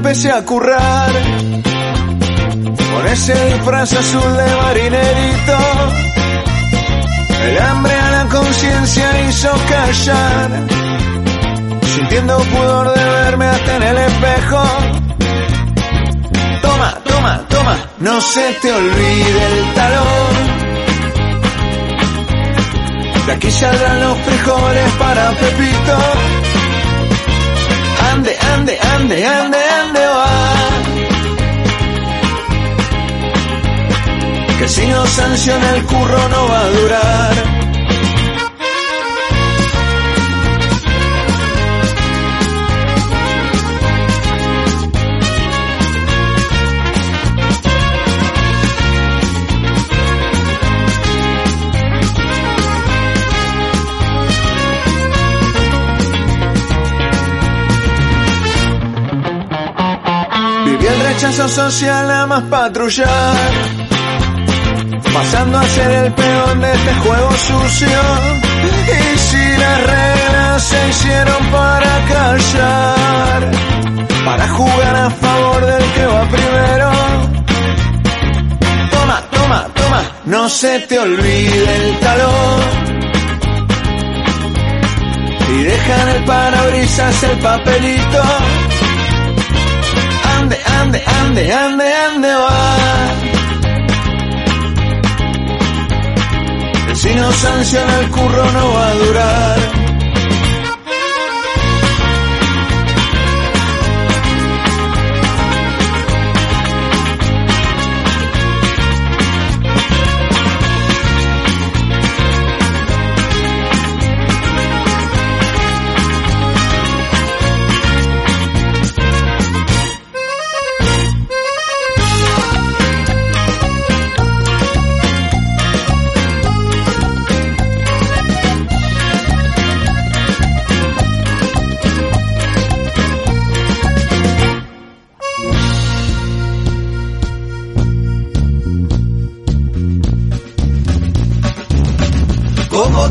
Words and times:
empecé 0.00 0.30
a 0.32 0.42
currar. 0.46 1.12
Con 2.92 3.06
ese 3.06 3.34
disfraz 3.52 3.92
azul 3.92 4.36
de 4.40 4.56
marinerito. 4.62 5.58
El 7.44 7.58
hambre 7.62 7.94
a 7.94 8.10
la 8.10 8.24
conciencia 8.30 9.28
hizo 9.28 9.50
callar. 9.68 10.50
Sintiendo 11.94 12.38
pudor 12.38 12.94
de 12.94 13.04
verme 13.04 13.44
hasta 13.44 13.76
en 13.76 13.82
el 13.82 13.98
espejo. 13.98 14.62
Toma, 16.62 16.90
toma, 17.04 17.44
toma, 17.48 17.76
no 17.98 18.20
se 18.22 18.52
te 18.62 18.72
olvide 18.72 19.42
el 19.52 19.74
talón. 19.74 20.34
De 23.26 23.32
aquí 23.32 23.50
saldrán 23.50 24.00
los 24.00 24.18
frijoles 24.18 24.92
para 24.98 25.30
Pepito 25.32 26.49
ande, 28.54 28.78
ande, 28.78 29.26
ande, 29.26 29.58
ande, 29.80 30.06
va. 30.06 30.30
Que 34.58 34.68
si 34.68 34.86
no 34.86 35.06
sanciona 35.06 35.70
el 35.76 35.82
curro 35.84 36.28
no 36.28 36.48
va 36.48 36.60
a 36.60 36.70
durar. 36.70 37.59
Social 61.32 62.08
nada 62.08 62.26
más 62.26 62.42
patrullar. 62.42 63.50
Pasando 65.14 65.58
a 65.58 65.64
ser 65.64 65.90
el 65.90 66.12
peón 66.12 66.60
de 66.60 66.72
este 66.72 66.94
juego 66.94 67.30
sucio. 67.30 68.00
Y 69.14 69.18
si 69.18 69.58
las 69.58 69.86
reglas 69.86 70.62
se 70.64 70.88
hicieron 70.88 71.46
para 71.52 72.04
callar. 72.08 73.50
Para 74.24 74.48
jugar 74.48 74.96
a 74.96 75.10
favor 75.10 75.66
del 75.66 75.92
que 75.92 76.06
va 76.06 76.22
primero. 76.28 76.90
Toma, 78.90 79.22
toma, 79.30 79.66
toma, 79.74 80.02
no 80.24 80.48
se 80.48 80.80
te 80.80 80.98
olvide 80.98 81.76
el 81.76 81.98
talón. 82.00 82.60
Y 85.54 85.62
deja 85.62 86.02
en 86.02 86.08
el 86.08 86.24
parabrisas 86.24 87.22
el 87.22 87.38
papelito 87.38 88.22
ande, 90.78 91.02
ande, 91.20 91.52
ande, 91.52 91.84
ande, 92.06 92.32
va. 92.34 92.60
Si 96.94 97.14
no 97.14 97.32
sanciona 97.32 98.00
el 98.00 98.08
curro 98.10 98.44
no 98.52 98.72
va 98.74 98.86
a 98.88 98.94
durar. 98.94 99.79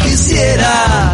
Quisiera, 0.10 1.14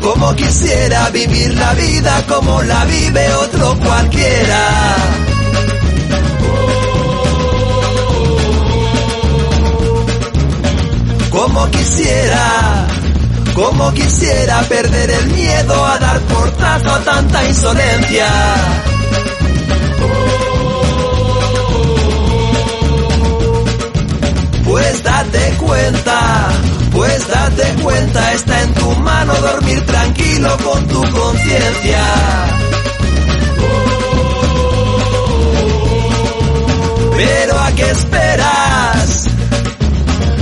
como 0.00 0.34
quisiera 0.34 1.10
vivir 1.10 1.54
la 1.54 1.74
vida 1.74 2.24
como 2.26 2.62
la 2.62 2.84
vive 2.86 3.34
otro 3.34 3.76
cualquiera. 3.78 4.96
Como 11.30 11.70
quisiera, 11.70 12.86
como 13.54 13.92
quisiera 13.92 14.62
perder 14.62 15.10
el 15.10 15.26
miedo 15.32 15.84
a 15.84 15.98
dar 15.98 16.20
portazo 16.20 16.94
a 16.94 17.00
tanta 17.00 17.44
insolencia. 17.44 18.93
Pues 24.74 25.04
date 25.04 25.56
cuenta, 25.58 26.48
pues 26.90 27.28
date 27.28 27.74
cuenta, 27.80 28.32
está 28.32 28.60
en 28.60 28.74
tu 28.74 28.90
mano 28.96 29.32
dormir 29.34 29.86
tranquilo 29.86 30.56
con 30.64 30.88
tu 30.88 31.00
conciencia. 31.12 32.04
Pero 37.16 37.60
a 37.60 37.70
qué 37.70 37.88
esperas, 37.88 39.24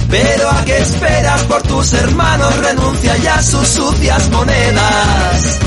pero 0.09 0.51
a 0.51 0.65
qué 0.65 0.79
esperas 0.79 1.43
por 1.43 1.63
tus 1.65 1.93
hermanos, 1.93 2.57
renuncia 2.57 3.17
ya 3.19 3.35
a 3.35 3.43
sus 3.43 3.69
sucias 3.69 4.31
monedas. 4.31 5.59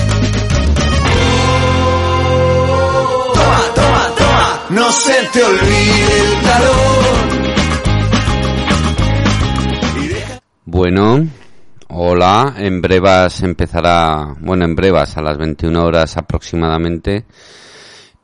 Toma, 3.31 3.61
toma, 3.75 4.11
toma, 4.17 4.59
No 4.69 4.91
se 4.91 5.13
te 5.33 5.43
olvide 5.43 6.19
el 6.19 6.41
talón. 6.41 7.44
Bueno, 10.75 11.25
hola, 11.87 12.53
en 12.57 12.81
brevas 12.81 13.41
empezará, 13.43 14.35
bueno, 14.41 14.65
en 14.65 14.75
brevas 14.75 15.15
a 15.15 15.21
las 15.21 15.37
21 15.37 15.81
horas 15.81 16.17
aproximadamente, 16.17 17.23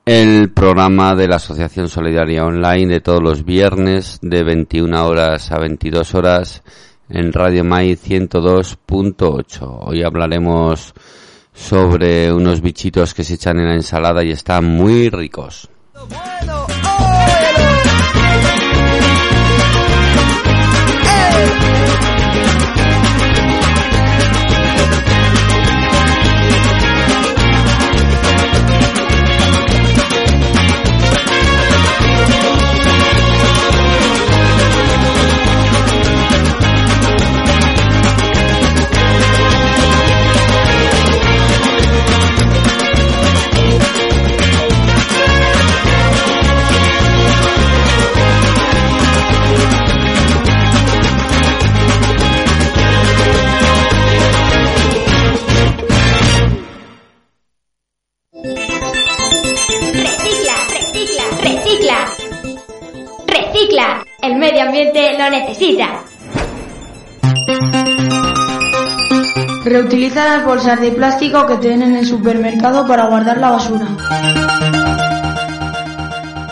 el 0.04 0.52
programa 0.52 1.16
de 1.16 1.30
la 1.30 1.38
Asociación 1.38 1.88
Solidaria 1.88 2.44
Online 2.44 2.96
de 2.96 3.00
todos 3.00 3.24
los 3.24 3.46
viernes 3.46 4.20
de 4.22 4.44
21 4.44 5.08
horas 5.08 5.50
a 5.50 5.60
22 5.60 6.14
horas 6.14 6.62
en 7.08 7.32
Radio 7.32 7.64
Mai 7.64 7.96
102.8. 7.96 9.86
Hoy 9.86 10.04
hablaremos 10.04 10.94
sobre 11.54 12.34
unos 12.34 12.60
bichitos 12.60 13.14
que 13.14 13.24
se 13.24 13.36
echan 13.36 13.62
en 13.62 13.70
la 13.70 13.76
ensalada 13.76 14.26
y 14.26 14.32
están 14.32 14.66
muy 14.66 15.10
ricos. 15.10 15.70
El 64.22 64.36
medio 64.36 64.64
ambiente 64.64 65.18
lo 65.18 65.30
necesita. 65.30 66.04
Reutiliza 69.64 70.26
las 70.26 70.44
bolsas 70.46 70.82
de 70.82 70.92
plástico 70.92 71.48
que 71.48 71.56
te 71.56 71.70
den 71.70 71.84
en 71.84 71.96
el 71.96 72.06
supermercado 72.06 72.86
para 72.86 73.06
guardar 73.06 73.38
la 73.38 73.52
basura. 73.52 73.88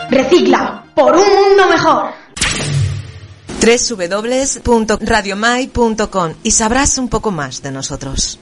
Recicla 0.10 0.86
por 0.96 1.18
un 1.18 1.26
mundo 1.26 1.68
mejor. 1.70 2.12
www.radiomai.com 4.64 6.34
y 6.42 6.52
sabrás 6.52 6.98
un 6.98 7.10
poco 7.10 7.32
más 7.32 7.62
de 7.62 7.72
nosotros. 7.72 8.40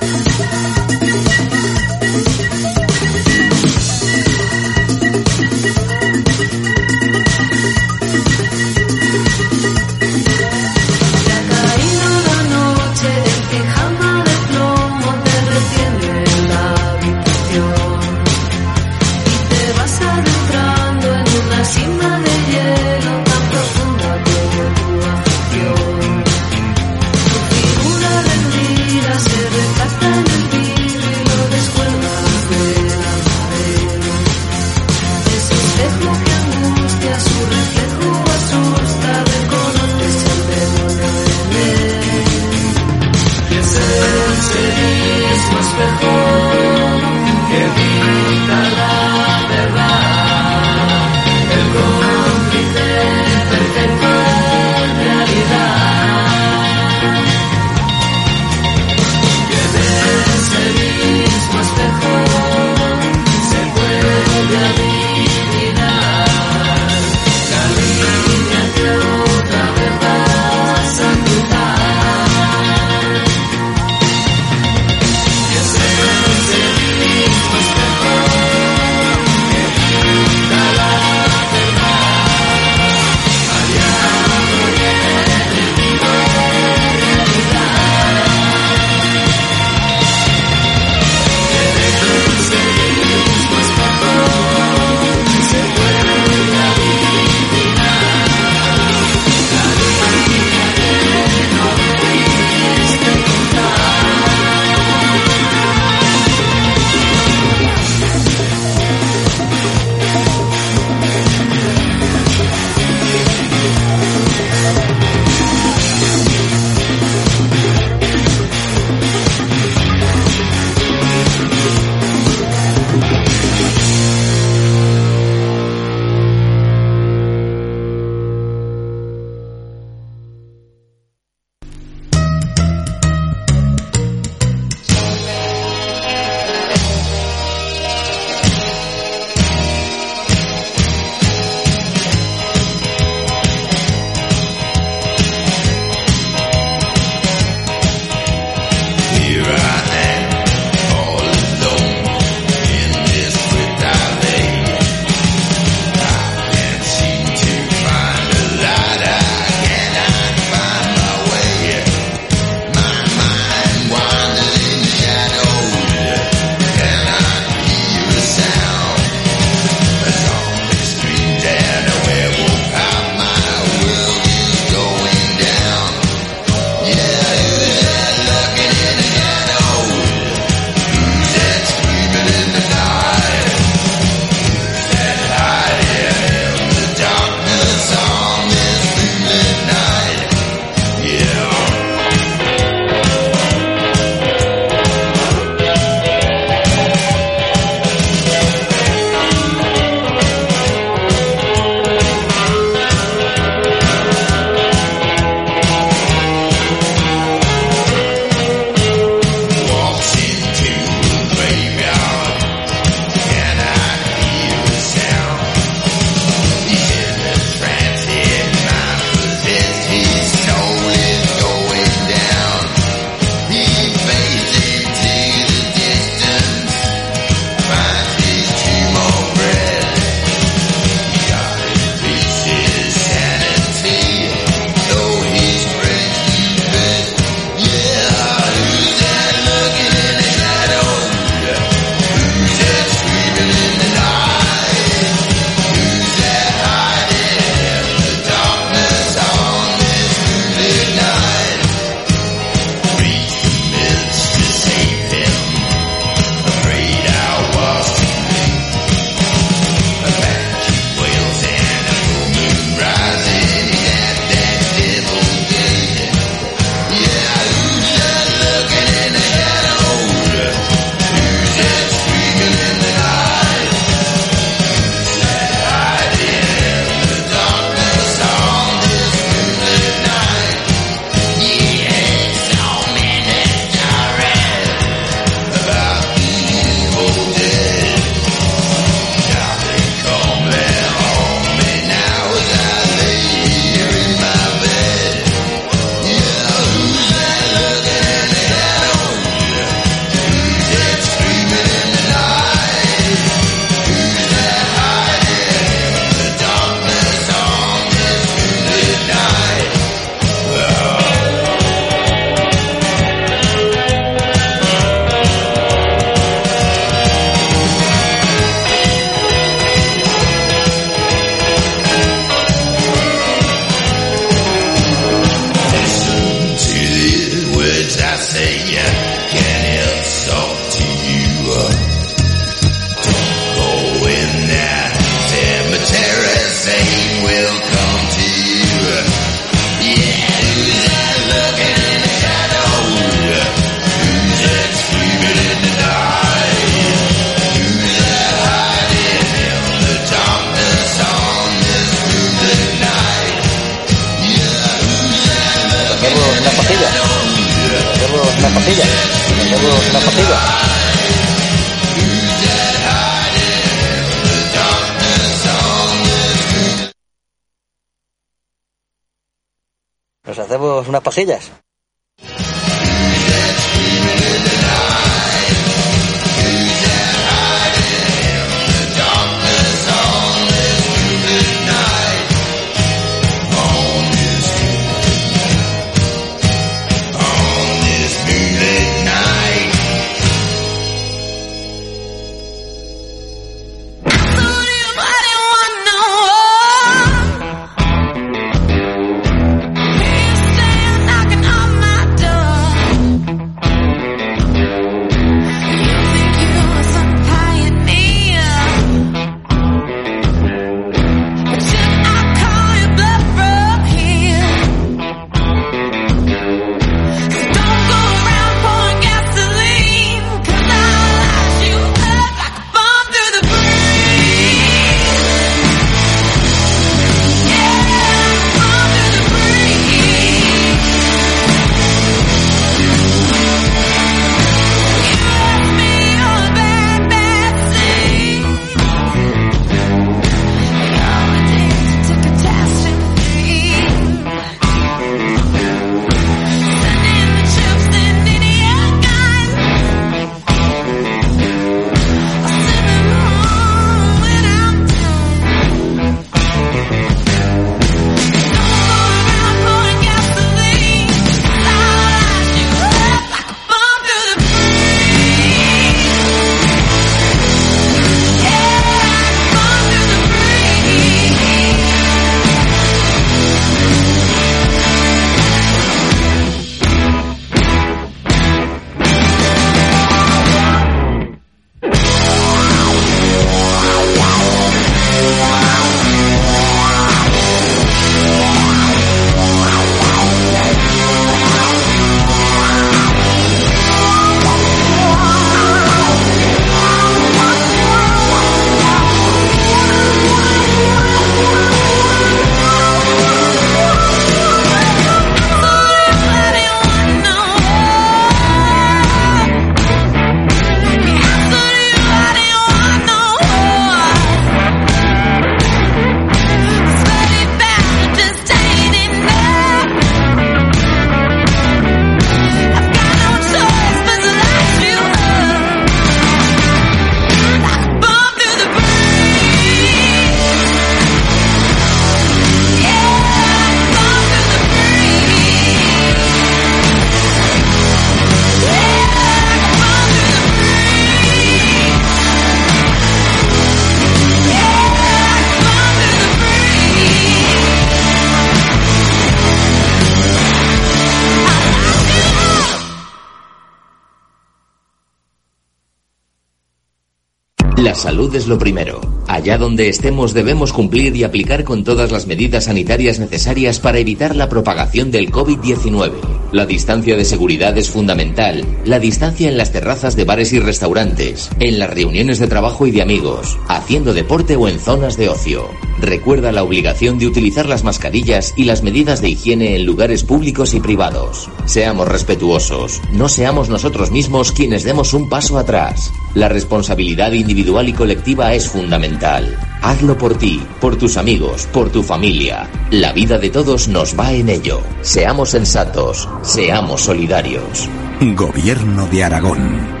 Salud 558.00 558.34
es 558.34 558.46
lo 558.46 558.58
primero. 558.58 559.00
Allá 559.28 559.58
donde 559.58 559.88
estemos 559.88 560.34
debemos 560.34 560.72
cumplir 560.72 561.14
y 561.14 561.22
aplicar 561.22 561.62
con 561.62 561.84
todas 561.84 562.10
las 562.10 562.26
medidas 562.26 562.64
sanitarias 562.64 563.20
necesarias 563.20 563.78
para 563.78 563.98
evitar 563.98 564.34
la 564.34 564.48
propagación 564.48 565.10
del 565.10 565.30
COVID-19. 565.30 566.12
La 566.50 566.66
distancia 566.66 567.16
de 567.16 567.24
seguridad 567.24 567.78
es 567.78 567.90
fundamental. 567.90 568.64
La 568.84 568.98
distancia 568.98 569.48
en 569.48 569.56
las 569.56 569.70
terrazas 569.70 570.16
de 570.16 570.24
bares 570.24 570.52
y 570.52 570.58
restaurantes, 570.58 571.48
en 571.60 571.78
las 571.78 571.90
reuniones 571.90 572.40
de 572.40 572.48
trabajo 572.48 572.86
y 572.86 572.90
de 572.90 573.02
amigos, 573.02 573.56
haciendo 573.68 574.14
deporte 574.14 574.56
o 574.56 574.66
en 574.66 574.80
zonas 574.80 575.16
de 575.16 575.28
ocio. 575.28 575.68
Recuerda 576.00 576.50
la 576.50 576.64
obligación 576.64 577.18
de 577.18 577.26
utilizar 577.26 577.68
las 577.68 577.84
mascarillas 577.84 578.54
y 578.56 578.64
las 578.64 578.82
medidas 578.82 579.20
de 579.20 579.28
higiene 579.28 579.76
en 579.76 579.84
lugares 579.84 580.24
públicos 580.24 580.74
y 580.74 580.80
privados. 580.80 581.48
Seamos 581.66 582.08
respetuosos. 582.08 583.00
No 583.12 583.28
seamos 583.28 583.68
nosotros 583.68 584.10
mismos 584.10 584.50
quienes 584.50 584.82
demos 584.82 585.12
un 585.12 585.28
paso 585.28 585.58
atrás. 585.58 586.10
La 586.34 586.48
responsabilidad 586.48 587.32
individual 587.32 587.88
y 587.88 587.92
colectiva 587.92 588.54
es 588.54 588.68
fundamental. 588.68 589.56
Hazlo 589.82 590.16
por 590.16 590.38
ti, 590.38 590.62
por 590.80 590.96
tus 590.96 591.16
amigos, 591.16 591.66
por 591.72 591.90
tu 591.90 592.04
familia. 592.04 592.70
La 592.90 593.12
vida 593.12 593.38
de 593.38 593.50
todos 593.50 593.88
nos 593.88 594.18
va 594.18 594.32
en 594.32 594.48
ello. 594.48 594.80
Seamos 595.02 595.50
sensatos, 595.50 596.28
seamos 596.42 597.00
solidarios. 597.00 597.88
Gobierno 598.20 599.08
de 599.08 599.24
Aragón. 599.24 600.00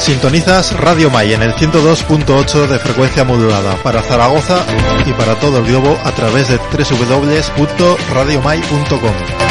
Sintonizas 0.00 0.74
Radio 0.80 1.10
May 1.10 1.34
en 1.34 1.42
el 1.42 1.52
102.8 1.52 2.66
de 2.66 2.78
frecuencia 2.78 3.22
modulada 3.24 3.76
para 3.82 4.00
Zaragoza 4.02 4.64
y 5.06 5.12
para 5.12 5.38
todo 5.38 5.58
el 5.58 5.66
globo 5.66 5.94
a 6.04 6.12
través 6.12 6.48
de 6.48 6.56
www.radiomay.com. 6.56 9.49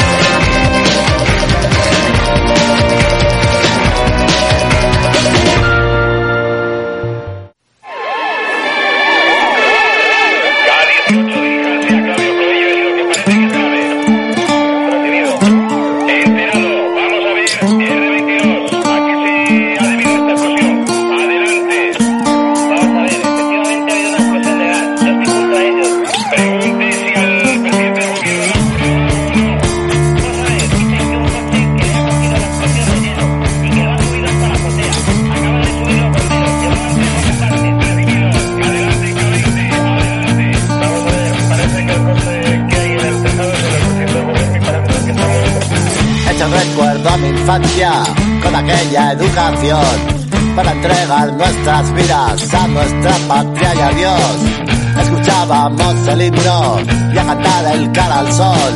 para 50.56 50.72
entregar 50.72 51.32
nuestras 51.34 51.94
vidas 51.94 52.54
a 52.54 52.66
nuestra 52.66 53.12
patria 53.28 53.74
y 53.74 53.80
a 53.80 53.88
Dios. 53.90 55.02
Escuchábamos 55.02 56.08
el 56.08 56.22
himno 56.22 56.78
y 57.14 57.18
a 57.18 57.24
cantar 57.24 57.76
el 57.76 57.92
cara 57.92 58.18
al 58.20 58.32
sol 58.32 58.74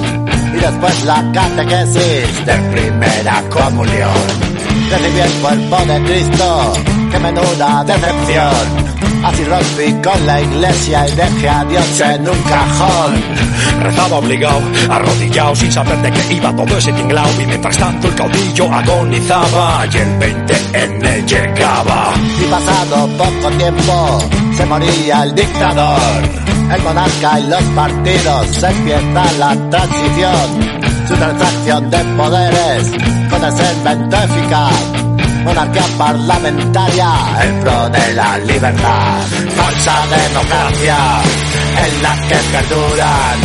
y 0.55 0.61
después 0.61 1.05
la 1.05 1.25
catequesis 1.33 2.47
de 2.47 2.55
primera 2.73 3.43
comunión. 3.51 4.54
Recibí 4.90 5.20
el 5.20 5.33
cuerpo 5.40 5.77
de 5.87 6.03
Cristo, 6.05 6.73
que 7.11 7.18
menuda 7.18 7.85
decepción. 7.85 8.94
Así 9.25 9.42
rompí 9.44 9.90
con 10.03 10.27
la 10.27 10.40
iglesia 10.42 11.09
y 11.09 11.12
dejé 11.12 11.49
a 11.49 11.64
Dios 11.64 12.01
en 12.01 12.29
un 12.29 12.42
cajón. 12.42 13.14
Rezaba 13.81 14.18
obligado, 14.18 14.61
arrodillado, 14.90 15.57
sin 15.57 15.73
saber 15.73 15.97
de 16.03 16.11
qué 16.11 16.35
iba 16.35 16.55
todo 16.55 16.77
ese 16.77 16.92
tinglao. 16.92 17.27
Y 17.40 17.47
mientras 17.47 17.79
tanto 17.79 18.09
el 18.09 18.14
caudillo 18.14 18.70
agonizaba 18.70 19.87
y 19.90 19.97
el 19.97 20.18
20N 20.18 21.27
llegaba. 21.27 22.12
Y 22.38 22.44
pasado 22.51 23.09
poco 23.16 23.51
tiempo, 23.57 24.18
se 24.55 24.66
moría 24.66 25.23
el 25.23 25.35
dictador. 25.35 26.01
El 26.75 26.83
monarca 26.83 27.40
y 27.40 27.47
los 27.49 27.62
partidos, 27.62 28.47
se 28.49 28.66
empieza 28.66 29.33
la 29.38 29.70
transición. 29.70 30.85
Su 31.09 31.14
transacción 31.14 31.90
de 31.90 31.99
poderes 32.16 33.24
ese 33.42 33.73
invento 33.75 34.16
eficaz 34.16 35.05
monarquía 35.44 35.85
parlamentaria 35.99 37.11
en 37.42 37.61
pro 37.61 37.88
de 37.90 38.12
la 38.14 38.38
libertad, 38.38 39.20
falsa 39.57 39.94
democracia 40.07 40.97
en 41.85 42.03
la 42.03 42.14
que 42.29 42.37
perduran 42.53 43.37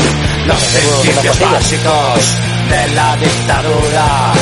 los 0.47 0.57
principios 0.57 1.39
básicos 1.39 2.19
de 2.69 2.95
la 2.95 3.15
dictadura, 3.17 4.33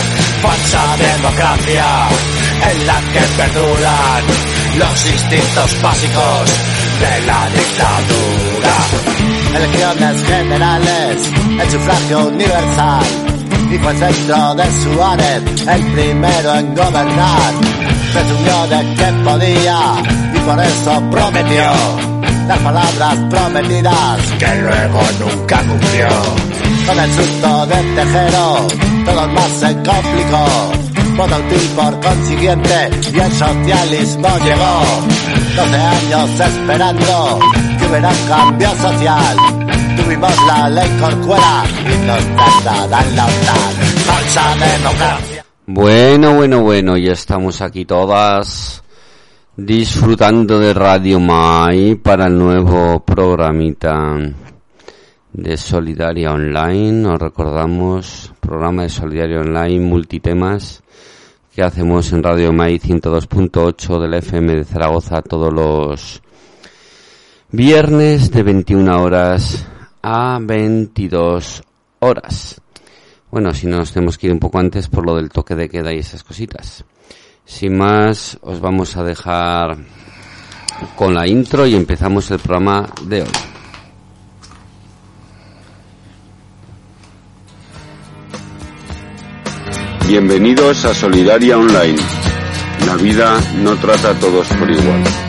falsa 0.42 0.84
democracia 0.98 1.86
en 2.72 2.88
la 2.88 3.00
que 3.14 3.24
perduran 3.38 4.24
los 4.78 5.06
instintos 5.08 5.82
básicos 5.82 6.44
de 7.00 7.26
la 7.26 7.50
dictadura. 7.50 8.76
Elecciones 9.56 10.24
generales, 10.28 11.32
el 11.60 11.72
sufragio 11.72 12.28
universal 12.28 13.37
y 13.72 13.78
fue 13.78 13.94
centro 13.96 14.56
de 14.56 14.64
Suárez, 14.82 15.44
el 15.68 15.84
primero 15.94 16.56
en 16.56 16.76
gobernar. 16.76 17.54
Presumió 18.14 18.68
de 18.68 18.96
que 18.96 19.06
podía 19.24 19.80
y 20.34 20.40
por 20.40 20.60
eso 20.64 21.10
prometió 21.12 21.64
las 22.48 22.60
palabras 22.60 23.16
prometidas 23.30 24.20
que 24.40 24.56
luego 24.62 25.02
nunca 25.20 25.58
cumplió. 25.64 26.08
Con 26.88 27.00
el 27.00 27.14
susto 27.14 27.66
de 27.68 27.76
Tejero, 27.76 28.68
todo 29.06 29.28
más 29.28 29.52
se 29.60 29.76
complicó. 29.76 30.72
Voto 31.18 31.36
útil 31.36 31.70
por 31.76 32.00
consiguiente 32.00 32.90
y 33.14 33.20
el 33.20 33.32
socialismo 33.34 34.30
llegó. 34.46 34.82
12 35.56 35.76
años 35.76 36.40
esperando 36.40 37.40
que 37.80 37.86
hubiera 37.88 38.10
un 38.10 38.28
cambio 38.28 38.70
social 38.76 39.38
Bueno, 45.66 46.34
bueno, 46.36 46.62
bueno, 46.62 46.98
ya 46.98 47.12
estamos 47.12 47.62
aquí 47.62 47.84
todas 47.84 48.82
disfrutando 49.58 50.60
de 50.60 50.74
Radio 50.74 51.20
Mai 51.20 51.96
para 51.96 52.28
el 52.28 52.38
nuevo 52.38 53.04
programita 53.04 54.16
de 55.34 55.58
Solidaria 55.58 56.32
Online. 56.32 56.94
Nos 56.94 57.20
recordamos, 57.20 58.32
programa 58.40 58.84
de 58.84 58.90
Solidaria 58.90 59.42
Online, 59.42 59.80
multitemas 59.84 60.84
que 61.54 61.64
hacemos 61.64 62.14
en 62.14 62.24
Radio 62.24 62.54
Mai 62.54 62.80
102.8 62.80 64.00
del 64.00 64.14
FM 64.14 64.56
de 64.56 64.64
Zaragoza 64.64 65.22
todos 65.22 65.52
los 65.52 66.22
viernes 67.52 68.32
de 68.32 68.44
21 68.44 69.04
horas 69.04 69.68
a 70.10 70.40
22 70.42 71.64
horas. 72.00 72.62
Bueno, 73.30 73.54
si 73.54 73.68
no 73.68 73.76
nos 73.76 73.92
tenemos 73.92 74.18
que 74.18 74.28
ir 74.28 74.34
un 74.34 74.40
poco 74.40 74.58
antes 74.58 74.88
por 74.88 75.06
lo 75.06 75.18
del 75.18 75.30
toque 75.30 75.54
de 75.54 75.68
queda 75.68 75.94
y 75.94 75.98
esas 75.98 76.24
cositas. 76.24 76.86
Sin 77.44 77.78
más, 77.78 78.38
os 78.42 78.62
vamos 78.62 78.96
a 78.96 79.04
dejar 79.04 79.78
con 80.96 81.14
la 81.14 81.28
intro 81.28 81.68
y 81.68 81.76
empezamos 81.76 82.32
el 82.32 82.40
programa 82.40 82.88
de 83.04 83.24
hoy. 83.24 83.28
Bienvenidos 90.08 90.86
a 90.86 90.94
Solidaria 90.94 91.58
Online. 91.58 92.00
La 92.86 92.96
vida 92.96 93.38
no 93.62 93.76
trata 93.76 94.12
a 94.12 94.14
todos 94.14 94.48
por 94.54 94.72
igual. 94.72 95.27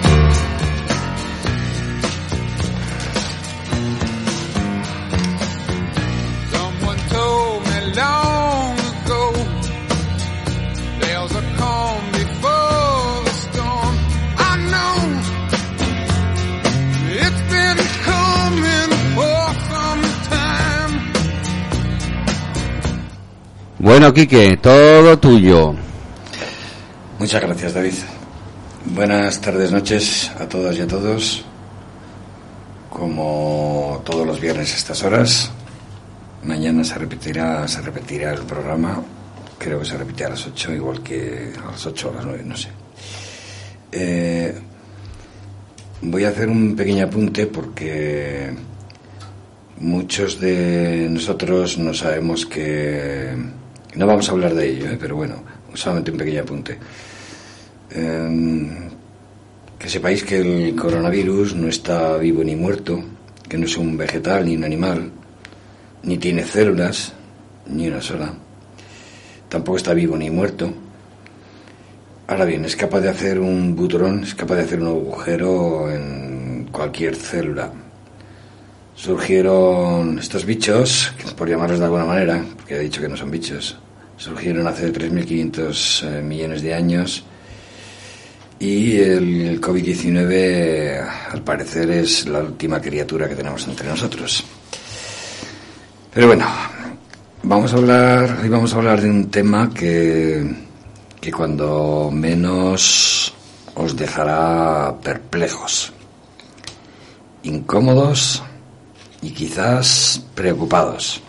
Bueno, 24.08 24.26
Quique, 24.26 24.56
todo 24.56 25.18
tuyo. 25.18 25.74
Muchas 27.18 27.42
gracias, 27.42 27.74
David. 27.74 27.92
Buenas 28.86 29.38
tardes, 29.38 29.70
noches 29.70 30.32
a 30.40 30.48
todas 30.48 30.78
y 30.78 30.80
a 30.80 30.86
todos. 30.86 31.44
Como 32.88 34.00
todos 34.06 34.26
los 34.26 34.40
viernes 34.40 34.72
a 34.72 34.76
estas 34.78 35.02
horas, 35.02 35.50
mañana 36.42 36.84
se 36.84 36.94
repetirá, 36.94 37.68
se 37.68 37.82
repetirá 37.82 38.32
el 38.32 38.44
programa. 38.44 39.02
Creo 39.58 39.80
que 39.80 39.84
se 39.84 39.98
repetirá 39.98 40.28
a 40.28 40.30
las 40.30 40.46
8, 40.46 40.72
igual 40.72 41.02
que 41.02 41.52
a 41.62 41.70
las 41.70 41.84
8 41.84 42.08
o 42.08 42.10
a 42.10 42.14
las 42.14 42.24
9, 42.24 42.42
no 42.46 42.56
sé. 42.56 42.68
Eh, 43.92 44.58
voy 46.00 46.24
a 46.24 46.30
hacer 46.30 46.48
un 46.48 46.74
pequeño 46.74 47.04
apunte 47.04 47.44
porque 47.44 48.54
muchos 49.80 50.40
de 50.40 51.08
nosotros 51.10 51.76
no 51.76 51.92
sabemos 51.92 52.46
que 52.46 53.57
no 53.98 54.06
vamos 54.06 54.28
a 54.28 54.32
hablar 54.32 54.54
de 54.54 54.70
ello, 54.70 54.90
¿eh? 54.90 54.96
pero 54.98 55.16
bueno, 55.16 55.42
solamente 55.74 56.12
un 56.12 56.18
pequeño 56.18 56.42
apunte. 56.42 56.78
Em, 57.90 58.70
que 59.76 59.88
sepáis 59.88 60.22
que 60.22 60.38
el 60.38 60.76
coronavirus 60.76 61.56
no 61.56 61.66
está 61.66 62.16
vivo 62.16 62.44
ni 62.44 62.54
muerto, 62.54 63.02
que 63.48 63.58
no 63.58 63.66
es 63.66 63.76
un 63.76 63.96
vegetal 63.96 64.46
ni 64.46 64.54
un 64.54 64.62
animal, 64.62 65.10
ni 66.04 66.16
tiene 66.16 66.44
células, 66.44 67.12
ni 67.66 67.88
una 67.88 68.00
sola. 68.00 68.32
Tampoco 69.48 69.78
está 69.78 69.94
vivo 69.94 70.16
ni 70.16 70.30
muerto. 70.30 70.72
Ahora 72.28 72.44
bien, 72.44 72.64
es 72.66 72.76
capaz 72.76 73.00
de 73.00 73.08
hacer 73.08 73.40
un 73.40 73.74
butrón, 73.74 74.22
es 74.22 74.34
capaz 74.36 74.56
de 74.56 74.62
hacer 74.62 74.80
un 74.80 74.88
agujero 74.88 75.90
en 75.90 76.68
cualquier 76.70 77.16
célula 77.16 77.72
surgieron 78.98 80.18
estos 80.18 80.44
bichos, 80.44 81.12
por 81.36 81.48
llamarlos 81.48 81.78
de 81.78 81.84
alguna 81.84 82.04
manera, 82.04 82.44
porque 82.56 82.74
he 82.74 82.80
dicho 82.80 83.00
que 83.00 83.08
no 83.08 83.16
son 83.16 83.30
bichos, 83.30 83.78
surgieron 84.18 84.66
hace 84.66 84.92
3.500 84.92 86.02
eh, 86.02 86.22
millones 86.22 86.60
de 86.60 86.74
años 86.74 87.24
y 88.58 88.96
el 88.98 89.60
COVID-19 89.60 91.08
al 91.30 91.42
parecer 91.42 91.90
es 91.90 92.26
la 92.26 92.40
última 92.40 92.80
criatura 92.80 93.28
que 93.28 93.36
tenemos 93.36 93.66
entre 93.68 93.88
nosotros. 93.88 94.44
Pero 96.12 96.26
bueno, 96.26 96.46
vamos 97.44 97.72
a 97.72 97.76
hablar, 97.76 98.38
hoy 98.42 98.48
vamos 98.48 98.74
a 98.74 98.76
hablar 98.76 99.00
de 99.00 99.08
un 99.08 99.30
tema 99.30 99.70
que, 99.72 100.44
que 101.20 101.32
cuando 101.32 102.10
menos 102.12 103.32
os 103.76 103.96
dejará 103.96 104.98
perplejos, 105.00 105.92
incómodos, 107.44 108.42
y 109.22 109.30
quizás 109.30 110.22
preocupados. 110.34 111.22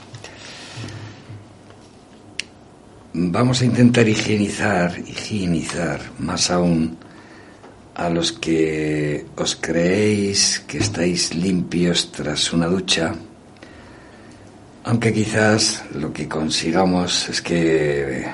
Vamos 3.11 3.63
a 3.63 3.65
intentar 3.65 4.07
higienizar, 4.07 4.99
higienizar 4.99 5.99
más 6.19 6.51
aún 6.51 6.95
a 7.95 8.07
los 8.07 8.31
que 8.31 9.25
os 9.35 9.55
creéis 9.55 10.59
que 10.67 10.77
estáis 10.77 11.33
limpios 11.33 12.11
tras 12.11 12.53
una 12.53 12.67
ducha, 12.67 13.15
aunque 14.83 15.11
quizás 15.11 15.85
lo 15.95 16.13
que 16.13 16.27
consigamos 16.27 17.27
es 17.29 17.41
que 17.41 18.27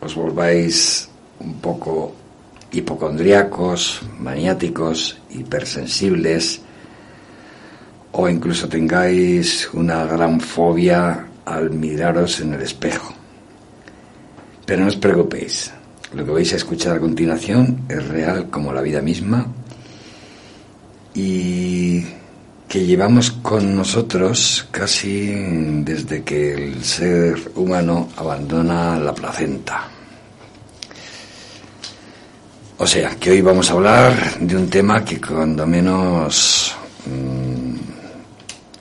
os 0.00 0.16
volváis 0.16 1.08
un 1.38 1.60
poco 1.60 2.16
hipocondriacos, 2.72 4.02
maniáticos, 4.18 5.20
hipersensibles, 5.30 6.62
o 8.10 8.28
incluso 8.28 8.68
tengáis 8.68 9.72
una 9.72 10.04
gran 10.04 10.40
fobia 10.40 11.28
al 11.44 11.70
miraros 11.70 12.40
en 12.40 12.54
el 12.54 12.62
espejo. 12.62 13.13
Pero 14.66 14.82
no 14.82 14.88
os 14.88 14.96
preocupéis, 14.96 15.72
lo 16.14 16.24
que 16.24 16.30
vais 16.30 16.52
a 16.52 16.56
escuchar 16.56 16.96
a 16.96 17.00
continuación 17.00 17.84
es 17.88 18.06
real 18.08 18.48
como 18.48 18.72
la 18.72 18.80
vida 18.80 19.02
misma 19.02 19.46
y 21.14 22.02
que 22.66 22.84
llevamos 22.84 23.30
con 23.30 23.76
nosotros 23.76 24.66
casi 24.70 25.32
desde 25.84 26.24
que 26.24 26.54
el 26.54 26.82
ser 26.82 27.52
humano 27.54 28.08
abandona 28.16 28.98
la 28.98 29.14
placenta. 29.14 29.88
O 32.78 32.86
sea, 32.86 33.14
que 33.16 33.30
hoy 33.30 33.40
vamos 33.40 33.70
a 33.70 33.74
hablar 33.74 34.38
de 34.40 34.56
un 34.56 34.68
tema 34.68 35.04
que 35.04 35.20
cuando 35.20 35.66
menos 35.66 36.74
mmm, 37.06 37.76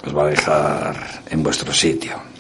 os 0.08 0.17
va 0.17 0.24
a 0.24 0.30
dejar 0.30 1.24
en 1.30 1.43
vuestro 1.43 1.72
sitio. 1.72 2.33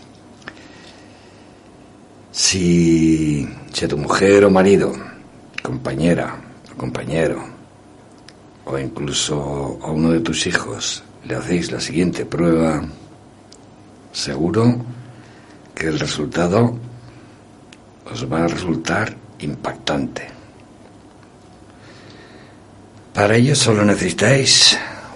Si, 2.33 3.47
a 3.83 3.87
tu 3.87 3.95
mujer 3.95 4.43
o 4.43 4.49
marido, 4.49 4.91
compañera 5.61 6.33
o 6.65 6.75
compañero, 6.75 7.45
o 8.65 8.73
incluso 8.73 9.77
a 9.83 9.91
uno 9.93 10.09
de 10.09 10.19
tus 10.19 10.47
hijos 10.47 11.03
le 11.29 11.35
hacéis 11.35 11.71
la 11.71 11.79
siguiente 11.79 12.25
prueba, 12.25 12.81
seguro 14.11 14.81
que 15.75 15.85
el 15.85 15.99
resultado 15.99 16.73
os 18.11 18.25
va 18.25 18.45
a 18.45 18.47
resultar 18.47 19.13
impactante. 19.37 20.25
Para 23.13 23.35
ello 23.35 23.53
solo 23.53 23.85
necesitáis 23.85 24.75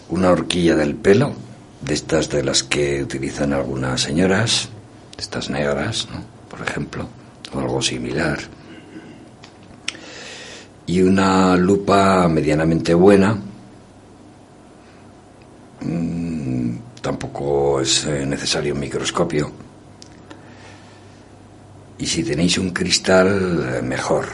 una 0.09 0.29
horquilla 0.29 0.75
del 0.75 0.93
pelo, 0.93 1.33
de 1.81 1.95
estas 1.95 2.29
de 2.29 2.43
las 2.43 2.61
que 2.61 3.01
utilizan 3.01 3.53
algunas 3.53 4.01
señoras, 4.01 4.69
de 5.17 5.23
estas 5.23 5.49
negras, 5.49 6.07
¿no? 6.13 6.36
Por 6.49 6.61
ejemplo, 6.61 7.07
o 7.53 7.59
algo 7.59 7.81
similar, 7.81 8.39
y 10.87 11.01
una 11.01 11.55
lupa 11.57 12.27
medianamente 12.29 12.93
buena. 12.93 13.37
Mm, 15.81 16.77
tampoco 17.01 17.81
es 17.81 18.05
eh, 18.05 18.25
necesario 18.25 18.73
un 18.73 18.79
microscopio. 18.79 19.51
Y 21.99 22.05
si 22.05 22.23
tenéis 22.23 22.57
un 22.57 22.71
cristal, 22.71 23.75
eh, 23.75 23.81
mejor. 23.81 24.25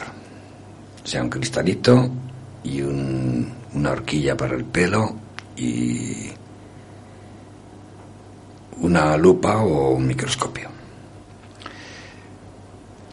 Sea, 1.02 1.22
un 1.22 1.28
cristalito 1.28 2.08
y 2.62 2.80
un, 2.80 3.52
una 3.74 3.90
horquilla 3.90 4.36
para 4.36 4.54
el 4.54 4.64
pelo 4.64 5.14
y 5.56 6.30
una 8.80 9.16
lupa 9.16 9.58
o 9.58 9.90
un 9.90 10.06
microscopio. 10.06 10.73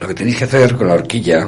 Lo 0.01 0.07
que 0.07 0.15
tenéis 0.15 0.37
que 0.37 0.45
hacer 0.45 0.75
con 0.75 0.87
la 0.87 0.95
horquilla, 0.95 1.47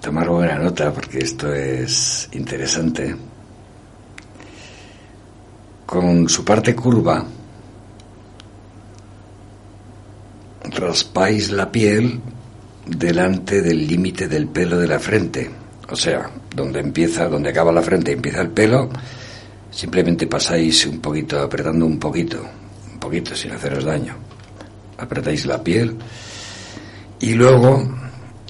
tomar 0.00 0.28
buena 0.28 0.56
nota 0.56 0.92
porque 0.92 1.18
esto 1.18 1.52
es 1.52 2.28
interesante, 2.30 3.16
con 5.84 6.28
su 6.28 6.44
parte 6.44 6.76
curva, 6.76 7.26
raspáis 10.62 11.50
la 11.50 11.72
piel 11.72 12.20
delante 12.86 13.62
del 13.62 13.88
límite 13.88 14.28
del 14.28 14.46
pelo 14.46 14.78
de 14.78 14.86
la 14.86 15.00
frente. 15.00 15.50
O 15.90 15.96
sea, 15.96 16.30
donde 16.54 16.78
empieza, 16.78 17.28
donde 17.28 17.50
acaba 17.50 17.72
la 17.72 17.82
frente 17.82 18.12
y 18.12 18.14
empieza 18.14 18.42
el 18.42 18.50
pelo, 18.50 18.88
simplemente 19.72 20.28
pasáis 20.28 20.86
un 20.86 21.00
poquito, 21.00 21.40
apretando 21.40 21.84
un 21.84 21.98
poquito, 21.98 22.46
un 22.92 23.00
poquito 23.00 23.34
sin 23.34 23.50
haceros 23.50 23.82
daño. 23.82 24.14
Apretáis 24.98 25.46
la 25.46 25.64
piel 25.64 25.96
y 27.20 27.34
luego 27.34 27.86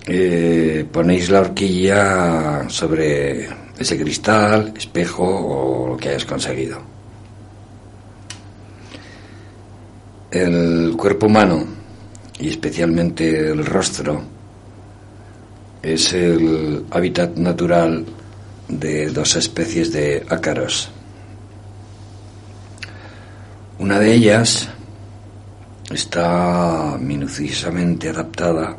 eh, 0.07 0.87
ponéis 0.91 1.29
la 1.31 1.41
horquilla 1.41 2.69
sobre 2.69 3.49
ese 3.79 3.99
cristal, 3.99 4.73
espejo 4.77 5.25
o 5.25 5.89
lo 5.89 5.97
que 5.97 6.11
hayas 6.11 6.25
conseguido. 6.25 6.81
El 10.31 10.95
cuerpo 10.97 11.27
humano 11.27 11.65
y 12.39 12.49
especialmente 12.49 13.51
el 13.51 13.67
rostro 13.67 14.23
es 15.83 16.13
el 16.13 16.85
hábitat 16.91 17.37
natural 17.37 18.05
de 18.69 19.11
dos 19.11 19.35
especies 19.37 19.93
de 19.93 20.25
ácaros. 20.29 20.91
Una 23.79 23.99
de 23.99 24.13
ellas 24.13 24.69
está 25.91 26.97
minuciosamente 27.01 28.09
adaptada 28.09 28.77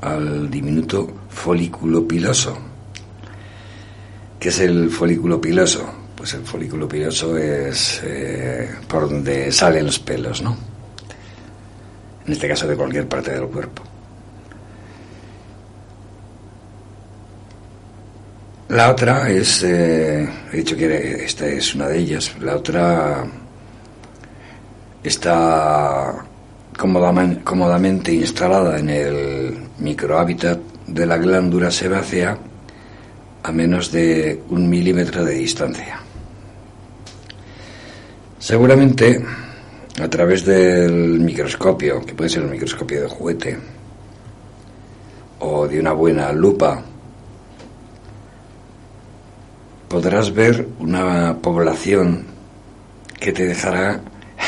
al 0.00 0.48
diminuto 0.50 1.08
folículo 1.28 2.06
piloso. 2.06 2.56
¿Qué 4.38 4.48
es 4.48 4.60
el 4.60 4.90
folículo 4.90 5.40
piloso? 5.40 5.84
Pues 6.16 6.34
el 6.34 6.44
folículo 6.44 6.88
piloso 6.88 7.36
es 7.36 8.00
eh, 8.04 8.70
por 8.88 9.08
donde 9.08 9.50
salen 9.50 9.86
los 9.86 9.98
pelos, 9.98 10.42
¿no? 10.42 10.56
En 12.26 12.32
este 12.32 12.48
caso 12.48 12.66
de 12.68 12.76
cualquier 12.76 13.08
parte 13.08 13.32
del 13.32 13.46
cuerpo. 13.48 13.82
La 18.68 18.90
otra 18.90 19.28
es, 19.28 19.62
eh, 19.64 20.28
he 20.52 20.56
dicho 20.56 20.76
que 20.76 21.24
esta 21.24 21.46
es 21.46 21.74
una 21.74 21.88
de 21.88 21.98
ellas, 21.98 22.32
la 22.40 22.56
otra 22.56 23.24
está 25.02 26.24
cómodamente 26.82 28.12
instalada 28.12 28.78
en 28.78 28.90
el 28.90 29.56
microhábitat 29.78 30.58
de 30.88 31.06
la 31.06 31.16
glándula 31.16 31.70
sebácea 31.70 32.36
a 33.44 33.52
menos 33.52 33.92
de 33.92 34.42
un 34.50 34.68
milímetro 34.68 35.24
de 35.24 35.34
distancia. 35.34 36.00
Seguramente 38.38 39.22
a 40.02 40.08
través 40.08 40.44
del 40.44 41.20
microscopio, 41.20 42.00
que 42.04 42.14
puede 42.14 42.30
ser 42.30 42.42
un 42.42 42.50
microscopio 42.50 43.02
de 43.02 43.08
juguete, 43.08 43.58
o 45.38 45.68
de 45.68 45.78
una 45.78 45.92
buena 45.92 46.32
lupa, 46.32 46.82
podrás 49.88 50.32
ver 50.32 50.66
una 50.80 51.36
población 51.38 52.24
que 53.20 53.32
te 53.32 53.46
dejará 53.46 54.00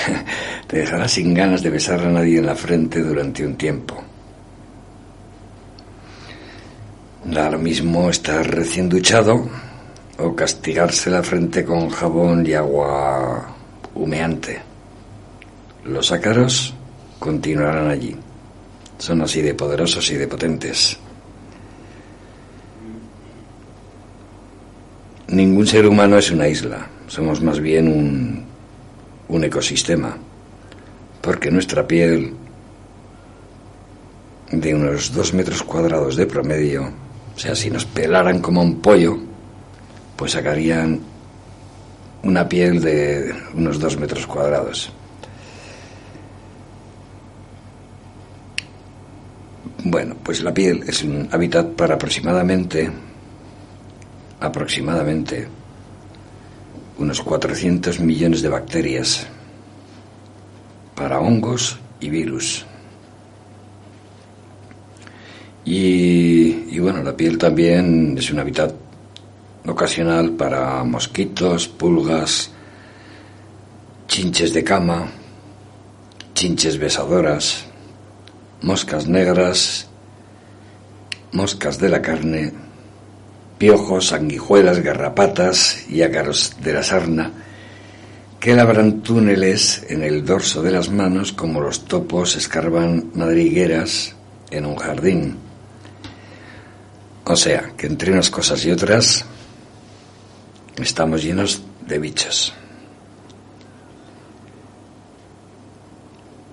te 0.67 0.79
dejará 0.79 1.09
sin 1.09 1.35
ganas 1.35 1.63
de 1.63 1.71
besar 1.71 2.01
a 2.01 2.11
nadie 2.11 2.39
en 2.39 2.47
la 2.47 2.55
frente 2.55 3.01
durante 3.01 3.45
un 3.45 3.57
tiempo. 3.57 4.03
Lo 7.27 7.59
mismo 7.59 8.11
estar 8.11 8.47
recién 8.47 8.89
duchado 8.89 9.49
o 10.19 10.35
castigarse 10.35 11.11
la 11.11 11.23
frente 11.23 11.65
con 11.65 11.89
jabón 11.89 12.47
y 12.47 12.53
agua 12.53 13.55
humeante. 13.95 14.61
Los 15.85 16.13
ácaros 16.13 16.75
continuarán 17.19 17.91
allí. 17.91 18.17
Son 18.99 19.23
así 19.23 19.41
de 19.41 19.55
poderosos 19.55 20.11
y 20.11 20.15
de 20.15 20.29
potentes. 20.29 20.99
Ningún 25.29 25.67
ser 25.67 25.87
humano 25.87 26.19
es 26.19 26.31
una 26.31 26.47
isla, 26.47 26.87
somos 27.07 27.41
más 27.41 27.59
bien 27.59 27.89
un, 27.89 28.44
un 29.29 29.45
ecosistema, 29.45 30.17
porque 31.21 31.51
nuestra 31.51 31.87
piel, 31.87 32.35
de 34.51 34.75
unos 34.75 35.13
dos 35.13 35.33
metros 35.33 35.63
cuadrados 35.63 36.17
de 36.17 36.27
promedio, 36.27 36.91
o 37.35 37.39
sea, 37.39 37.55
si 37.55 37.71
nos 37.71 37.85
pelaran 37.85 38.41
como 38.41 38.63
un 38.63 38.81
pollo, 38.81 39.19
pues 40.17 40.33
sacarían 40.33 41.01
una 42.23 42.49
piel 42.49 42.81
de 42.81 43.35
unos 43.55 43.79
dos 43.81 43.99
metros 43.99 44.27
cuadrados. 44.27 44.93
Bueno, 49.87 50.17
pues 50.23 50.43
la 50.43 50.55
piel 50.55 50.83
es 50.87 51.03
un 51.03 51.29
hábitat 51.31 51.67
para 51.75 51.97
aproximadamente 51.97 52.91
aproximadamente 54.41 55.49
unos 56.99 57.21
400 57.23 58.01
millones 58.01 58.43
de 58.43 58.49
bacterias 58.49 59.27
para 60.95 61.21
hongos 61.21 61.79
y 62.01 62.11
virus. 62.11 62.65
Y, 65.65 66.77
y, 66.77 66.79
bueno, 66.79 67.03
la 67.03 67.17
piel 67.17 67.39
también 67.39 68.17
es 68.19 68.31
un 68.31 68.39
hábitat 68.39 68.75
ocasional 69.67 70.33
para 70.33 70.85
mosquitos, 70.85 71.69
pulgas, 71.69 72.51
chinches 74.07 74.53
de 74.53 74.63
cama, 74.63 75.09
chinches 76.35 76.79
besadoras, 76.79 77.65
moscas 78.61 79.09
negras, 79.09 79.89
moscas 81.33 81.79
de 81.79 81.89
la 81.89 82.03
carne, 82.03 82.53
piojos, 83.59 84.09
sanguijuelas, 84.09 84.81
garrapatas 84.81 85.89
y 85.89 86.03
ácaros 86.03 86.57
de 86.63 86.73
la 86.73 86.83
sarna, 86.83 87.33
que 88.41 88.55
labran 88.55 89.01
túneles 89.01 89.85
en 89.89 90.03
el 90.03 90.25
dorso 90.25 90.63
de 90.63 90.71
las 90.71 90.91
manos 90.91 91.33
como 91.33 91.61
los 91.61 91.87
topos 91.87 92.37
escarban 92.37 93.11
madrigueras 93.15 94.15
en 94.51 94.67
un 94.67 94.77
jardín. 94.77 95.37
O 97.25 97.37
sea, 97.37 97.73
que 97.77 97.87
entre 97.87 98.13
unas 98.13 98.29
cosas 98.29 98.63
y 98.67 98.71
otras 98.71 99.25
estamos 100.77 101.23
llenos 101.23 101.63
de 101.87 101.99
bichos. 101.99 102.53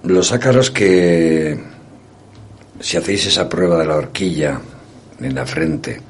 Los 0.04 0.32
ácaros 0.32 0.72
que, 0.72 1.62
si 2.80 2.98
hacéis 2.98 3.28
esa 3.28 3.50
prueba 3.50 3.78
de 3.78 3.86
la 3.86 3.98
horquilla 3.98 4.62
en 5.20 5.36
la 5.36 5.46
frente, 5.46 6.02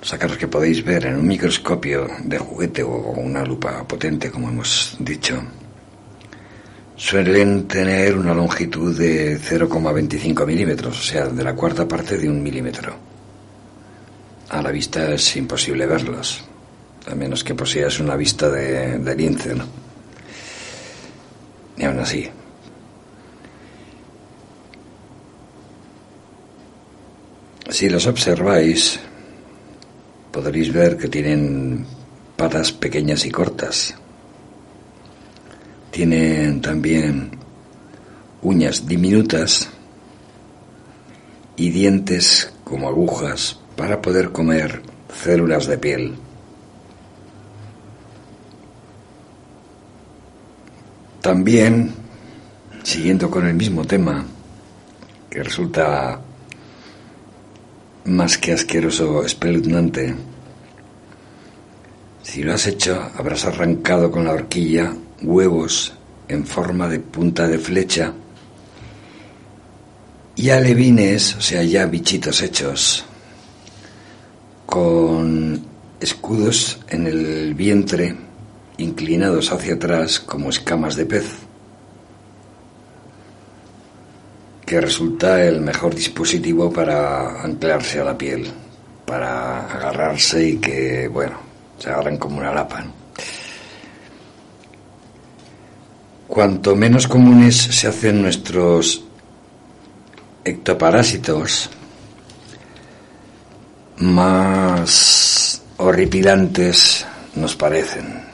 los 0.00 0.12
ácaros 0.14 0.38
que 0.38 0.48
podéis 0.48 0.82
ver 0.84 1.06
en 1.06 1.16
un 1.16 1.26
microscopio 1.26 2.08
de 2.24 2.38
juguete 2.38 2.82
o 2.82 2.96
una 3.16 3.44
lupa 3.44 3.86
potente, 3.86 4.30
como 4.30 4.48
hemos 4.48 4.96
dicho, 4.98 5.42
suelen 6.96 7.68
tener 7.68 8.16
una 8.16 8.34
longitud 8.34 8.96
de 8.96 9.38
0,25 9.38 10.46
milímetros, 10.46 10.98
o 10.98 11.02
sea, 11.02 11.26
de 11.26 11.44
la 11.44 11.54
cuarta 11.54 11.86
parte 11.86 12.16
de 12.16 12.28
un 12.28 12.42
milímetro. 12.42 12.96
A 14.48 14.62
la 14.62 14.70
vista 14.70 15.12
es 15.12 15.36
imposible 15.36 15.86
verlos, 15.86 16.44
a 17.06 17.14
menos 17.14 17.44
que 17.44 17.54
poseas 17.54 18.00
una 18.00 18.16
vista 18.16 18.48
de, 18.48 18.98
de 18.98 19.14
lince, 19.14 19.54
¿no? 19.54 19.64
Y 21.76 21.84
aún 21.84 21.98
así, 22.00 22.28
Si 27.70 27.88
los 27.88 28.08
observáis, 28.08 28.98
podréis 30.32 30.72
ver 30.72 30.96
que 30.96 31.08
tienen 31.08 31.86
patas 32.36 32.72
pequeñas 32.72 33.24
y 33.26 33.30
cortas. 33.30 33.94
Tienen 35.90 36.60
también 36.60 37.30
uñas 38.42 38.86
diminutas 38.86 39.68
y 41.56 41.70
dientes 41.70 42.52
como 42.64 42.88
agujas 42.88 43.58
para 43.76 44.00
poder 44.00 44.30
comer 44.30 44.82
células 45.12 45.66
de 45.66 45.78
piel. 45.78 46.14
También, 51.20 51.92
siguiendo 52.82 53.30
con 53.30 53.46
el 53.46 53.54
mismo 53.54 53.84
tema, 53.84 54.24
que 55.28 55.42
resulta 55.42 56.20
más 58.04 58.38
que 58.38 58.52
asqueroso, 58.52 59.24
espeluznante. 59.24 60.14
Si 62.22 62.42
lo 62.42 62.54
has 62.54 62.66
hecho, 62.66 63.10
habrás 63.16 63.44
arrancado 63.44 64.10
con 64.10 64.24
la 64.24 64.32
horquilla 64.32 64.94
huevos 65.22 65.92
en 66.28 66.46
forma 66.46 66.88
de 66.88 67.00
punta 67.00 67.48
de 67.48 67.58
flecha 67.58 68.12
y 70.36 70.50
alevines, 70.50 71.34
o 71.36 71.40
sea, 71.40 71.62
ya 71.62 71.86
bichitos 71.86 72.40
hechos, 72.42 73.04
con 74.64 75.62
escudos 76.00 76.80
en 76.88 77.06
el 77.06 77.54
vientre 77.54 78.16
inclinados 78.78 79.52
hacia 79.52 79.74
atrás 79.74 80.18
como 80.20 80.48
escamas 80.48 80.96
de 80.96 81.06
pez. 81.06 81.49
Que 84.70 84.80
resulta 84.80 85.44
el 85.44 85.60
mejor 85.60 85.96
dispositivo 85.96 86.72
para 86.72 87.42
anclarse 87.42 87.98
a 87.98 88.04
la 88.04 88.16
piel, 88.16 88.48
para 89.04 89.66
agarrarse 89.66 90.50
y 90.50 90.56
que, 90.58 91.08
bueno, 91.08 91.40
se 91.76 91.90
agarran 91.90 92.16
como 92.18 92.38
una 92.38 92.54
lapa. 92.54 92.86
Cuanto 96.28 96.76
menos 96.76 97.08
comunes 97.08 97.56
se 97.56 97.88
hacen 97.88 98.22
nuestros 98.22 99.02
ectoparásitos, 100.44 101.68
más 103.96 105.62
horripilantes 105.78 107.04
nos 107.34 107.56
parecen. 107.56 108.29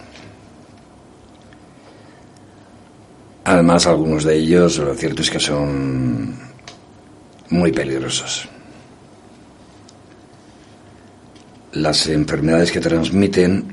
Además, 3.48 3.86
algunos 3.86 4.24
de 4.24 4.38
ellos, 4.38 4.76
lo 4.78 4.92
cierto 4.96 5.22
es 5.22 5.30
que 5.30 5.38
son 5.38 6.36
muy 7.50 7.70
peligrosos. 7.70 8.48
Las 11.70 12.08
enfermedades 12.08 12.72
que 12.72 12.80
transmiten 12.80 13.68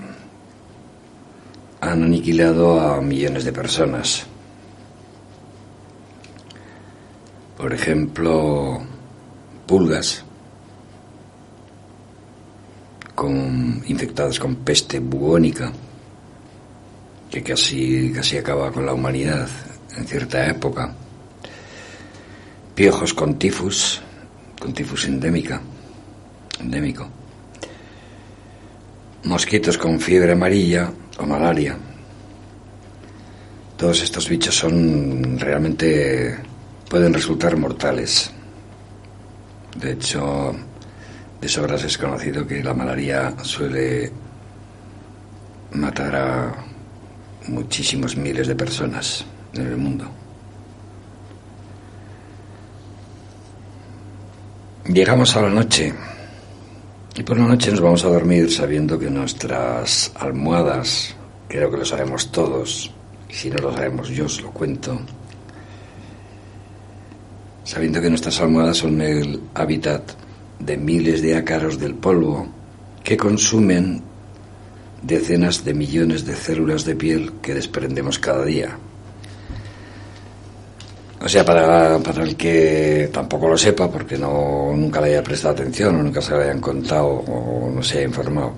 han 1.81 2.03
aniquilado 2.03 2.79
a 2.79 3.01
millones 3.01 3.45
de 3.45 3.51
personas. 3.51 4.27
Por 7.57 7.73
ejemplo, 7.73 8.79
pulgas 9.65 10.23
con, 13.15 13.83
infectadas 13.87 14.37
con 14.37 14.53
peste 14.57 14.99
bubónica 14.99 15.73
que 17.33 17.41
casi, 17.41 18.11
casi 18.13 18.37
acaba 18.37 18.71
con 18.71 18.85
la 18.85 18.93
humanidad 18.93 19.49
en 19.97 20.05
cierta 20.05 20.45
época. 20.47 20.93
Piojos 22.75 23.15
con 23.15 23.39
tifus, 23.39 24.01
con 24.59 24.71
tifus 24.71 25.05
endémica, 25.05 25.59
endémico. 26.59 27.09
Mosquitos 29.23 29.79
con 29.79 29.99
fiebre 29.99 30.33
amarilla 30.33 30.91
o 31.17 31.25
malaria. 31.25 31.75
Todos 33.77 34.03
estos 34.03 34.29
bichos 34.29 34.55
son 34.55 35.39
realmente 35.39 36.37
pueden 36.87 37.15
resultar 37.15 37.57
mortales. 37.57 38.29
De 39.75 39.93
hecho, 39.93 40.53
de 41.41 41.49
sobras 41.49 41.83
es 41.83 41.97
conocido 41.97 42.45
que 42.45 42.63
la 42.63 42.75
malaria 42.75 43.33
suele 43.41 44.11
matar 45.71 46.15
a 46.15 46.72
muchísimos 47.47 48.15
miles 48.15 48.47
de 48.47 48.55
personas 48.55 49.25
en 49.53 49.67
el 49.67 49.77
mundo. 49.77 50.05
Llegamos 54.85 55.35
a 55.35 55.41
la 55.41 55.49
noche 55.49 55.93
y 57.15 57.23
por 57.23 57.37
la 57.37 57.45
noche 57.45 57.71
nos 57.71 57.79
vamos 57.79 58.03
a 58.03 58.09
dormir 58.09 58.51
sabiendo 58.51 58.99
que 58.99 59.09
nuestras 59.09 60.11
almohadas, 60.15 61.15
creo 61.47 61.71
que 61.71 61.77
lo 61.77 61.85
sabemos 61.85 62.31
todos, 62.31 62.91
si 63.29 63.49
no 63.49 63.57
lo 63.57 63.73
sabemos 63.73 64.09
yo 64.09 64.25
os 64.25 64.41
lo 64.41 64.51
cuento, 64.51 64.99
sabiendo 67.63 68.01
que 68.01 68.09
nuestras 68.09 68.39
almohadas 68.41 68.77
son 68.77 68.99
el 69.01 69.41
hábitat 69.53 70.11
de 70.59 70.77
miles 70.77 71.21
de 71.21 71.37
ácaros 71.37 71.79
del 71.79 71.95
polvo 71.95 72.47
que 73.03 73.17
consumen 73.17 74.01
decenas 75.03 75.63
de 75.63 75.73
millones 75.73 76.25
de 76.25 76.35
células 76.35 76.85
de 76.85 76.95
piel 76.95 77.33
que 77.41 77.53
desprendemos 77.53 78.17
cada 78.19 78.45
día. 78.45 78.77
O 81.21 81.29
sea, 81.29 81.45
para, 81.45 81.99
para, 81.99 82.23
el 82.23 82.35
que 82.35 83.09
tampoco 83.13 83.47
lo 83.47 83.57
sepa, 83.57 83.89
porque 83.89 84.17
no, 84.17 84.73
nunca 84.75 84.99
le 84.99 85.07
haya 85.07 85.23
prestado 85.23 85.53
atención 85.53 85.95
o 85.95 86.03
nunca 86.03 86.21
se 86.21 86.31
lo 86.31 86.41
hayan 86.41 86.59
contado 86.59 87.07
o 87.07 87.71
no 87.73 87.81
se 87.81 87.99
haya 87.99 88.07
informado, 88.07 88.53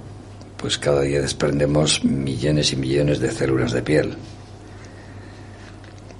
pues 0.57 0.77
cada 0.79 1.01
día 1.01 1.21
desprendemos 1.21 2.03
millones 2.03 2.73
y 2.73 2.75
millones 2.75 3.19
de 3.19 3.31
células 3.31 3.71
de 3.71 3.83
piel. 3.83 4.15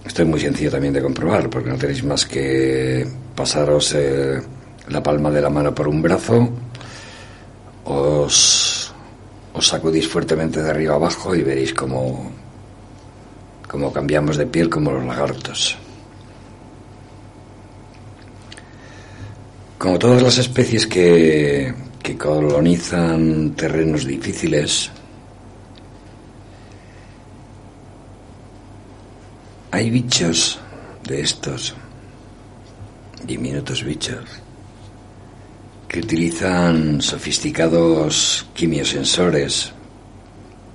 Esto 0.06 0.22
es 0.22 0.28
muy 0.28 0.40
sencillo 0.40 0.70
también 0.70 0.94
de 0.94 1.02
comprobar, 1.02 1.50
porque 1.50 1.70
no 1.70 1.78
tenéis 1.78 2.04
más 2.04 2.26
que 2.28 3.08
pasaros 3.36 3.96
eh, 3.96 4.40
la 4.90 5.02
palma 5.02 5.32
de 5.32 5.42
la 5.42 5.50
mano 5.50 5.74
por 5.74 5.88
un 5.88 6.00
brazo, 6.00 6.48
os 7.86 8.65
os 9.56 9.68
sacudís 9.68 10.08
fuertemente 10.08 10.62
de 10.62 10.70
arriba 10.70 10.96
abajo 10.96 11.34
y 11.34 11.42
veréis 11.42 11.74
cómo, 11.74 12.30
cómo 13.68 13.92
cambiamos 13.94 14.36
de 14.36 14.46
piel 14.46 14.70
como 14.70 14.92
los 14.92 15.06
lagartos. 15.06 15.78
Como 19.78 19.98
todas 19.98 20.22
las 20.22 20.38
especies 20.38 20.86
que, 20.88 21.74
que 22.04 22.18
colonizan 22.18 23.56
terrenos 23.56 24.06
difíciles, 24.06 24.92
hay 29.72 29.90
bichos 29.90 30.60
de 31.08 31.22
estos, 31.22 31.76
diminutos 33.24 33.84
bichos, 33.84 34.45
que 35.96 36.02
utilizan 36.02 37.02
sofisticados 37.02 38.46
quimiosensores 38.54 39.72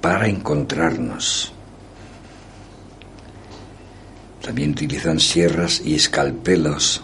para 0.01 0.27
encontrarnos. 0.27 1.53
También 4.41 4.71
utilizan 4.71 5.21
sierras 5.21 5.83
y 5.85 5.97
escalpelos. 5.97 7.03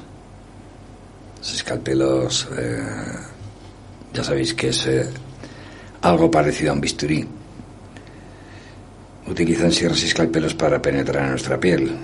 Los 1.36 1.54
escalpelos, 1.56 2.48
eh, 2.56 2.86
ya 4.14 4.24
sabéis 4.24 4.54
que 4.54 4.68
es 4.70 4.86
eh, 4.86 5.10
algo 6.00 6.30
parecido 6.30 6.70
a 6.70 6.74
un 6.74 6.80
bisturí. 6.80 7.22
Utilizan 9.26 9.70
sierras 9.70 10.02
y 10.02 10.06
escalpelos 10.06 10.54
para 10.54 10.80
penetrar 10.80 11.24
en 11.24 11.30
nuestra 11.32 11.60
piel. 11.60 11.94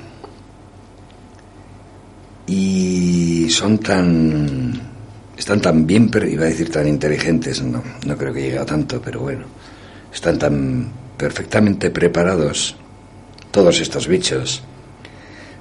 y 2.45 3.49
son 3.49 3.79
tan 3.79 4.91
están 5.43 5.61
tan 5.61 5.88
bien 5.88 6.09
iba 6.30 6.45
a 6.45 6.51
decir 6.55 6.70
tan 6.70 6.86
inteligentes 6.86 7.61
no 7.64 7.82
no 8.07 8.16
creo 8.16 8.32
que 8.32 8.43
llegue 8.43 8.61
a 8.61 8.64
tanto 8.64 9.03
pero 9.03 9.18
bueno 9.18 9.45
están 10.14 10.38
tan 10.38 10.88
perfectamente 11.18 11.90
preparados 11.90 12.76
todos 13.51 13.80
estos 13.80 14.07
bichos 14.07 14.62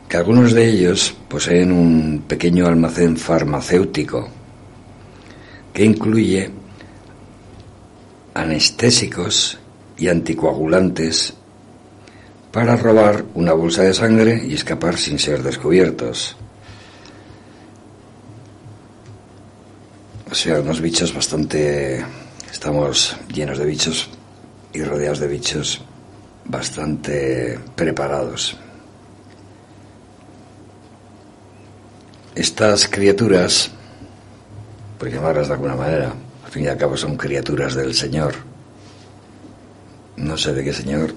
que 0.07 0.17
algunos 0.17 0.53
de 0.53 0.69
ellos 0.69 1.15
poseen 1.27 1.71
un 1.71 2.25
pequeño 2.27 2.67
almacén 2.67 3.17
farmacéutico 3.17 4.29
que 5.73 5.83
incluye 5.83 6.51
anestésicos 8.35 9.57
y 9.97 10.09
anticoagulantes 10.09 11.33
para 12.51 12.75
robar 12.75 13.25
una 13.33 13.53
bolsa 13.53 13.81
de 13.81 13.95
sangre 13.95 14.43
y 14.47 14.53
escapar 14.53 14.97
sin 14.97 15.17
ser 15.17 15.41
descubiertos. 15.41 16.35
O 20.31 20.35
sea, 20.35 20.61
unos 20.61 20.79
bichos 20.79 21.13
bastante... 21.13 22.05
Estamos 22.49 23.17
llenos 23.33 23.57
de 23.57 23.65
bichos 23.65 24.09
y 24.71 24.81
rodeados 24.81 25.19
de 25.19 25.27
bichos 25.27 25.81
bastante 26.45 27.59
preparados. 27.75 28.55
Estas 32.33 32.87
criaturas, 32.87 33.71
por 34.97 35.11
llamarlas 35.11 35.49
de 35.49 35.53
alguna 35.53 35.75
manera, 35.75 36.13
al 36.45 36.51
fin 36.51 36.63
y 36.63 36.67
al 36.67 36.77
cabo 36.77 36.95
son 36.95 37.17
criaturas 37.17 37.75
del 37.75 37.93
Señor. 37.93 38.35
No 40.15 40.37
sé 40.37 40.53
de 40.53 40.63
qué 40.63 40.71
Señor, 40.71 41.13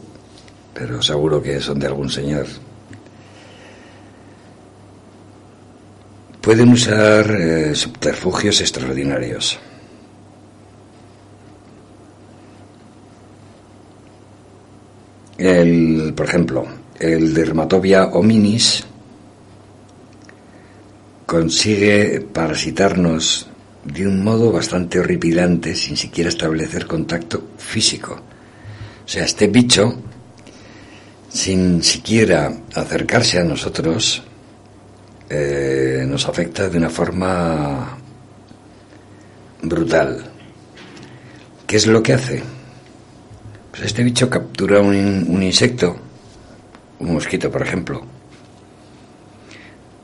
pero 0.74 1.00
seguro 1.02 1.40
que 1.40 1.60
son 1.60 1.78
de 1.78 1.86
algún 1.86 2.10
Señor. 2.10 2.46
Pueden 6.45 6.68
usar 6.68 7.30
eh, 7.30 7.74
subterfugios 7.74 8.61
extraordinarios. 8.61 9.59
El, 15.38 16.12
por 16.14 16.26
ejemplo, 16.26 16.66
el 17.01 17.32
Dermatobia 17.32 18.09
hominis 18.09 18.84
consigue 21.24 22.20
parasitarnos 22.20 23.47
de 23.82 24.07
un 24.07 24.22
modo 24.22 24.53
bastante 24.53 25.01
horripilante 25.01 25.74
sin 25.74 25.97
siquiera 25.97 26.28
establecer 26.28 26.86
contacto 26.86 27.53
físico. 27.57 28.20
O 29.03 29.09
sea, 29.09 29.24
este 29.24 29.47
bicho, 29.47 29.95
sin 31.26 31.82
siquiera 31.82 32.53
acercarse 32.74 33.38
a 33.38 33.45
nosotros, 33.45 34.22
eh, 35.37 36.07
nos 36.07 36.28
afecta 36.28 36.68
de 36.68 36.78
una 36.78 36.89
forma 36.91 37.99
brutal. 39.62 40.24
¿Qué 41.66 41.76
es 41.76 41.87
lo 41.87 42.03
que 42.03 42.12
hace? 42.12 42.43
Pues 43.70 43.82
este 43.82 44.05
bicho 44.05 44.30
captura 44.30 44.80
un, 44.80 45.26
un 45.28 45.43
insecto, 45.43 45.97
un 47.01 47.14
mosquito 47.14 47.51
por 47.51 47.62
ejemplo, 47.62 48.03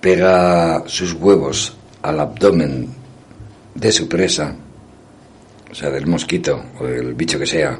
pega 0.01 0.83
sus 0.87 1.12
huevos 1.12 1.76
al 2.03 2.18
abdomen 2.18 2.89
de 3.74 3.93
su 3.93 4.09
presa, 4.09 4.57
o 5.70 5.74
sea, 5.74 5.91
del 5.91 6.09
mosquito 6.09 6.61
o 6.81 6.87
del 6.87 7.14
bicho 7.14 7.39
que 7.39 7.47
sea, 7.47 7.78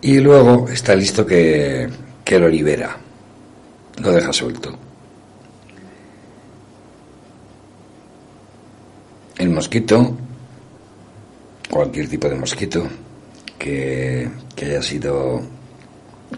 y 0.00 0.20
luego 0.20 0.68
está 0.70 0.94
listo 0.94 1.26
que, 1.26 1.88
que 2.24 2.38
lo 2.38 2.48
libera, 2.48 2.96
lo 4.00 4.12
deja 4.12 4.32
suelto. 4.32 4.78
El 9.36 9.50
mosquito, 9.50 10.16
cualquier 11.68 12.08
tipo 12.08 12.28
de 12.28 12.36
mosquito 12.36 12.86
que, 13.58 14.28
haya 14.62 14.80
sido 14.80 15.42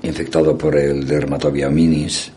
infectado 0.03 0.57
por 0.57 0.77
el 0.77 1.07
dermatobia 1.07 1.69
minis, 1.69 2.33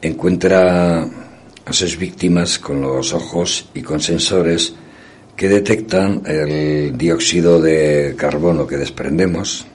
encuentra 0.00 1.02
a 1.02 1.72
sus 1.72 1.98
víctimas 1.98 2.60
con 2.60 2.80
los 2.80 3.12
ojos 3.12 3.68
y 3.74 3.82
con 3.82 4.00
sensores 4.00 4.74
que 5.36 5.48
detectan 5.48 6.22
el 6.24 6.96
dióxido 6.96 7.60
de 7.60 8.14
carbono 8.16 8.68
que 8.68 8.76
desprendemos, 8.76 9.66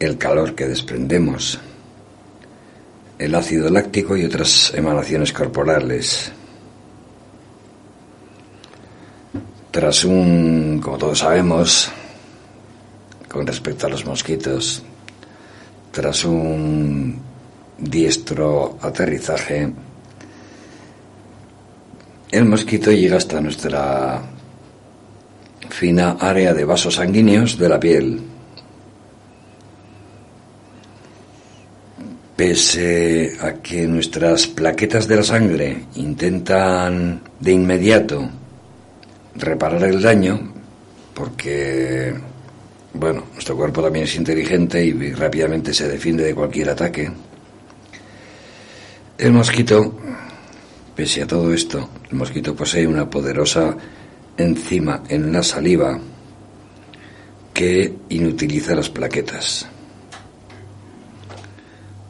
el 0.00 0.18
calor 0.18 0.56
que 0.56 0.66
desprendemos, 0.66 1.60
el 3.18 3.34
ácido 3.34 3.70
láctico 3.70 4.16
y 4.16 4.24
otras 4.24 4.72
emanaciones 4.74 5.32
corporales. 5.32 6.32
Tras 9.76 10.06
un, 10.06 10.80
como 10.82 10.96
todos 10.96 11.18
sabemos, 11.18 11.90
con 13.28 13.46
respecto 13.46 13.86
a 13.86 13.90
los 13.90 14.06
mosquitos, 14.06 14.82
tras 15.90 16.24
un 16.24 17.20
diestro 17.76 18.78
aterrizaje, 18.80 19.70
el 22.30 22.44
mosquito 22.46 22.90
llega 22.90 23.18
hasta 23.18 23.38
nuestra 23.42 24.22
fina 25.68 26.16
área 26.20 26.54
de 26.54 26.64
vasos 26.64 26.94
sanguíneos 26.94 27.58
de 27.58 27.68
la 27.68 27.78
piel. 27.78 28.22
Pese 32.34 33.36
a 33.42 33.52
que 33.56 33.86
nuestras 33.86 34.46
plaquetas 34.46 35.06
de 35.06 35.16
la 35.16 35.22
sangre 35.22 35.84
intentan 35.96 37.20
de 37.38 37.52
inmediato 37.52 38.45
reparar 39.38 39.82
el 39.84 40.02
daño, 40.02 40.52
porque, 41.14 42.14
bueno, 42.94 43.24
nuestro 43.32 43.56
cuerpo 43.56 43.82
también 43.82 44.04
es 44.04 44.16
inteligente 44.16 44.84
y 44.84 45.12
rápidamente 45.12 45.72
se 45.72 45.88
defiende 45.88 46.24
de 46.24 46.34
cualquier 46.34 46.70
ataque, 46.70 47.10
el 49.18 49.32
mosquito, 49.32 49.94
pese 50.94 51.22
a 51.22 51.26
todo 51.26 51.50
esto, 51.54 51.88
el 52.10 52.18
mosquito 52.18 52.54
posee 52.54 52.86
una 52.86 53.08
poderosa 53.08 53.74
enzima 54.36 55.04
en 55.08 55.32
la 55.32 55.42
saliva 55.42 55.98
que 57.54 57.94
inutiliza 58.10 58.74
las 58.74 58.90
plaquetas. 58.90 59.66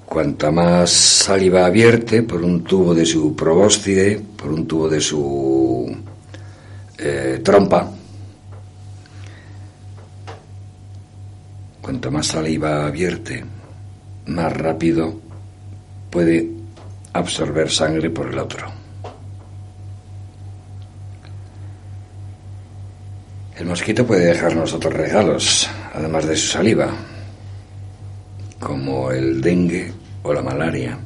Cuanta 0.04 0.50
más 0.50 0.90
saliva 0.90 1.66
abierte 1.66 2.24
por 2.24 2.42
un 2.42 2.64
tubo 2.64 2.92
de 2.92 3.06
su 3.06 3.36
probóscide, 3.36 4.20
por 4.36 4.50
un 4.50 4.66
tubo 4.66 4.88
de 4.88 5.00
su 5.00 5.96
eh, 6.98 7.40
trompa, 7.44 7.90
cuanto 11.80 12.10
más 12.10 12.26
saliva 12.26 12.86
abierte, 12.86 13.44
más 14.26 14.52
rápido 14.52 15.20
puede 16.10 16.50
absorber 17.12 17.70
sangre 17.70 18.10
por 18.10 18.28
el 18.28 18.38
otro. 18.38 18.66
El 23.56 23.66
mosquito 23.66 24.06
puede 24.06 24.26
dejarnos 24.26 24.72
otros 24.74 24.92
regalos, 24.92 25.68
además 25.94 26.26
de 26.26 26.36
su 26.36 26.48
saliva, 26.48 26.90
como 28.58 29.10
el 29.10 29.40
dengue 29.40 29.92
o 30.22 30.32
la 30.32 30.42
malaria. 30.42 30.98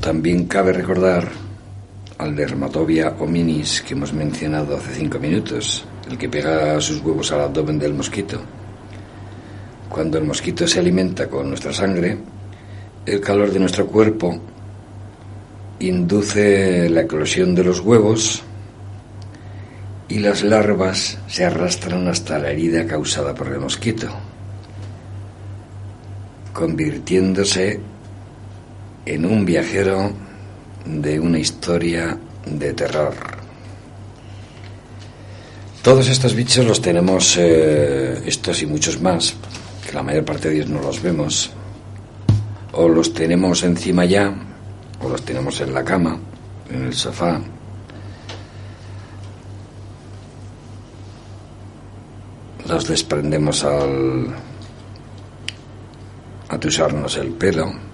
También 0.00 0.46
cabe 0.46 0.72
recordar 0.72 1.45
al 2.18 2.34
dermatobia 2.34 3.14
hominis 3.18 3.82
que 3.82 3.94
hemos 3.94 4.12
mencionado 4.12 4.76
hace 4.76 4.94
cinco 4.94 5.18
minutos, 5.18 5.84
el 6.10 6.16
que 6.16 6.28
pega 6.28 6.80
sus 6.80 7.00
huevos 7.02 7.30
al 7.32 7.42
abdomen 7.42 7.78
del 7.78 7.94
mosquito. 7.94 8.40
Cuando 9.88 10.18
el 10.18 10.24
mosquito 10.24 10.66
se 10.66 10.80
alimenta 10.80 11.28
con 11.28 11.48
nuestra 11.48 11.72
sangre, 11.72 12.16
el 13.04 13.20
calor 13.20 13.50
de 13.50 13.60
nuestro 13.60 13.86
cuerpo 13.86 14.38
induce 15.80 16.88
la 16.88 17.02
eclosión 17.02 17.54
de 17.54 17.64
los 17.64 17.80
huevos 17.80 18.42
y 20.08 20.18
las 20.18 20.42
larvas 20.42 21.18
se 21.26 21.44
arrastran 21.44 22.08
hasta 22.08 22.38
la 22.38 22.50
herida 22.50 22.86
causada 22.86 23.34
por 23.34 23.48
el 23.48 23.60
mosquito, 23.60 24.08
convirtiéndose 26.52 27.80
en 29.04 29.26
un 29.26 29.44
viajero 29.44 30.25
de 30.86 31.20
una 31.20 31.38
historia 31.38 32.18
de 32.46 32.72
terror. 32.72 33.14
Todos 35.82 36.08
estos 36.08 36.34
bichos 36.34 36.64
los 36.64 36.80
tenemos, 36.80 37.36
eh, 37.38 38.22
estos 38.26 38.62
y 38.62 38.66
muchos 38.66 39.00
más, 39.00 39.34
que 39.86 39.92
la 39.92 40.02
mayor 40.02 40.24
parte 40.24 40.48
de 40.48 40.56
ellos 40.56 40.68
no 40.68 40.80
los 40.80 41.00
vemos, 41.00 41.50
o 42.72 42.88
los 42.88 43.14
tenemos 43.14 43.62
encima 43.62 44.04
ya, 44.04 44.34
o 45.00 45.08
los 45.08 45.22
tenemos 45.24 45.60
en 45.60 45.72
la 45.72 45.84
cama, 45.84 46.18
en 46.70 46.86
el 46.86 46.94
sofá. 46.94 47.40
Los 52.68 52.88
desprendemos 52.88 53.62
al, 53.62 54.34
atusarnos 56.48 57.16
el 57.16 57.28
pelo. 57.32 57.85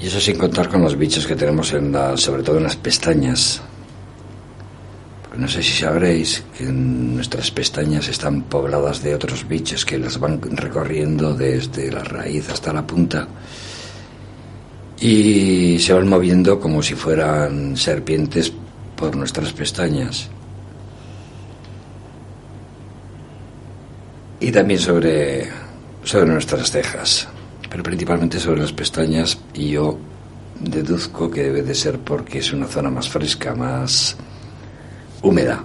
Y 0.00 0.06
eso 0.06 0.20
sin 0.20 0.38
contar 0.38 0.68
con 0.68 0.82
los 0.82 0.96
bichos 0.96 1.26
que 1.26 1.34
tenemos 1.34 1.72
en 1.72 1.92
la, 1.92 2.16
sobre 2.16 2.42
todo 2.42 2.58
en 2.58 2.64
las 2.64 2.76
pestañas. 2.76 3.60
Porque 5.22 5.38
no 5.38 5.48
sé 5.48 5.62
si 5.62 5.82
sabréis 5.82 6.44
que 6.56 6.64
nuestras 6.64 7.50
pestañas 7.50 8.08
están 8.08 8.42
pobladas 8.42 9.02
de 9.02 9.14
otros 9.14 9.46
bichos 9.48 9.84
que 9.84 9.98
las 9.98 10.18
van 10.20 10.40
recorriendo 10.40 11.34
desde 11.34 11.90
la 11.90 12.04
raíz 12.04 12.48
hasta 12.48 12.72
la 12.72 12.86
punta 12.86 13.26
y 15.00 15.78
se 15.78 15.92
van 15.92 16.08
moviendo 16.08 16.58
como 16.58 16.82
si 16.82 16.94
fueran 16.94 17.76
serpientes 17.76 18.52
por 18.96 19.16
nuestras 19.16 19.52
pestañas. 19.52 20.28
Y 24.40 24.50
también 24.52 24.80
sobre, 24.80 25.48
sobre 26.04 26.26
nuestras 26.26 26.70
cejas, 26.70 27.28
pero 27.70 27.82
principalmente 27.82 28.38
sobre 28.40 28.62
las 28.62 28.72
pestañas 28.72 29.38
y 29.54 29.70
yo 29.70 29.98
deduzco 30.60 31.30
que 31.30 31.44
debe 31.44 31.62
de 31.62 31.74
ser 31.74 31.98
porque 31.98 32.38
es 32.38 32.52
una 32.52 32.66
zona 32.66 32.90
más 32.90 33.08
fresca, 33.08 33.54
más 33.54 34.16
húmeda. 35.22 35.64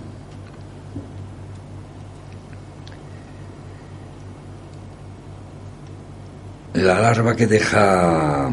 La 6.74 6.99
larva 6.99 7.36
que 7.36 7.45
deja, 7.47 8.51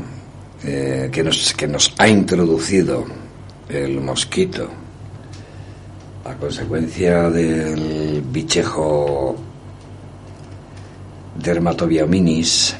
eh, 0.62 1.08
que, 1.10 1.22
nos, 1.22 1.54
que 1.54 1.66
nos 1.66 1.94
ha 1.98 2.06
introducido 2.06 3.04
el 3.68 4.00
mosquito 4.00 4.68
a 6.24 6.34
consecuencia 6.34 7.30
del 7.30 8.22
bichejo 8.30 9.36
Dermatobiaminis, 11.36 12.76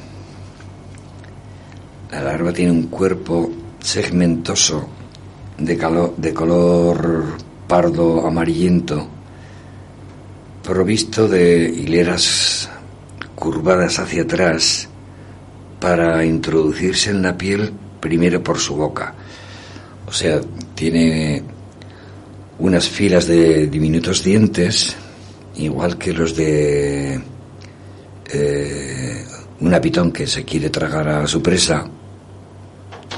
la 2.10 2.22
larva 2.22 2.52
tiene 2.52 2.72
un 2.72 2.84
cuerpo 2.84 3.50
segmentoso 3.80 4.88
de, 5.58 6.32
color 6.34 7.24
pardo 7.68 8.26
amarillento, 8.26 9.06
provisto 10.62 11.28
de 11.28 11.64
hileras 11.68 12.68
curvadas 13.34 13.98
hacia 13.98 14.22
atrás 14.22 14.88
para 15.78 16.24
introducirse 16.24 17.10
en 17.10 17.22
la 17.22 17.36
piel 17.36 17.72
primero 18.00 18.42
por 18.42 18.58
su 18.58 18.74
boca. 18.74 19.14
O 20.06 20.12
sea, 20.12 20.40
tiene 20.74 21.42
unas 22.58 22.88
filas 22.88 23.26
de 23.26 23.68
diminutos 23.68 24.24
dientes, 24.24 24.96
igual 25.56 25.96
que 25.96 26.12
los 26.12 26.34
de 26.34 27.20
eh, 28.32 29.24
un 29.60 29.74
apitón 29.74 30.10
que 30.10 30.26
se 30.26 30.44
quiere 30.44 30.70
tragar 30.70 31.08
a 31.08 31.26
su 31.26 31.42
presa, 31.42 31.86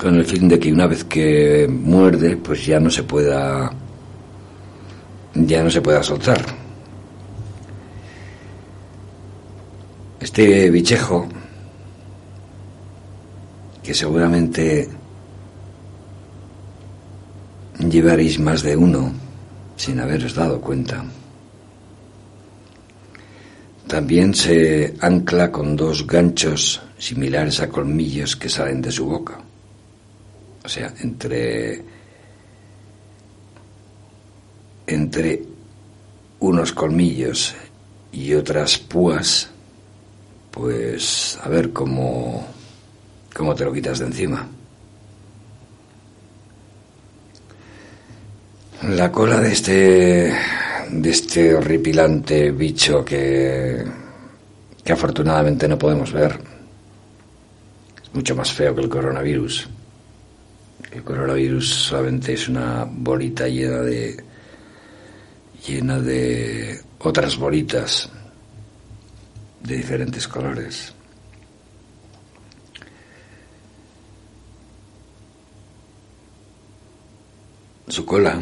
con 0.02 0.16
el 0.16 0.24
fin 0.24 0.48
de 0.48 0.58
que 0.58 0.72
una 0.72 0.88
vez 0.88 1.04
que 1.04 1.68
muerde, 1.70 2.36
pues 2.36 2.66
ya 2.66 2.80
no 2.80 2.90
se 2.90 3.04
pueda 3.04 3.70
ya 5.32 5.62
no 5.62 5.70
se 5.70 5.80
pueda 5.80 6.02
soltar. 6.02 6.44
Este 10.18 10.70
bichejo, 10.70 11.28
que 13.80 13.94
seguramente 13.94 14.88
llevaréis 17.78 18.40
más 18.40 18.62
de 18.62 18.76
uno 18.76 19.12
sin 19.76 20.00
haberos 20.00 20.34
dado 20.34 20.60
cuenta, 20.60 21.04
también 23.86 24.34
se 24.34 24.96
ancla 25.00 25.52
con 25.52 25.76
dos 25.76 26.04
ganchos 26.08 26.82
similares 26.98 27.60
a 27.60 27.68
colmillos 27.68 28.34
que 28.34 28.48
salen 28.48 28.82
de 28.82 28.90
su 28.90 29.06
boca. 29.06 29.51
O 30.64 30.68
sea, 30.68 30.92
entre 31.00 31.82
entre 34.86 35.42
unos 36.40 36.72
colmillos 36.72 37.54
y 38.12 38.34
otras 38.34 38.78
púas, 38.78 39.48
pues 40.50 41.38
a 41.42 41.48
ver 41.48 41.72
cómo, 41.72 42.46
cómo 43.34 43.54
te 43.54 43.64
lo 43.64 43.72
quitas 43.72 44.00
de 44.00 44.06
encima. 44.06 44.46
La 48.88 49.12
cola 49.12 49.40
de 49.40 49.52
este 49.52 50.36
de 50.90 51.10
este 51.10 51.54
horripilante 51.54 52.50
bicho 52.50 53.04
que, 53.04 53.82
que 54.84 54.92
afortunadamente 54.92 55.66
no 55.66 55.78
podemos 55.78 56.12
ver. 56.12 56.38
Es 58.02 58.14
mucho 58.14 58.36
más 58.36 58.52
feo 58.52 58.74
que 58.74 58.82
el 58.82 58.88
coronavirus. 58.88 59.68
El 60.92 61.02
coronavirus 61.02 61.68
solamente 61.68 62.34
es 62.34 62.48
una 62.48 62.84
bolita 62.84 63.48
llena 63.48 63.80
de 63.80 64.22
llena 65.66 65.98
de 65.98 66.80
otras 66.98 67.36
bolitas 67.36 68.10
de 69.62 69.76
diferentes 69.76 70.28
colores. 70.28 70.92
Su 77.88 78.04
cola 78.04 78.40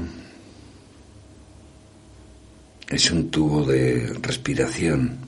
es 2.89 3.11
un 3.11 3.31
tubo 3.31 3.65
de 3.65 4.13
respiración 4.23 5.19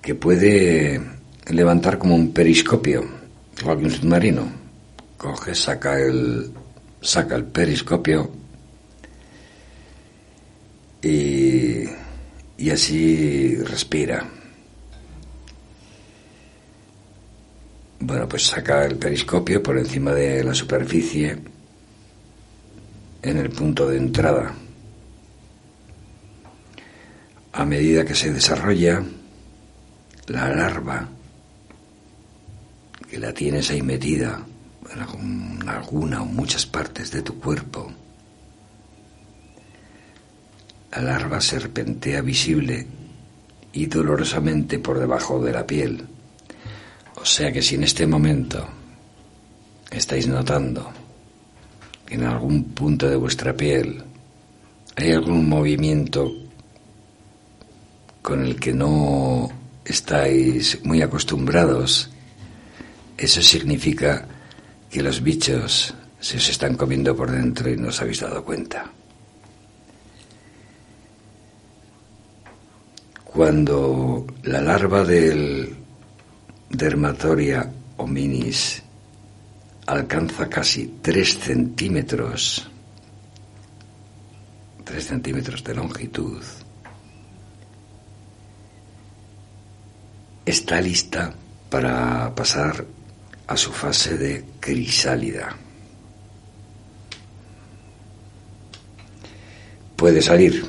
que 0.00 0.14
puede 0.14 1.00
levantar 1.48 1.98
como 1.98 2.14
un 2.14 2.32
periscopio, 2.32 3.19
un 3.66 3.90
submarino. 3.90 4.52
Coge, 5.16 5.54
saca 5.54 5.98
el, 5.98 6.50
saca 7.00 7.36
el 7.36 7.44
periscopio 7.44 8.30
y, 11.02 11.84
y 12.56 12.70
así 12.70 13.56
respira. 13.56 14.26
Bueno, 18.00 18.26
pues 18.26 18.46
saca 18.46 18.86
el 18.86 18.96
periscopio 18.96 19.62
por 19.62 19.76
encima 19.76 20.12
de 20.12 20.42
la 20.42 20.54
superficie 20.54 21.38
en 23.22 23.36
el 23.36 23.50
punto 23.50 23.86
de 23.86 23.98
entrada. 23.98 24.54
A 27.52 27.64
medida 27.66 28.04
que 28.04 28.14
se 28.14 28.32
desarrolla, 28.32 29.02
la 30.28 30.48
larva, 30.48 31.08
que 33.10 33.18
la 33.18 33.34
tienes 33.34 33.70
ahí 33.70 33.82
metida 33.82 34.40
en 34.92 35.68
alguna 35.68 36.22
o 36.22 36.26
muchas 36.26 36.64
partes 36.64 37.10
de 37.10 37.22
tu 37.22 37.40
cuerpo, 37.40 37.90
la 40.92 41.02
larva 41.02 41.40
serpentea 41.40 42.20
visible 42.22 42.86
y 43.72 43.86
dolorosamente 43.86 44.78
por 44.78 45.00
debajo 45.00 45.42
de 45.42 45.52
la 45.52 45.66
piel. 45.66 46.06
O 47.16 47.24
sea 47.24 47.52
que 47.52 47.62
si 47.62 47.74
en 47.74 47.82
este 47.82 48.06
momento 48.06 48.64
estáis 49.90 50.28
notando 50.28 50.90
que 52.06 52.14
en 52.14 52.24
algún 52.24 52.64
punto 52.64 53.08
de 53.08 53.16
vuestra 53.16 53.56
piel 53.56 54.04
hay 54.96 55.12
algún 55.12 55.48
movimiento 55.48 56.32
con 58.22 58.44
el 58.44 58.58
que 58.58 58.72
no 58.72 59.50
estáis 59.84 60.84
muy 60.84 61.02
acostumbrados, 61.02 62.10
eso 63.20 63.42
significa 63.42 64.26
que 64.90 65.02
los 65.02 65.22
bichos 65.22 65.94
se 66.18 66.36
os 66.38 66.48
están 66.48 66.74
comiendo 66.74 67.14
por 67.14 67.30
dentro 67.30 67.68
y 67.70 67.76
no 67.76 67.88
os 67.88 68.00
habéis 68.00 68.20
dado 68.20 68.42
cuenta. 68.42 68.90
Cuando 73.24 74.26
la 74.44 74.60
larva 74.60 75.04
del 75.04 75.76
dermatoria 76.70 77.70
hominis 77.98 78.82
alcanza 79.86 80.48
casi 80.48 80.98
3 81.02 81.38
centímetros, 81.38 82.68
3 84.84 85.04
centímetros 85.04 85.62
de 85.62 85.74
longitud, 85.74 86.42
está 90.46 90.80
lista 90.80 91.32
para 91.68 92.34
pasar 92.34 92.84
a 93.50 93.56
su 93.56 93.72
fase 93.72 94.16
de 94.16 94.44
crisálida. 94.60 95.54
Puede 99.96 100.22
salir 100.22 100.64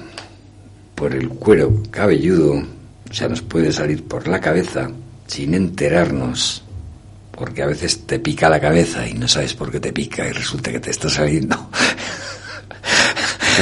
por 0.95 1.13
el 1.13 1.29
cuero 1.29 1.81
cabelludo, 1.89 2.63
o 3.09 3.13
sea, 3.13 3.29
nos 3.29 3.41
puede 3.41 3.71
salir 3.71 4.03
por 4.05 4.27
la 4.27 4.41
cabeza 4.41 4.89
sin 5.27 5.53
enterarnos, 5.53 6.63
porque 7.31 7.63
a 7.63 7.67
veces 7.67 8.05
te 8.05 8.19
pica 8.19 8.49
la 8.49 8.59
cabeza 8.59 9.07
y 9.07 9.13
no 9.13 9.27
sabes 9.27 9.53
por 9.53 9.71
qué 9.71 9.79
te 9.79 9.93
pica 9.93 10.27
y 10.27 10.31
resulta 10.31 10.71
que 10.71 10.79
te 10.79 10.91
está 10.91 11.09
saliendo 11.09 11.69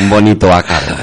un 0.01 0.09
bonito 0.09 0.51
ácaro. 0.51 0.95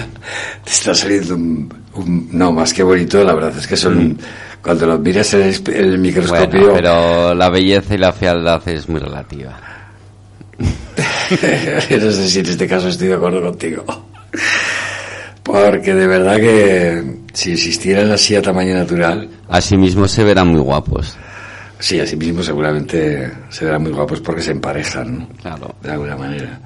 Te 0.65 0.71
está 0.71 0.95
saliendo 0.95 1.35
un, 1.35 1.73
un- 1.95 2.29
No, 2.33 2.51
más 2.53 2.73
que 2.73 2.83
bonito, 2.83 3.23
la 3.23 3.35
verdad 3.35 3.57
es 3.59 3.67
que 3.67 3.77
son... 3.77 4.19
Cuando 4.63 4.87
los 4.87 5.01
miras 5.01 5.33
en 5.35 5.55
el, 5.75 5.99
microscopio... 5.99 6.61
Bueno, 6.61 6.75
pero 6.75 7.35
la 7.35 7.49
belleza 7.51 7.95
y 7.95 7.99
la 7.99 8.13
fealdad 8.13 8.67
es 8.69 8.89
muy 8.89 9.01
relativa. 9.01 9.59
no 10.59 12.11
sé 12.11 12.29
si 12.29 12.41
en 12.41 12.47
este 12.47 12.67
caso 12.67 12.89
estoy 12.89 13.09
de 13.09 13.15
acuerdo 13.15 13.43
contigo. 13.43 13.85
Porque 15.43 15.95
de 15.95 16.07
verdad 16.07 16.37
que 16.37 17.21
si 17.33 17.53
existieran 17.53 18.11
así 18.11 18.35
a 18.35 18.43
tamaño 18.43 18.75
natural, 18.75 19.29
Asimismo 19.49 20.09
se 20.09 20.25
verán 20.25 20.49
muy 20.49 20.61
guapos. 20.61 21.17
sí, 21.79 22.01
así 22.01 22.17
mismo 22.17 22.43
seguramente 22.43 23.31
se 23.49 23.65
verán 23.65 23.83
muy 23.83 23.93
guapos 23.93 24.21
porque 24.21 24.43
se 24.43 24.51
emparejan, 24.51 25.19
¿no? 25.19 25.29
Claro. 25.41 25.77
De 25.81 25.93
alguna 25.93 26.17
manera. 26.17 26.61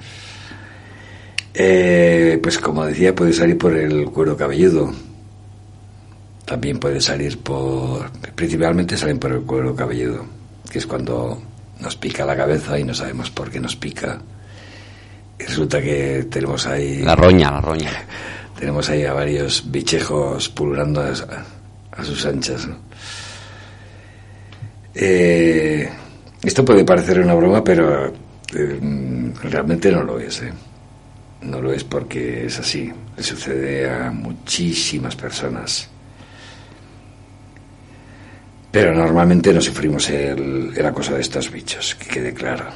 Eh, 1.53 2.39
pues 2.43 2.59
como 2.59 2.87
decía, 2.87 3.15
puede 3.15 3.33
salir 3.33 3.59
por 3.59 3.77
el 3.77 4.07
cuero 4.07 4.37
cabelludo. 4.37 4.91
También 6.51 6.81
puede 6.81 7.01
salir 7.01 7.39
por... 7.39 8.11
Principalmente 8.35 8.97
salen 8.97 9.21
por 9.21 9.31
el 9.31 9.43
cuero 9.43 9.73
cabelludo, 9.73 10.27
que 10.69 10.81
es 10.81 10.87
cuando 10.87 11.41
nos 11.79 11.95
pica 11.95 12.27
la 12.27 12.37
cabeza 12.37 12.77
y 12.77 12.83
no 12.83 12.93
sabemos 12.93 13.31
por 13.31 13.53
qué 13.53 13.61
nos 13.61 13.77
pica. 13.77 14.21
Y 15.39 15.45
resulta 15.45 15.81
que 15.81 16.27
tenemos 16.29 16.67
ahí... 16.67 17.03
La 17.03 17.15
roña, 17.15 17.53
la 17.53 17.61
roña. 17.61 17.93
Tenemos 18.59 18.91
ahí 18.91 19.05
a 19.05 19.13
varios 19.13 19.71
bichejos 19.71 20.49
pululando 20.49 21.01
a, 21.01 21.13
a 21.93 22.05
sus 22.05 22.27
anchas. 22.27 22.67
¿no? 22.67 22.79
Eh, 24.93 25.89
esto 26.43 26.65
puede 26.65 26.85
parecer 26.85 27.21
una 27.21 27.35
broma, 27.35 27.63
pero 27.63 28.09
eh, 28.09 29.33
realmente 29.45 29.93
no 29.93 30.03
lo 30.03 30.19
es. 30.19 30.43
¿eh? 30.43 30.53
No 31.43 31.61
lo 31.61 31.73
es 31.73 31.85
porque 31.85 32.47
es 32.47 32.59
así. 32.59 32.93
Le 33.17 33.23
sucede 33.23 33.89
a 33.89 34.11
muchísimas 34.11 35.15
personas. 35.15 35.89
Pero 38.71 38.95
normalmente 38.95 39.53
no 39.53 39.61
sufrimos 39.61 40.09
el, 40.11 40.73
el 40.77 40.87
acoso 40.87 41.15
de 41.15 41.21
estos 41.21 41.51
bichos, 41.51 41.97
que 41.97 42.09
quede 42.09 42.33
claro. 42.33 42.67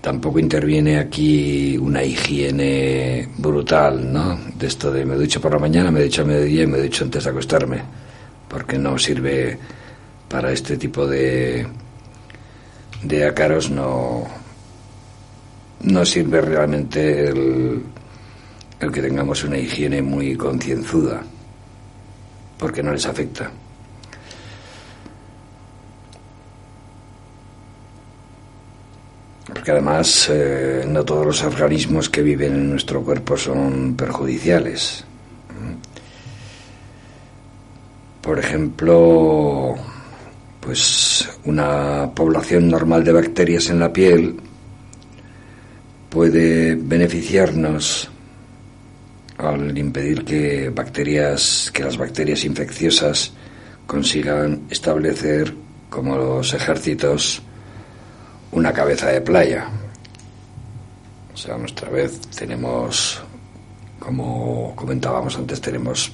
Tampoco 0.00 0.38
interviene 0.38 0.98
aquí 0.98 1.76
una 1.76 2.02
higiene 2.02 3.28
brutal, 3.36 4.10
¿no? 4.10 4.38
De 4.56 4.66
esto 4.66 4.90
de 4.90 5.04
me 5.04 5.14
ducho 5.14 5.42
por 5.42 5.52
la 5.52 5.58
mañana, 5.58 5.90
me 5.90 6.02
ducho 6.04 6.22
a 6.22 6.24
mediodía 6.24 6.62
y 6.62 6.66
me 6.66 6.78
ducho 6.78 7.04
antes 7.04 7.24
de 7.24 7.30
acostarme. 7.30 7.82
Porque 8.48 8.78
no 8.78 8.98
sirve 8.98 9.58
para 10.26 10.52
este 10.52 10.78
tipo 10.78 11.06
de, 11.06 11.66
de 13.02 13.26
ácaros, 13.26 13.70
no, 13.70 14.26
no 15.82 16.06
sirve 16.06 16.40
realmente 16.40 17.28
el, 17.28 17.82
el 18.80 18.90
que 18.90 19.02
tengamos 19.02 19.44
una 19.44 19.58
higiene 19.58 20.00
muy 20.00 20.34
concienzuda, 20.34 21.22
porque 22.58 22.82
no 22.82 22.92
les 22.92 23.04
afecta. 23.04 23.50
Porque 29.60 29.72
además 29.72 30.30
eh, 30.32 30.86
no 30.88 31.04
todos 31.04 31.26
los 31.26 31.42
organismos 31.42 32.08
que 32.08 32.22
viven 32.22 32.54
en 32.54 32.70
nuestro 32.70 33.02
cuerpo 33.04 33.36
son 33.36 33.94
perjudiciales. 33.94 35.04
Por 38.22 38.38
ejemplo, 38.38 39.74
pues 40.60 41.28
una 41.44 42.10
población 42.14 42.68
normal 42.68 43.04
de 43.04 43.12
bacterias 43.12 43.68
en 43.68 43.80
la 43.80 43.92
piel 43.92 44.40
puede 46.08 46.74
beneficiarnos 46.74 48.08
al 49.36 49.76
impedir 49.76 50.24
que 50.24 50.70
bacterias, 50.70 51.70
que 51.70 51.84
las 51.84 51.98
bacterias 51.98 52.46
infecciosas 52.46 53.34
consigan 53.86 54.62
establecer 54.70 55.52
como 55.90 56.16
los 56.16 56.54
ejércitos 56.54 57.42
una 58.52 58.72
cabeza 58.72 59.08
de 59.08 59.20
playa. 59.20 59.68
O 61.32 61.36
sea, 61.36 61.56
nuestra 61.56 61.88
vez 61.88 62.20
tenemos, 62.36 63.22
como 63.98 64.74
comentábamos 64.76 65.36
antes, 65.36 65.60
tenemos 65.60 66.12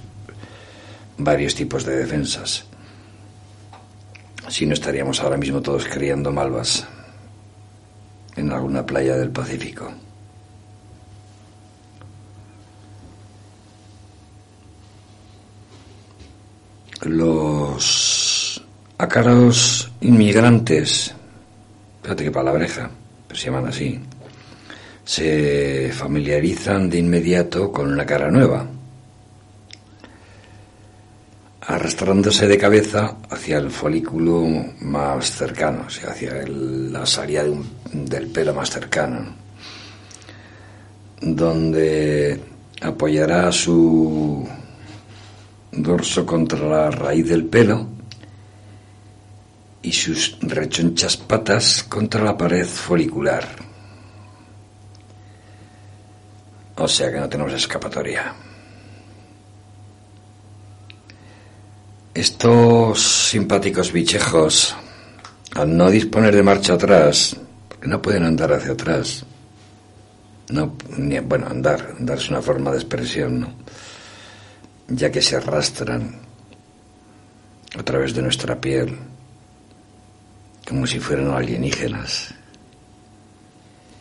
varios 1.18 1.54
tipos 1.54 1.84
de 1.84 1.96
defensas. 1.96 2.64
Si 4.48 4.66
no 4.66 4.74
estaríamos 4.74 5.20
ahora 5.20 5.36
mismo 5.36 5.60
todos 5.60 5.86
criando 5.86 6.30
malvas 6.30 6.86
en 8.36 8.52
alguna 8.52 8.84
playa 8.84 9.16
del 9.16 9.30
Pacífico. 9.30 9.90
Los 17.02 18.64
ácaros 18.98 19.90
inmigrantes, 20.00 21.14
fíjate 22.06 22.22
qué 22.22 22.30
palabreja, 22.30 22.88
pero 23.26 23.36
se 23.36 23.46
llaman 23.46 23.66
así, 23.66 23.98
se 25.04 25.90
familiarizan 25.92 26.88
de 26.88 26.98
inmediato 26.98 27.72
con 27.72 27.92
una 27.92 28.06
cara 28.06 28.30
nueva, 28.30 28.64
arrastrándose 31.62 32.46
de 32.46 32.58
cabeza 32.58 33.16
hacia 33.28 33.58
el 33.58 33.72
folículo 33.72 34.40
más 34.82 35.32
cercano, 35.32 35.86
hacia 35.88 36.44
la 36.46 37.04
salida 37.06 37.42
del 37.92 38.28
pelo 38.28 38.54
más 38.54 38.70
cercano, 38.70 39.34
donde 41.20 42.40
apoyará 42.82 43.50
su 43.50 44.48
dorso 45.72 46.24
contra 46.24 46.68
la 46.68 46.88
raíz 46.92 47.28
del 47.28 47.46
pelo 47.46 47.95
y 49.86 49.92
sus 49.92 50.36
rechonchas 50.40 51.16
patas 51.16 51.84
contra 51.88 52.22
la 52.24 52.36
pared 52.36 52.66
folicular. 52.66 53.46
O 56.76 56.88
sea 56.88 57.10
que 57.12 57.20
no 57.20 57.28
tenemos 57.28 57.52
escapatoria. 57.52 58.34
Estos 62.14 63.00
simpáticos 63.30 63.92
bichejos, 63.92 64.74
al 65.54 65.76
no 65.76 65.90
disponer 65.90 66.34
de 66.34 66.42
marcha 66.42 66.74
atrás, 66.74 67.36
porque 67.68 67.88
no 67.88 68.00
pueden 68.00 68.24
andar 68.24 68.52
hacia 68.52 68.72
atrás, 68.72 69.24
no, 70.50 70.74
ni- 70.96 71.18
bueno, 71.20 71.46
andar, 71.48 71.94
andar 71.98 72.18
es 72.18 72.28
una 72.30 72.40
forma 72.40 72.70
de 72.70 72.78
expresión, 72.78 73.40
¿no? 73.40 73.54
ya 74.88 75.10
que 75.10 75.20
se 75.20 75.36
arrastran 75.36 76.20
a 77.78 77.82
través 77.82 78.14
de 78.14 78.22
nuestra 78.22 78.58
piel, 78.60 78.96
como 80.66 80.86
si 80.86 80.98
fueran 80.98 81.30
alienígenas. 81.30 82.34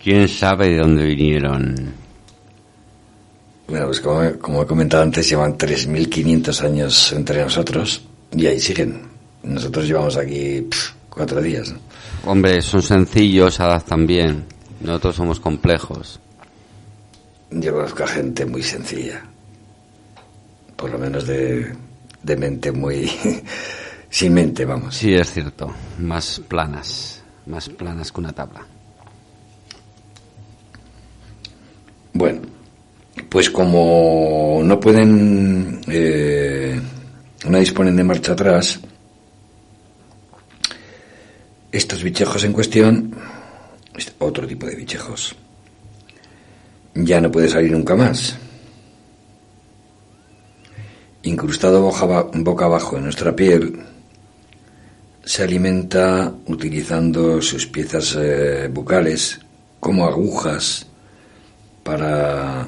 ¿Quién 0.04 0.28
sabe 0.28 0.70
de 0.70 0.78
dónde 0.78 1.04
vinieron? 1.04 1.94
Bueno, 3.68 3.88
pues 3.88 4.00
como, 4.00 4.38
como 4.40 4.64
he 4.64 4.68
comentado 4.68 5.04
antes, 5.04 5.28
llevan 5.28 5.58
3.500 5.58 6.62
años 6.64 7.12
entre 7.14 7.42
nosotros 7.42 8.04
y 8.32 8.46
ahí 8.46 8.60
siguen. 8.60 9.02
Nosotros 9.44 9.88
llevamos 9.88 10.18
aquí 10.18 10.68
cuatro 11.10 11.42
días. 11.42 11.72
¿no? 11.72 11.80
Hombre, 12.26 12.62
son 12.62 12.82
sencillos, 12.82 13.56
se 13.56 13.64
adaptan 13.64 14.06
bien. 14.06 14.46
Nosotros 14.82 15.16
somos 15.16 15.40
complejos. 15.40 16.20
Yo 17.50 17.74
conozco 17.74 18.04
a 18.04 18.08
gente 18.08 18.46
muy 18.46 18.62
sencilla, 18.62 19.24
por 20.76 20.90
lo 20.90 20.98
menos 20.98 21.26
de, 21.26 21.74
de 22.22 22.36
mente 22.36 22.72
muy... 22.72 23.10
sin 24.16 24.34
mente, 24.34 24.64
vamos. 24.64 24.96
Sí, 24.96 25.14
es 25.14 25.30
cierto. 25.30 25.70
Más 26.00 26.42
planas. 26.48 27.22
Más 27.48 27.68
planas 27.68 28.14
que 28.14 28.20
una 28.22 28.32
tabla. 28.32 28.66
Bueno, 32.14 32.44
pues 33.28 33.50
como 33.50 34.62
no 34.64 34.80
pueden, 34.80 35.82
eh, 35.88 36.80
no 37.50 37.60
disponen 37.60 37.98
de 37.98 38.06
marcha 38.06 38.32
atrás, 38.32 38.80
estos 41.70 42.02
bichejos 42.02 42.42
en 42.46 42.54
cuestión, 42.54 43.14
este 43.98 44.14
otro 44.20 44.48
tipo 44.48 44.66
de 44.66 44.78
bichejos, 44.78 45.36
ya 46.94 47.20
no 47.20 47.30
puede 47.30 47.50
salir 47.50 47.74
nunca 47.74 47.98
más. 47.98 48.38
Incrustado 51.24 51.82
boca, 51.82 52.06
boca 52.34 52.64
abajo 52.64 52.96
en 52.96 53.04
nuestra 53.04 53.36
piel, 53.36 53.78
se 55.26 55.44
alimenta 55.44 56.32
utilizando 56.46 57.42
sus 57.42 57.66
piezas 57.66 58.16
eh, 58.18 58.70
bucales 58.72 59.40
como 59.80 60.06
agujas 60.06 60.86
para 61.84 62.68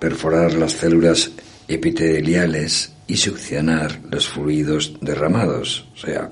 perforar 0.00 0.54
las 0.54 0.72
células 0.72 1.30
epiteliales 1.68 2.92
y 3.06 3.16
succionar 3.16 4.00
los 4.10 4.28
fluidos 4.28 4.94
derramados. 5.00 5.86
O 5.94 5.96
sea, 5.96 6.30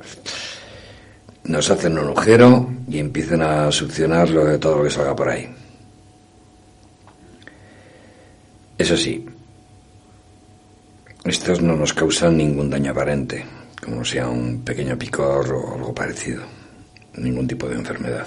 nos 1.45 1.71
hacen 1.71 1.99
un 1.99 2.09
agujero 2.09 2.71
y 2.89 2.99
empiezan 2.99 3.43
a 3.43 3.71
succionar 3.71 4.29
lo, 4.31 4.59
todo 4.59 4.79
lo 4.79 4.85
que 4.85 4.91
salga 4.91 5.15
por 5.15 5.29
ahí. 5.29 5.49
Eso 8.77 8.97
sí, 8.97 9.25
estos 11.25 11.61
no 11.61 11.77
nos 11.77 11.93
causan 11.93 12.37
ningún 12.37 12.71
daño 12.71 12.93
aparente, 12.93 13.45
como 13.89 14.05
sea 14.05 14.29
un 14.29 14.61
pequeño 14.61 14.99
picor 14.99 15.53
o 15.53 15.75
algo 15.75 15.95
parecido, 15.95 16.43
ningún 17.17 17.47
tipo 17.47 17.69
de 17.69 17.77
enfermedad. 17.77 18.27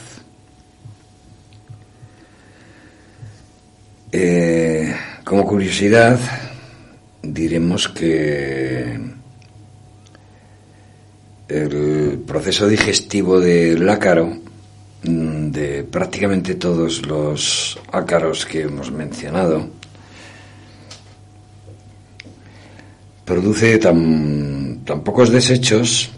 Eh, 4.12 4.94
como 5.24 5.46
curiosidad, 5.46 6.20
diremos 7.22 7.88
que 7.90 9.00
el 11.48 12.24
proceso 12.26 12.68
digestivo 12.68 13.40
del 13.40 13.88
ácaro, 13.88 14.38
mm, 15.04 15.52
de 15.52 15.84
prácticamente 15.84 16.56
todos 16.56 17.06
los 17.06 17.80
ácaros 17.92 18.46
que 18.46 18.64
hemos 18.64 18.92
mencionado, 18.92 19.70
produce 23.26 23.78
tan, 23.78 24.71
tan 24.92 25.06
pocos 25.06 25.30
desechos 25.30 26.10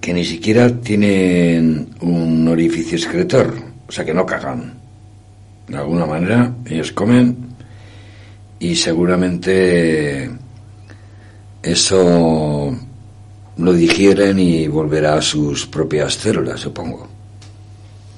que 0.00 0.14
ni 0.14 0.24
siquiera 0.24 0.70
tienen 0.80 1.94
un 2.00 2.48
orificio 2.48 2.96
excretor, 2.96 3.52
o 3.86 3.92
sea 3.92 4.02
que 4.02 4.14
no 4.14 4.24
cagan. 4.24 4.80
De 5.68 5.76
alguna 5.76 6.06
manera 6.06 6.54
ellos 6.64 6.90
comen 6.92 7.36
y 8.58 8.74
seguramente 8.74 10.30
eso 11.62 12.74
lo 13.58 13.72
digieren 13.74 14.38
y 14.38 14.66
volverá 14.66 15.16
a 15.16 15.20
sus 15.20 15.66
propias 15.66 16.14
células, 16.14 16.60
supongo. 16.60 17.08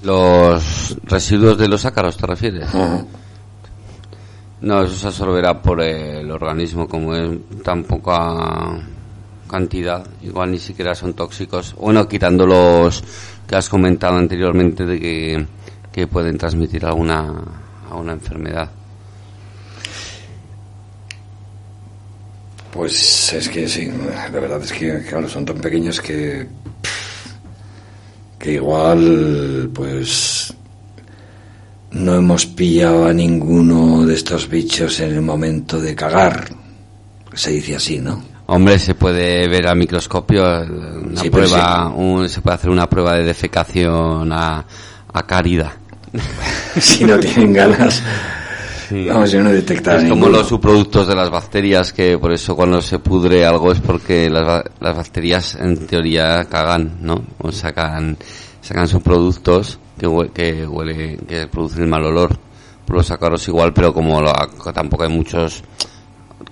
¿Los 0.05 0.97
residuos 1.03 1.59
de 1.59 1.67
los 1.67 1.85
ácaros 1.85 2.17
te 2.17 2.29
refieres? 2.29 2.69
No, 4.61 4.83
eso 4.85 4.95
se 4.95 5.09
absorberá 5.09 5.61
por 5.61 5.81
el 5.83 6.31
organismo, 6.31 6.87
como 6.87 7.17
es 7.17 7.33
tan 7.65 7.83
poca 7.83 8.81
cantidad, 9.53 10.05
igual 10.23 10.51
ni 10.51 10.59
siquiera 10.59 10.95
son 10.95 11.13
tóxicos. 11.13 11.75
Bueno, 11.77 12.09
quitando 12.09 12.47
los 12.47 13.05
que 13.47 13.55
has 13.55 13.69
comentado 13.69 14.17
anteriormente 14.17 14.87
de 14.87 14.99
que, 14.99 15.47
que 15.93 16.07
pueden 16.07 16.39
transmitir 16.39 16.87
alguna, 16.87 17.35
alguna 17.91 18.15
enfermedad. 18.15 18.71
Pues 22.73 23.35
es 23.35 23.49
que 23.51 23.69
sí, 23.69 23.93
la 24.15 24.31
verdad 24.31 24.63
es 24.63 24.73
que 24.73 25.03
claro, 25.03 25.29
son 25.29 25.45
tan 25.45 25.59
pequeños 25.59 26.01
que 26.01 26.49
que 28.39 28.55
igual 28.55 29.71
pues 29.75 30.53
no 31.91 32.15
hemos 32.15 32.47
pillado 32.47 33.07
a 33.07 33.13
ninguno 33.13 34.07
de 34.07 34.15
estos 34.15 34.49
bichos 34.49 34.99
en 35.01 35.13
el 35.13 35.23
momento 35.23 35.79
de 35.79 35.95
cagar. 35.95 36.49
Se 37.35 37.53
dice 37.53 37.77
así, 37.77 37.99
¿no? 37.99 38.32
Hombre, 38.55 38.79
se 38.79 38.95
puede 38.95 39.49
ver 39.49 39.67
a 39.67 39.75
microscopio 39.75 40.43
una 40.43 41.23
prueba, 41.31 41.91
se 42.29 42.43
puede 42.43 42.55
hacer 42.55 42.69
una 42.69 42.87
prueba 42.87 43.15
de 43.15 43.25
defecación 43.25 44.31
a, 44.31 44.63
a 45.11 45.27
cárida. 45.27 45.75
si 46.79 47.03
no 47.07 47.19
tienen 47.19 47.55
ganas. 47.55 48.03
Vamos, 49.09 49.33
yo 49.33 49.43
no 49.43 49.51
Es 49.51 50.05
como 50.07 50.29
los 50.29 50.49
subproductos 50.49 51.09
de 51.09 51.15
las 51.15 51.31
bacterias, 51.31 51.95
que 51.95 52.19
por 52.19 52.31
eso 52.31 52.55
cuando 52.55 52.83
se 52.83 52.99
pudre 52.99 53.47
algo 53.47 53.73
es 53.73 53.81
porque 53.81 54.29
las, 54.29 54.65
las 54.81 54.97
bacterias 54.99 55.55
en 55.55 55.87
teoría 55.87 56.45
cagan, 56.45 56.99
¿no? 57.01 57.25
O 57.39 57.51
sacan, 57.51 58.19
sacan 58.61 58.87
subproductos 58.87 59.79
que, 59.99 60.31
que 60.35 60.67
huele, 60.67 61.17
que 61.27 61.47
producen 61.47 61.85
el 61.85 61.89
mal 61.89 62.05
olor. 62.05 62.39
Por 62.85 62.97
los 62.97 63.11
ácaros 63.11 63.49
igual, 63.49 63.73
pero 63.73 63.95
como 63.95 64.23
tampoco 64.75 65.05
hay 65.05 65.09
muchos, 65.09 65.65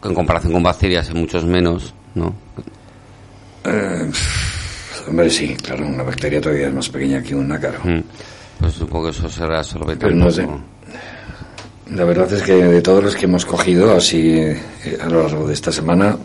en 0.02 0.14
comparación 0.14 0.52
con 0.52 0.62
bacterias 0.62 1.08
hay 1.08 1.14
muchos 1.14 1.44
menos, 1.44 1.94
¿no? 2.14 2.34
Eh, 3.64 4.10
hombre, 5.08 5.30
sí, 5.30 5.56
claro, 5.62 5.86
una 5.86 6.02
bacteria 6.02 6.40
todavía 6.40 6.68
es 6.68 6.74
más 6.74 6.88
pequeña 6.88 7.22
que 7.22 7.34
un 7.34 7.50
ácaro. 7.52 7.78
Mm. 7.84 8.00
Pues 8.58 8.74
supongo 8.74 9.06
que 9.06 9.10
eso 9.10 9.28
se 9.28 9.46
reabsorbe 9.46 9.96
Pero 9.96 10.14
no 10.14 10.30
sé. 10.30 10.46
La 11.94 12.04
verdad 12.04 12.32
es 12.32 12.42
que 12.42 12.54
de 12.54 12.82
todos 12.82 13.02
los 13.02 13.16
que 13.16 13.24
hemos 13.24 13.44
cogido 13.44 13.96
así 13.96 14.38
eh, 14.38 14.58
a 15.00 15.08
lo 15.08 15.22
largo 15.22 15.46
de 15.46 15.54
esta 15.54 15.72
semana, 15.72 16.16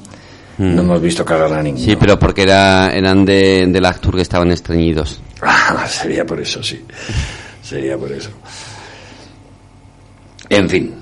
mm. 0.58 0.76
no 0.76 0.82
hemos 0.82 1.02
visto 1.02 1.26
cagar 1.26 1.54
a 1.54 1.64
ninguno. 1.64 1.86
Sí, 1.86 1.96
pero 1.96 2.20
porque 2.20 2.44
era, 2.44 2.94
eran 2.94 3.26
de, 3.26 3.66
de 3.68 3.88
Actur 3.88 4.16
que 4.16 4.22
estaban 4.22 4.52
estreñidos. 4.52 5.22
Ah, 5.48 5.86
sería 5.88 6.26
por 6.26 6.40
eso, 6.40 6.64
sí. 6.64 6.84
Sería 7.62 7.98
por 7.98 8.12
eso. 8.12 8.30
En 10.50 10.70
fin, 10.70 10.94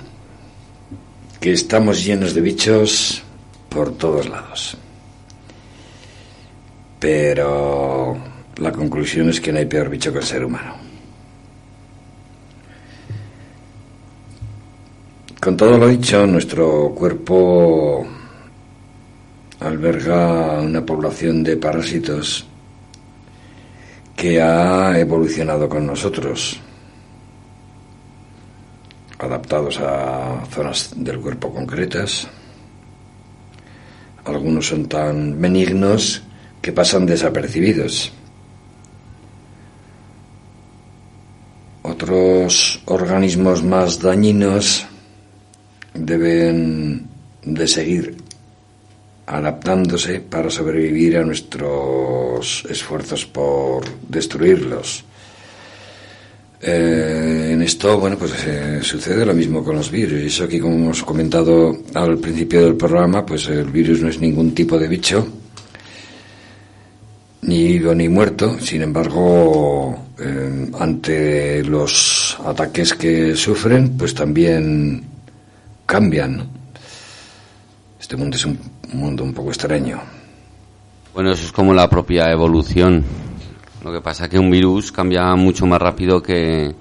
que 1.44 1.52
estamos 1.52 2.02
llenos 2.02 2.32
de 2.32 2.40
bichos 2.40 3.22
por 3.68 3.98
todos 3.98 4.26
lados. 4.30 4.78
Pero 6.98 8.16
la 8.56 8.72
conclusión 8.72 9.28
es 9.28 9.42
que 9.42 9.52
no 9.52 9.58
hay 9.58 9.66
peor 9.66 9.90
bicho 9.90 10.10
que 10.10 10.20
el 10.20 10.24
ser 10.24 10.42
humano. 10.42 10.74
Con 15.38 15.54
todo 15.54 15.76
lo 15.76 15.88
dicho, 15.88 16.26
nuestro 16.26 16.94
cuerpo 16.94 18.06
alberga 19.60 20.62
una 20.62 20.80
población 20.80 21.44
de 21.44 21.58
parásitos 21.58 22.46
que 24.16 24.40
ha 24.40 24.98
evolucionado 24.98 25.68
con 25.68 25.84
nosotros, 25.84 26.58
adaptados 29.24 29.78
a 29.80 30.44
zonas 30.50 30.92
del 30.96 31.20
cuerpo 31.20 31.52
concretas. 31.52 32.28
Algunos 34.24 34.68
son 34.68 34.86
tan 34.88 35.40
benignos 35.40 36.22
que 36.62 36.72
pasan 36.72 37.06
desapercibidos. 37.06 38.12
Otros 41.82 42.80
organismos 42.86 43.62
más 43.62 44.00
dañinos 44.00 44.86
deben 45.92 47.06
de 47.42 47.68
seguir 47.68 48.16
adaptándose 49.26 50.20
para 50.20 50.50
sobrevivir 50.50 51.18
a 51.18 51.24
nuestros 51.24 52.64
esfuerzos 52.68 53.26
por 53.26 53.84
destruirlos. 54.08 55.04
Eh, 56.66 57.50
en 57.52 57.60
esto, 57.60 57.98
bueno, 57.98 58.16
pues 58.16 58.32
eh, 58.46 58.78
sucede 58.80 59.26
lo 59.26 59.34
mismo 59.34 59.62
con 59.62 59.76
los 59.76 59.90
virus. 59.90 60.22
Y 60.22 60.26
eso 60.26 60.44
aquí, 60.44 60.58
como 60.58 60.74
hemos 60.76 61.02
comentado 61.02 61.76
al 61.92 62.16
principio 62.16 62.64
del 62.64 62.74
programa, 62.74 63.26
pues 63.26 63.48
el 63.48 63.66
virus 63.66 64.00
no 64.00 64.08
es 64.08 64.18
ningún 64.18 64.54
tipo 64.54 64.78
de 64.78 64.88
bicho, 64.88 65.28
ni 67.42 67.64
vivo 67.64 67.94
ni 67.94 68.08
muerto. 68.08 68.58
Sin 68.58 68.80
embargo, 68.80 70.06
eh, 70.18 70.70
ante 70.78 71.62
los 71.64 72.38
ataques 72.42 72.94
que 72.94 73.36
sufren, 73.36 73.98
pues 73.98 74.14
también 74.14 75.04
cambian. 75.84 76.48
Este 78.00 78.16
mundo 78.16 78.38
es 78.38 78.46
un 78.46 78.58
mundo 78.94 79.22
un 79.22 79.34
poco 79.34 79.50
extraño. 79.50 80.00
Bueno, 81.12 81.32
eso 81.32 81.44
es 81.44 81.52
como 81.52 81.74
la 81.74 81.90
propia 81.90 82.30
evolución. 82.30 83.04
Lo 83.84 83.92
que 83.92 84.00
pasa 84.00 84.24
es 84.24 84.30
que 84.30 84.38
un 84.38 84.50
virus 84.50 84.90
cambia 84.90 85.36
mucho 85.36 85.66
más 85.66 85.78
rápido 85.78 86.22
que, 86.22 86.74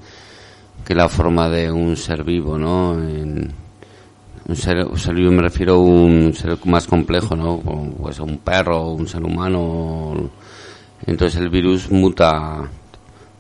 que 0.86 0.95
la 0.95 1.10
forma 1.10 1.49
de 1.49 1.70
un 1.70 1.97
ser 1.97 2.24
vivo, 2.24 2.58
¿no? 2.58 2.91
un, 2.91 4.56
ser, 4.56 4.86
vivo 5.14 5.32
me 5.32 5.41
refiero 5.41 5.74
a 5.74 5.80
un 5.80 6.34
ser 6.34 6.58
más 6.64 6.88
complejo, 6.88 7.36
¿no? 7.36 7.60
Pues 7.60 8.22
un 8.22 8.38
perro, 8.38 8.91
un 8.91 9.06
ser 9.06 9.22
humano. 9.22 10.30
Entonces 11.06 11.41
el 11.41 11.49
virus 11.49 11.91
muta, 11.91 12.70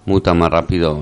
muta 0.07 0.33
más 0.33 0.49
rápido. 0.49 1.01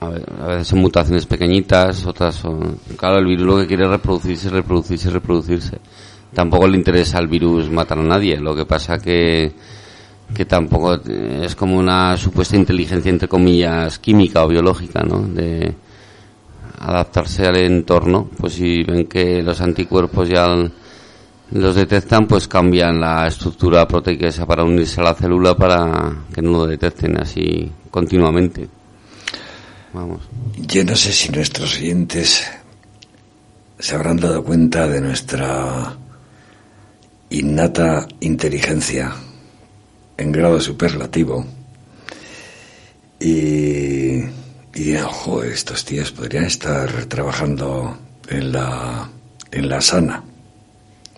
A, 0.00 0.46
veces 0.46 0.68
son 0.68 0.78
mutaciones 0.78 1.26
pequeñitas, 1.26 2.06
otras 2.06 2.36
son... 2.36 2.78
Claro, 2.96 3.18
el 3.18 3.26
virus 3.26 3.46
lo 3.46 3.58
que 3.58 3.66
quiere 3.66 3.84
es 3.84 3.90
reproducirse, 3.90 4.48
reproducirse, 4.48 5.10
reproducirse. 5.10 5.78
Tampoco 6.32 6.68
le 6.68 6.78
interesa 6.78 7.18
al 7.18 7.28
virus 7.28 7.70
matar 7.70 7.98
a 7.98 8.02
nadie, 8.02 8.38
lo 8.38 8.56
que 8.56 8.64
pasa 8.64 8.98
que 8.98 9.52
que 10.34 10.44
tampoco 10.44 10.94
es 10.94 11.56
como 11.56 11.78
una 11.78 12.16
supuesta 12.16 12.56
inteligencia 12.56 13.10
entre 13.10 13.28
comillas 13.28 13.98
química 13.98 14.44
o 14.44 14.48
biológica, 14.48 15.02
¿no? 15.02 15.20
De 15.22 15.74
adaptarse 16.80 17.46
al 17.46 17.56
entorno, 17.56 18.28
pues 18.38 18.54
si 18.54 18.82
ven 18.84 19.06
que 19.06 19.42
los 19.42 19.60
anticuerpos 19.60 20.28
ya 20.28 20.46
los 21.50 21.74
detectan, 21.74 22.26
pues 22.26 22.46
cambian 22.46 23.00
la 23.00 23.26
estructura 23.26 23.88
proteica 23.88 24.28
para 24.46 24.64
unirse 24.64 25.00
a 25.00 25.04
la 25.04 25.14
célula 25.14 25.56
para 25.56 26.14
que 26.32 26.42
no 26.42 26.50
lo 26.52 26.66
detecten 26.66 27.18
así 27.18 27.70
continuamente. 27.90 28.68
Vamos. 29.92 30.20
Yo 30.58 30.84
no 30.84 30.94
sé 30.94 31.12
si 31.12 31.30
nuestros 31.30 31.78
oyentes 31.78 32.46
se 33.78 33.94
habrán 33.94 34.18
dado 34.18 34.44
cuenta 34.44 34.86
de 34.86 35.00
nuestra 35.00 35.96
innata 37.30 38.06
inteligencia 38.20 39.14
en 40.18 40.32
grado 40.32 40.60
superlativo 40.60 41.46
y, 43.20 44.18
y 44.74 44.96
joder, 45.02 45.52
estos 45.52 45.84
tíos 45.84 46.12
podrían 46.12 46.44
estar 46.44 46.90
trabajando 47.06 47.98
en 48.28 48.52
la, 48.52 49.08
en 49.50 49.68
la 49.68 49.80
sana. 49.80 50.22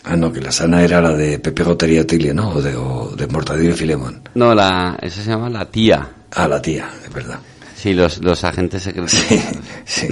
Ah, 0.05 0.17
no, 0.17 0.33
que 0.33 0.41
la 0.41 0.51
sana 0.53 0.83
era 0.83 1.01
la 1.03 1.13
de 1.13 1.39
Pepe 1.39 1.63
Gotería 1.63 2.07
Tilly, 2.07 2.33
¿no? 2.33 2.51
O 2.51 2.63
de, 2.63 2.75
o 2.75 3.15
de 3.15 3.27
Mortadillo 3.27 3.73
y 3.73 3.77
Filemón. 3.77 4.23
No, 4.35 4.55
la, 4.55 4.99
esa 5.03 5.23
se 5.23 5.29
llama 5.29 5.51
la 5.51 5.71
tía. 5.71 6.09
Ah, 6.33 6.49
la 6.49 6.63
tía, 6.63 6.91
es 7.05 7.13
verdad. 7.13 7.39
Sí, 7.77 7.93
los, 7.93 8.19
los 8.19 8.43
agentes 8.45 8.83
secretos. 8.83 9.11
Sí, 9.11 9.41
sí. 9.85 10.09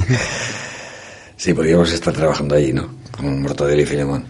Sí, 1.37 1.55
podríamos 1.55 1.91
estar 1.93 2.13
trabajando 2.13 2.55
allí, 2.57 2.73
¿no? 2.73 2.89
Con 3.17 3.41
Mortadelo 3.41 3.81
y 3.81 3.87
Filemón. 3.87 4.27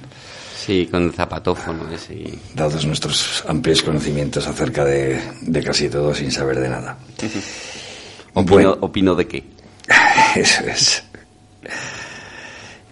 Sí, 0.68 0.86
con 0.90 1.04
el 1.04 1.12
zapatófono 1.14 1.90
ese. 1.90 2.12
y- 2.12 2.38
Dados 2.54 2.84
nuestros 2.84 3.42
amplios 3.48 3.82
conocimientos 3.82 4.46
acerca 4.46 4.84
de, 4.84 5.18
de 5.40 5.62
casi 5.62 5.88
todo 5.88 6.14
sin 6.14 6.30
saber 6.30 6.60
de 6.60 6.68
nada. 6.68 6.98
Opino, 8.34 8.52
Bueno. 8.54 8.76
opino 8.82 9.14
de 9.14 9.26
qué. 9.26 9.44
Eso 10.36 10.64
es. 10.66 11.02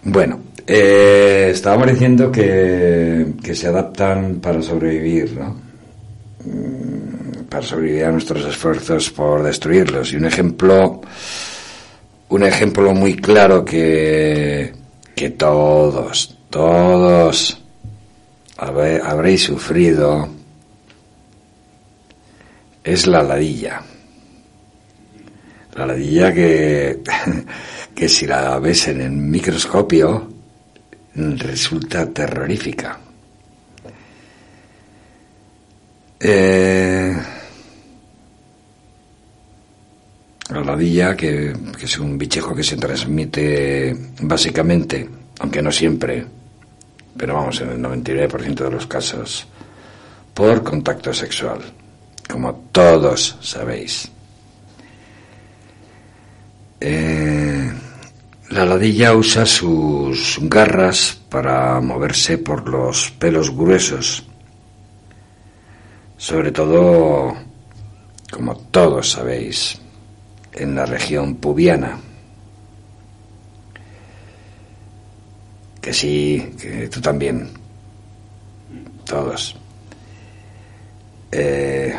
Bueno, 0.01 0.39
eh, 0.65 1.49
estábamos 1.53 1.87
diciendo 1.91 2.31
que, 2.31 3.27
que 3.43 3.53
se 3.53 3.67
adaptan 3.67 4.39
para 4.41 4.59
sobrevivir, 4.63 5.33
¿no? 5.37 5.55
Mm, 6.45 7.43
Para 7.47 7.61
sobrevivir 7.63 8.05
a 8.05 8.11
nuestros 8.11 8.43
esfuerzos 8.43 9.11
por 9.11 9.43
destruirlos. 9.43 10.11
Y 10.13 10.15
un 10.15 10.25
ejemplo, 10.25 10.99
un 12.29 12.43
ejemplo 12.43 12.91
muy 12.95 13.15
claro 13.17 13.63
que, 13.63 14.73
que 15.15 15.29
todos, 15.29 16.35
todos 16.49 17.61
habréis 18.57 19.43
sufrido 19.43 20.27
es 22.83 23.05
la 23.05 23.21
ladilla. 23.21 23.81
La 25.75 25.85
ladilla 25.85 26.33
que, 26.33 27.01
que 27.95 28.09
si 28.09 28.25
la 28.25 28.57
ves 28.59 28.87
en 28.87 29.01
el 29.01 29.11
microscopio 29.11 30.29
resulta 31.13 32.07
terrorífica. 32.11 32.99
Eh, 36.19 37.15
la 40.49 40.61
ladilla, 40.61 41.15
que, 41.15 41.53
que 41.77 41.85
es 41.85 41.99
un 41.99 42.17
bichejo 42.17 42.55
que 42.55 42.63
se 42.63 42.77
transmite 42.77 43.95
básicamente, 44.21 45.07
aunque 45.39 45.61
no 45.61 45.71
siempre, 45.71 46.25
pero 47.17 47.35
vamos, 47.35 47.59
en 47.61 47.69
el 47.69 47.79
99% 47.79 48.55
de 48.55 48.71
los 48.71 48.87
casos, 48.87 49.47
por 50.33 50.63
contacto 50.63 51.13
sexual, 51.13 51.59
como 52.29 52.53
todos 52.71 53.37
sabéis. 53.41 54.11
Eh, 56.79 57.71
la 58.49 58.65
ladilla 58.65 59.13
usa 59.13 59.45
sus 59.45 60.37
garras 60.43 61.19
para 61.29 61.81
moverse 61.81 62.37
por 62.37 62.69
los 62.69 63.11
pelos 63.11 63.49
gruesos, 63.55 64.23
sobre 66.17 66.51
todo, 66.51 67.35
como 68.31 68.55
todos 68.55 69.11
sabéis, 69.11 69.79
en 70.53 70.75
la 70.75 70.85
región 70.85 71.35
pubiana. 71.35 71.99
Que 75.81 75.93
sí, 75.93 76.53
que 76.59 76.87
tú 76.89 77.01
también. 77.01 77.49
Todos. 79.05 79.55
Eh, 81.31 81.95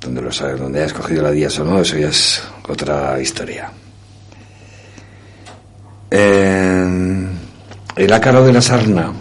donde 0.00 0.20
lo 0.20 0.30
sabes, 0.30 0.60
donde 0.60 0.80
hayas 0.80 0.92
cogido 0.92 1.22
la 1.22 1.30
días 1.30 1.58
o 1.58 1.64
no, 1.64 1.80
eso 1.80 1.96
ya 1.96 2.08
es 2.08 2.42
otra 2.68 3.20
historia. 3.20 3.70
Eh, 6.10 7.26
el 7.96 8.12
ácaro 8.12 8.44
de 8.44 8.52
la 8.52 8.60
sarna 8.60 9.12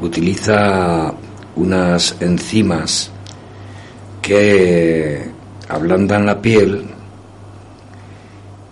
utiliza 0.00 1.12
unas 1.56 2.16
enzimas 2.20 3.10
que 4.20 5.30
ablandan 5.68 6.26
la 6.26 6.40
piel 6.40 6.86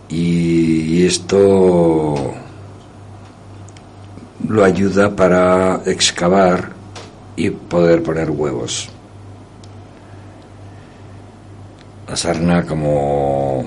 y 0.08 1.06
esto 1.06 2.34
lo 4.50 4.64
ayuda 4.64 5.14
para 5.14 5.80
excavar 5.86 6.70
y 7.36 7.50
poder 7.50 8.02
poner 8.02 8.28
huevos. 8.30 8.88
La 12.08 12.16
sarna, 12.16 12.66
como 12.66 13.64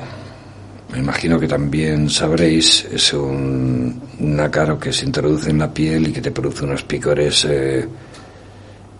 me 0.92 1.00
imagino 1.00 1.40
que 1.40 1.48
también 1.48 2.10
sabréis, 2.10 2.86
es 2.92 3.14
un, 3.14 4.02
un 4.20 4.78
que 4.78 4.92
se 4.92 5.06
introduce 5.06 5.52
en 5.52 5.60
la 5.60 5.74
piel 5.74 6.10
y 6.10 6.12
que 6.12 6.22
te 6.22 6.32
produce 6.32 6.66
unos 6.66 6.84
picores 6.84 7.46
eh, 7.46 7.88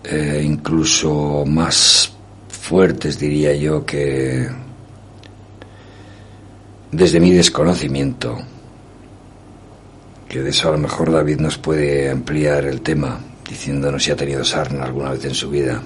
eh, 0.04 0.42
incluso 0.42 1.44
más 1.46 2.10
fuertes, 2.48 3.18
diría 3.18 3.54
yo, 3.54 3.84
que 3.84 4.48
desde 6.90 7.20
mi 7.20 7.32
desconocimiento, 7.32 8.38
que 10.34 10.42
de 10.42 10.50
eso 10.50 10.68
a 10.68 10.72
lo 10.72 10.78
mejor 10.78 11.12
David 11.12 11.38
nos 11.38 11.58
puede 11.58 12.10
ampliar 12.10 12.64
el 12.64 12.80
tema, 12.80 13.20
diciéndonos 13.48 14.02
si 14.02 14.10
ha 14.10 14.16
tenido 14.16 14.44
sarna 14.44 14.82
alguna 14.84 15.12
vez 15.12 15.24
en 15.26 15.32
su 15.34 15.48
vida. 15.48 15.80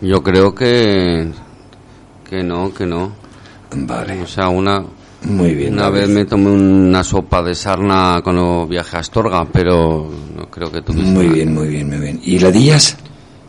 Yo 0.00 0.22
creo 0.22 0.54
que. 0.54 1.26
que 2.30 2.42
no, 2.44 2.72
que 2.72 2.86
no. 2.86 3.12
Vale. 3.74 4.22
O 4.22 4.26
sea, 4.28 4.48
una. 4.48 4.84
Muy 5.22 5.54
bien. 5.56 5.72
Una 5.72 5.84
David. 5.90 6.00
vez 6.02 6.08
me 6.10 6.24
tomé 6.26 6.50
una 6.52 7.02
sopa 7.02 7.42
de 7.42 7.56
sarna 7.56 8.20
cuando 8.22 8.66
viajé 8.68 8.96
a 8.96 9.00
Astorga, 9.00 9.44
pero 9.50 10.08
no 10.36 10.48
creo 10.48 10.70
que 10.70 10.82
tuviese. 10.82 11.10
Muy 11.10 11.24
nada. 11.24 11.34
bien, 11.34 11.52
muy 11.54 11.66
bien, 11.68 11.88
muy 11.88 11.98
bien. 11.98 12.20
¿Y 12.22 12.38
ladillas? 12.38 12.96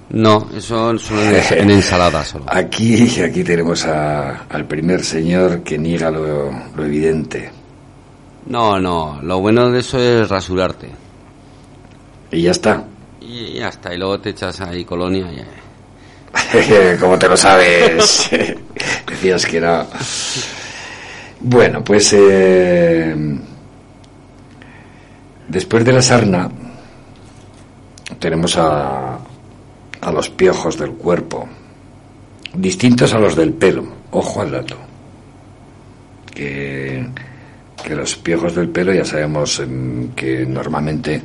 No, 0.09 0.47
eso 0.55 0.97
solo 0.97 1.21
en, 1.21 1.35
en 1.59 1.69
ensalada 1.69 2.23
solo. 2.25 2.45
Aquí, 2.49 3.19
aquí 3.21 3.43
tenemos 3.43 3.85
a- 3.85 4.45
al 4.49 4.65
primer 4.65 5.03
señor 5.03 5.61
que 5.61 5.77
niega 5.77 6.09
lo, 6.09 6.49
lo 6.75 6.83
evidente. 6.85 7.51
No, 8.45 8.79
no, 8.79 9.19
lo 9.23 9.39
bueno 9.39 9.71
de 9.71 9.79
eso 9.79 9.99
es 9.99 10.29
rasurarte. 10.29 10.89
Y 12.31 12.43
ya 12.43 12.51
está. 12.51 12.83
Y 13.21 13.53
ya 13.53 13.69
está, 13.69 13.93
y 13.93 13.97
luego 13.97 14.19
te 14.19 14.29
echas 14.29 14.61
ahí 14.61 14.85
colonia 14.85 15.27
y... 15.31 15.43
¿Cómo 16.99 17.17
te 17.17 17.27
lo 17.27 17.37
sabes? 17.37 18.29
Decías 19.07 19.45
que 19.45 19.61
no. 19.61 19.85
Bueno, 21.39 21.83
pues 21.83 22.13
eh, 22.13 23.15
después 25.47 25.85
de 25.85 25.91
la 25.93 26.01
sarna 26.01 26.49
tenemos 28.19 28.57
a, 28.57 29.17
a 30.01 30.11
los 30.11 30.29
piojos 30.29 30.77
del 30.77 30.91
cuerpo, 30.91 31.47
distintos 32.53 33.13
a 33.13 33.19
los 33.19 33.35
del 33.35 33.53
pelo. 33.53 33.85
Ojo 34.11 34.41
al 34.41 34.51
dato. 34.51 34.77
Que, 36.33 37.07
que 37.85 37.95
los 37.95 38.15
piojos 38.15 38.55
del 38.55 38.69
pelo 38.69 38.91
ya 38.93 39.05
sabemos 39.05 39.59
em, 39.59 40.09
que 40.15 40.45
normalmente, 40.45 41.21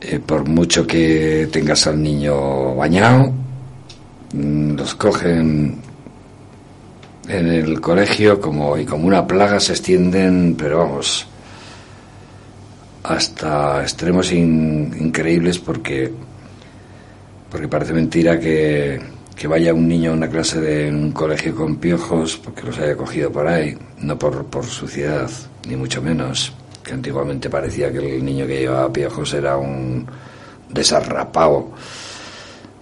eh, 0.00 0.18
por 0.24 0.48
mucho 0.48 0.86
que 0.86 1.48
tengas 1.52 1.86
al 1.86 2.02
niño 2.02 2.74
bañado, 2.74 3.30
mm, 4.32 4.70
los 4.76 4.94
cogen 4.94 5.76
en 7.28 7.46
el 7.48 7.80
colegio 7.80 8.40
como 8.40 8.76
y 8.78 8.84
como 8.86 9.06
una 9.06 9.26
plaga 9.26 9.60
se 9.60 9.72
extienden, 9.72 10.56
pero 10.58 10.78
vamos, 10.78 11.26
hasta 13.02 13.82
extremos 13.82 14.32
in- 14.32 14.94
increíbles 14.98 15.58
porque 15.58 16.12
porque 17.50 17.68
parece 17.68 17.92
mentira 17.92 18.40
que, 18.40 18.98
que 19.36 19.48
vaya 19.48 19.74
un 19.74 19.88
niño 19.88 20.12
a 20.12 20.14
una 20.14 20.28
clase 20.28 20.60
de 20.60 20.88
un 20.90 21.12
colegio 21.12 21.54
con 21.54 21.76
piojos 21.76 22.36
porque 22.36 22.62
los 22.62 22.78
haya 22.78 22.96
cogido 22.96 23.30
por 23.32 23.46
ahí, 23.48 23.76
no 24.00 24.18
por, 24.18 24.44
por 24.46 24.64
suciedad, 24.64 25.30
ni 25.68 25.76
mucho 25.76 26.00
menos, 26.00 26.52
que 26.82 26.92
antiguamente 26.92 27.50
parecía 27.50 27.90
que 27.90 28.16
el 28.16 28.24
niño 28.24 28.46
que 28.46 28.60
llevaba 28.60 28.92
piojos 28.92 29.34
era 29.34 29.56
un 29.56 30.06
desarrapado. 30.70 31.70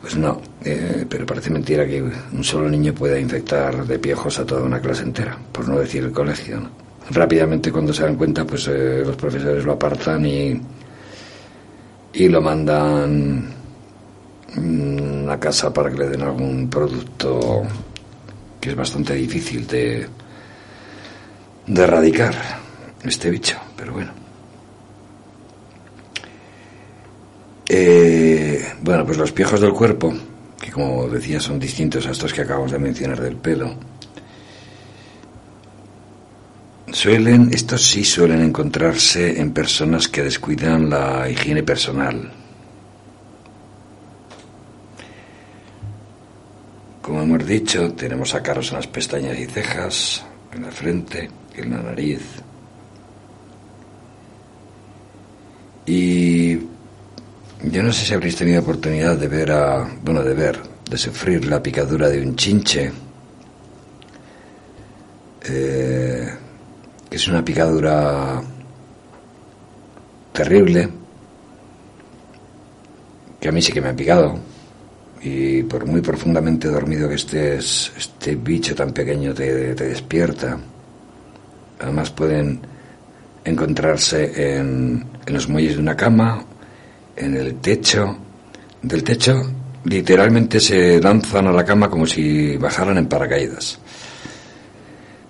Pues 0.00 0.16
no, 0.16 0.40
eh, 0.64 1.07
pero 1.09 1.24
parece 1.24 1.50
mentira 1.50 1.86
que 1.86 2.03
un 2.03 2.42
solo 2.42 2.68
niño 2.68 2.92
pueda 2.92 3.18
infectar 3.18 3.86
de 3.86 3.98
piojos 4.00 4.38
a 4.40 4.44
toda 4.44 4.64
una 4.64 4.80
clase 4.80 5.05
entera, 5.05 5.38
por 5.53 5.68
no 5.68 5.78
decir 5.78 6.03
el 6.03 6.11
colegio. 6.11 6.61
¿no? 6.61 6.70
Rápidamente 7.11 7.70
cuando 7.70 7.92
se 7.92 8.03
dan 8.03 8.16
cuenta, 8.16 8.44
pues 8.44 8.66
eh, 8.68 9.03
los 9.07 9.14
profesores 9.14 9.64
lo 9.64 9.72
apartan 9.72 10.26
y, 10.26 10.61
y 12.14 12.28
lo 12.28 12.42
mandan 12.42 13.61
mm, 14.55 15.28
a 15.28 15.38
casa 15.38 15.72
para 15.72 15.90
que 15.90 15.98
le 15.98 16.09
den 16.09 16.22
algún 16.22 16.68
producto 16.68 17.62
que 18.61 18.70
es 18.70 18.76
bastante 18.76 19.14
difícil 19.14 19.66
de, 19.66 20.07
de 21.66 21.82
erradicar, 21.82 22.34
este 23.03 23.28
bicho, 23.30 23.59
pero 23.76 23.92
bueno. 23.92 24.12
Eh, 27.68 28.64
bueno, 28.82 29.05
pues 29.05 29.18
los 29.18 29.32
piojos 29.32 29.61
del 29.61 29.72
cuerpo, 29.72 30.12
que 30.61 30.70
como 30.70 31.09
decía 31.09 31.40
son 31.40 31.59
distintos 31.59 32.07
a 32.07 32.11
estos 32.11 32.32
que 32.32 32.42
acabamos 32.42 32.70
de 32.70 32.78
mencionar 32.78 33.20
del 33.20 33.36
pelo, 33.36 33.74
suelen, 36.92 37.50
estos 37.53 37.82
sí 37.82 38.05
suelen 38.05 38.42
encontrarse 38.42 39.40
en 39.40 39.53
personas 39.53 40.07
que 40.07 40.22
descuidan 40.22 40.90
la 40.90 41.28
higiene 41.28 41.62
personal. 41.62 42.41
Como 47.03 47.20
hemos 47.20 47.44
dicho, 47.44 47.92
tenemos 47.94 48.32
ácaros 48.32 48.70
en 48.70 48.76
las 48.76 48.86
pestañas 48.86 49.36
y 49.36 49.46
cejas, 49.46 50.24
en 50.55 50.62
la 50.62 50.70
frente, 50.70 51.28
en 51.57 51.70
la 51.72 51.78
nariz. 51.78 52.22
Y 55.84 56.55
yo 56.55 57.82
no 57.82 57.92
sé 57.92 58.07
si 58.07 58.14
habréis 58.14 58.36
tenido 58.36 58.61
oportunidad 58.61 59.16
de 59.16 59.26
ver 59.26 59.50
a, 59.50 59.84
bueno, 60.05 60.22
de 60.22 60.32
ver, 60.32 60.61
de 60.88 60.96
sufrir 60.96 61.44
la 61.46 61.61
picadura 61.61 62.09
de 62.09 62.22
un 62.22 62.36
chinche. 62.36 62.92
Eh, 65.44 66.28
que 67.11 67.16
es 67.16 67.26
una 67.26 67.44
picadura 67.44 68.40
terrible, 70.32 70.88
que 73.40 73.48
a 73.48 73.53
mí 73.53 73.61
sí 73.61 73.72
que 73.72 73.80
me 73.80 73.88
ha 73.88 73.96
picado. 73.96 74.51
Y 75.22 75.62
por 75.62 75.86
muy 75.86 76.00
profundamente 76.00 76.68
dormido 76.68 77.08
que 77.08 77.14
estés, 77.14 77.92
este 77.96 78.34
bicho 78.34 78.74
tan 78.74 78.92
pequeño 78.92 79.32
te, 79.32 79.74
despierta. 79.74 80.58
Además 81.80 82.10
pueden 82.10 82.60
encontrarse 83.44 84.56
en, 84.58 85.04
en 85.24 85.34
los 85.34 85.48
muelles 85.48 85.74
de 85.74 85.80
una 85.80 85.96
cama, 85.96 86.44
en 87.16 87.36
el 87.36 87.56
techo. 87.56 88.16
Del 88.82 89.04
techo 89.04 89.48
literalmente 89.84 90.60
se 90.60 91.00
lanzan 91.00 91.46
a 91.48 91.52
la 91.52 91.64
cama 91.64 91.88
como 91.88 92.06
si 92.06 92.56
bajaran 92.56 92.98
en 92.98 93.06
paracaídas. 93.06 93.78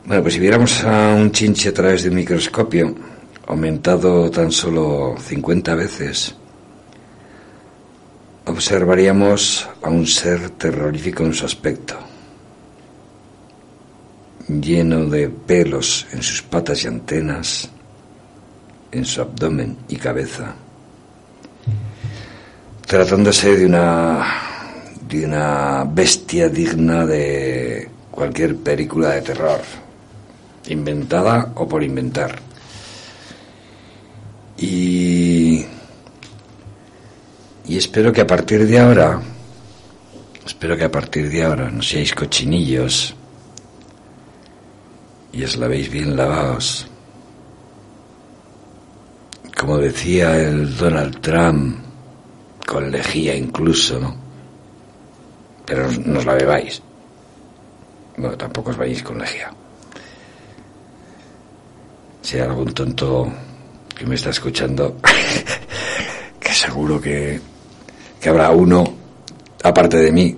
Bueno, 0.05 0.22
pues 0.22 0.34
si 0.34 0.40
viéramos 0.40 0.82
a 0.84 1.14
un 1.14 1.30
chinche 1.30 1.68
a 1.68 1.74
través 1.74 2.03
de 2.03 2.09
un 2.09 2.16
microscopio, 2.16 2.95
aumentado 3.47 4.30
tan 4.30 4.51
solo 4.51 5.14
50 5.18 5.74
veces, 5.74 6.34
observaríamos 8.47 9.68
a 9.82 9.90
un 9.90 10.07
ser 10.07 10.51
terrorífico 10.51 11.24
en 11.24 11.34
su 11.34 11.47
aspecto, 11.47 11.97
lleno 14.49 15.07
de 15.07 15.28
pelos 15.28 16.07
en 16.12 16.22
sus 16.22 16.43
patas 16.43 16.84
y 16.84 16.88
antenas, 16.88 17.70
en 18.90 19.05
su 19.05 19.20
abdomen 19.20 19.76
y 19.88 19.97
cabeza, 19.97 20.55
tratándose 22.86 23.57
de 23.57 23.66
una 23.66 24.51
de 25.09 25.26
una 25.26 25.84
bestia 25.84 26.49
digna 26.49 27.05
de 27.05 27.88
cualquier 28.11 28.57
película 28.57 29.11
de 29.11 29.22
terror, 29.22 29.61
inventada 30.68 31.53
o 31.55 31.68
por 31.68 31.82
inventar. 31.82 32.38
Y 34.57 35.66
y 37.67 37.77
espero 37.77 38.13
que 38.13 38.21
a 38.21 38.27
partir 38.27 38.67
de 38.67 38.79
ahora, 38.79 39.21
espero 40.45 40.77
que 40.77 40.85
a 40.85 40.91
partir 40.91 41.31
de 41.31 41.45
ahora 41.45 41.71
no 41.71 41.83
seáis 41.83 42.15
cochinillos 42.15 43.15
y 45.33 45.45
os 45.45 45.57
lavéis 45.57 45.91
bien 45.91 46.17
lavados. 46.17 46.87
Como 49.57 49.79
decía 49.79 50.37
el 50.37 50.77
Donald 50.77 51.21
Trump, 51.21 51.79
con 52.67 52.91
lejía 52.91 53.37
incluso, 53.37 54.01
¿no? 54.01 54.17
Pero 55.65 55.89
no 56.05 56.19
os 56.19 56.27
la 56.27 56.35
bebáis. 56.35 56.83
Bueno, 58.17 58.37
tampoco 58.37 58.71
os 58.71 58.77
vayáis 58.77 59.03
con 59.03 59.19
lejía. 59.19 59.51
Si 62.21 62.37
hay 62.37 62.43
algún 62.43 62.75
tonto 62.75 63.33
que 63.97 64.05
me 64.05 64.17
está 64.17 64.31
escuchando, 64.31 64.97
que 66.41 66.53
seguro 66.53 67.01
que 67.01 67.52
que 68.23 68.29
habrá 68.29 68.51
uno, 68.53 68.85
aparte 69.64 69.97
de 69.97 70.12
mí, 70.12 70.37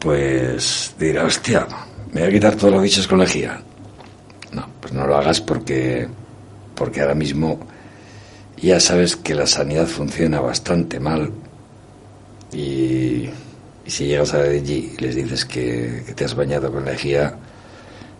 pues 0.00 0.92
dirá, 0.98 1.24
hostia, 1.24 1.66
me 2.12 2.22
voy 2.22 2.30
a 2.30 2.32
quitar 2.32 2.56
todos 2.56 2.74
los 2.74 2.82
bichos 2.82 3.06
con 3.06 3.20
lejía. 3.20 3.62
No, 4.50 4.68
pues 4.80 4.92
no 4.92 5.06
lo 5.06 5.16
hagas 5.16 5.40
porque, 5.40 6.08
porque 6.74 7.00
ahora 7.00 7.14
mismo 7.14 7.60
ya 8.60 8.80
sabes 8.80 9.14
que 9.14 9.36
la 9.36 9.46
sanidad 9.46 9.86
funciona 9.86 10.40
bastante 10.40 10.98
mal 10.98 11.30
y, 12.52 13.30
si 13.86 14.06
llegas 14.06 14.34
a 14.34 14.40
allí 14.40 14.94
y 14.98 15.00
les 15.00 15.14
dices 15.14 15.44
que, 15.44 16.02
te 16.16 16.24
has 16.24 16.34
bañado 16.34 16.72
con 16.72 16.84
lejía, 16.84 17.36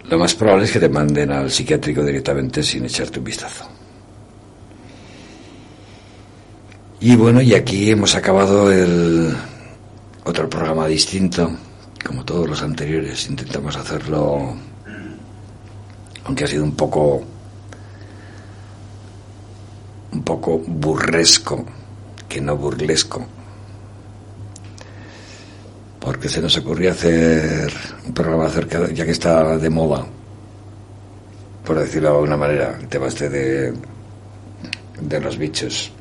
lo 0.09 0.17
más 0.17 0.33
probable 0.37 0.67
es 0.67 0.71
que 0.71 0.79
te 0.79 0.89
manden 0.89 1.33
al 1.33 1.51
psiquiátrico 1.51 2.05
directamente 2.05 2.63
sin 2.63 2.85
echarte 2.85 3.19
un 3.19 3.25
vistazo. 3.25 3.69
Y 6.99 7.15
bueno, 7.15 7.43
y 7.43 7.55
aquí 7.55 7.91
hemos 7.91 8.15
acabado 8.15 8.73
el 8.73 9.37
otro 10.25 10.49
programa 10.49 10.87
distinto, 10.87 11.51
como 12.05 12.25
todos 12.25 12.49
los 12.49 12.63
anteriores. 12.63 13.29
Intentamos 13.29 13.77
hacerlo, 13.77 14.57
aunque 16.25 16.45
ha 16.45 16.47
sido 16.47 16.65
un 16.65 16.75
poco, 16.75 17.23
un 20.11 20.23
poco 20.23 20.59
burresco, 20.59 21.67
que 22.27 22.41
no 22.41 22.57
burlesco, 22.57 23.27
porque 26.01 26.31
se 26.31 26.41
nos 26.41 26.57
ocurrió 26.57 26.93
hacer 26.93 27.71
un 28.07 28.15
programa 28.15 28.47
acerca, 28.47 28.91
ya 28.91 29.05
que 29.05 29.11
está 29.11 29.59
de 29.59 29.69
moda, 29.69 30.07
por 31.63 31.79
decirlo 31.79 32.09
de 32.09 32.15
alguna 32.15 32.39
manera, 32.39 32.79
el 32.81 32.89
tema 32.89 33.09
este 33.09 33.29
de, 33.29 33.75
de 35.03 35.21
los 35.21 35.37
bichos 35.37 35.93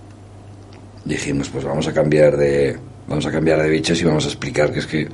dijimos 1.05 1.49
pues 1.49 1.63
vamos 1.63 1.87
a 1.87 1.93
cambiar 1.93 2.35
de 2.35 2.77
vamos 3.07 3.25
a 3.25 3.31
cambiar 3.31 3.61
de 3.61 3.69
bichos 3.69 4.01
y 4.01 4.05
vamos 4.05 4.25
a 4.25 4.27
explicar 4.27 4.73
que 4.73 4.79
es 4.79 4.87
que 4.87 5.07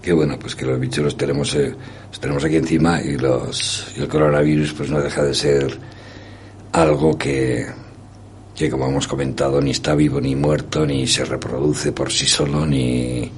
que 0.00 0.12
bueno 0.12 0.38
pues 0.38 0.54
que 0.54 0.64
los 0.64 0.78
bichos 0.78 1.04
los 1.04 1.16
tenemos 1.16 1.54
eh, 1.56 1.74
los 2.08 2.20
tenemos 2.20 2.44
aquí 2.44 2.56
encima 2.56 3.02
y 3.02 3.18
los 3.18 3.92
y 3.96 4.00
el 4.00 4.08
coronavirus 4.08 4.72
pues 4.72 4.90
no 4.90 5.00
deja 5.00 5.24
de 5.24 5.34
ser 5.34 5.76
algo 6.72 7.18
que 7.18 7.66
que 8.54 8.70
como 8.70 8.86
hemos 8.86 9.08
comentado 9.08 9.60
ni 9.60 9.72
está 9.72 9.94
vivo 9.94 10.20
ni 10.20 10.36
muerto 10.36 10.86
ni 10.86 11.06
se 11.06 11.24
reproduce 11.24 11.92
por 11.92 12.12
sí 12.12 12.26
solo 12.26 12.64
ni 12.64 13.30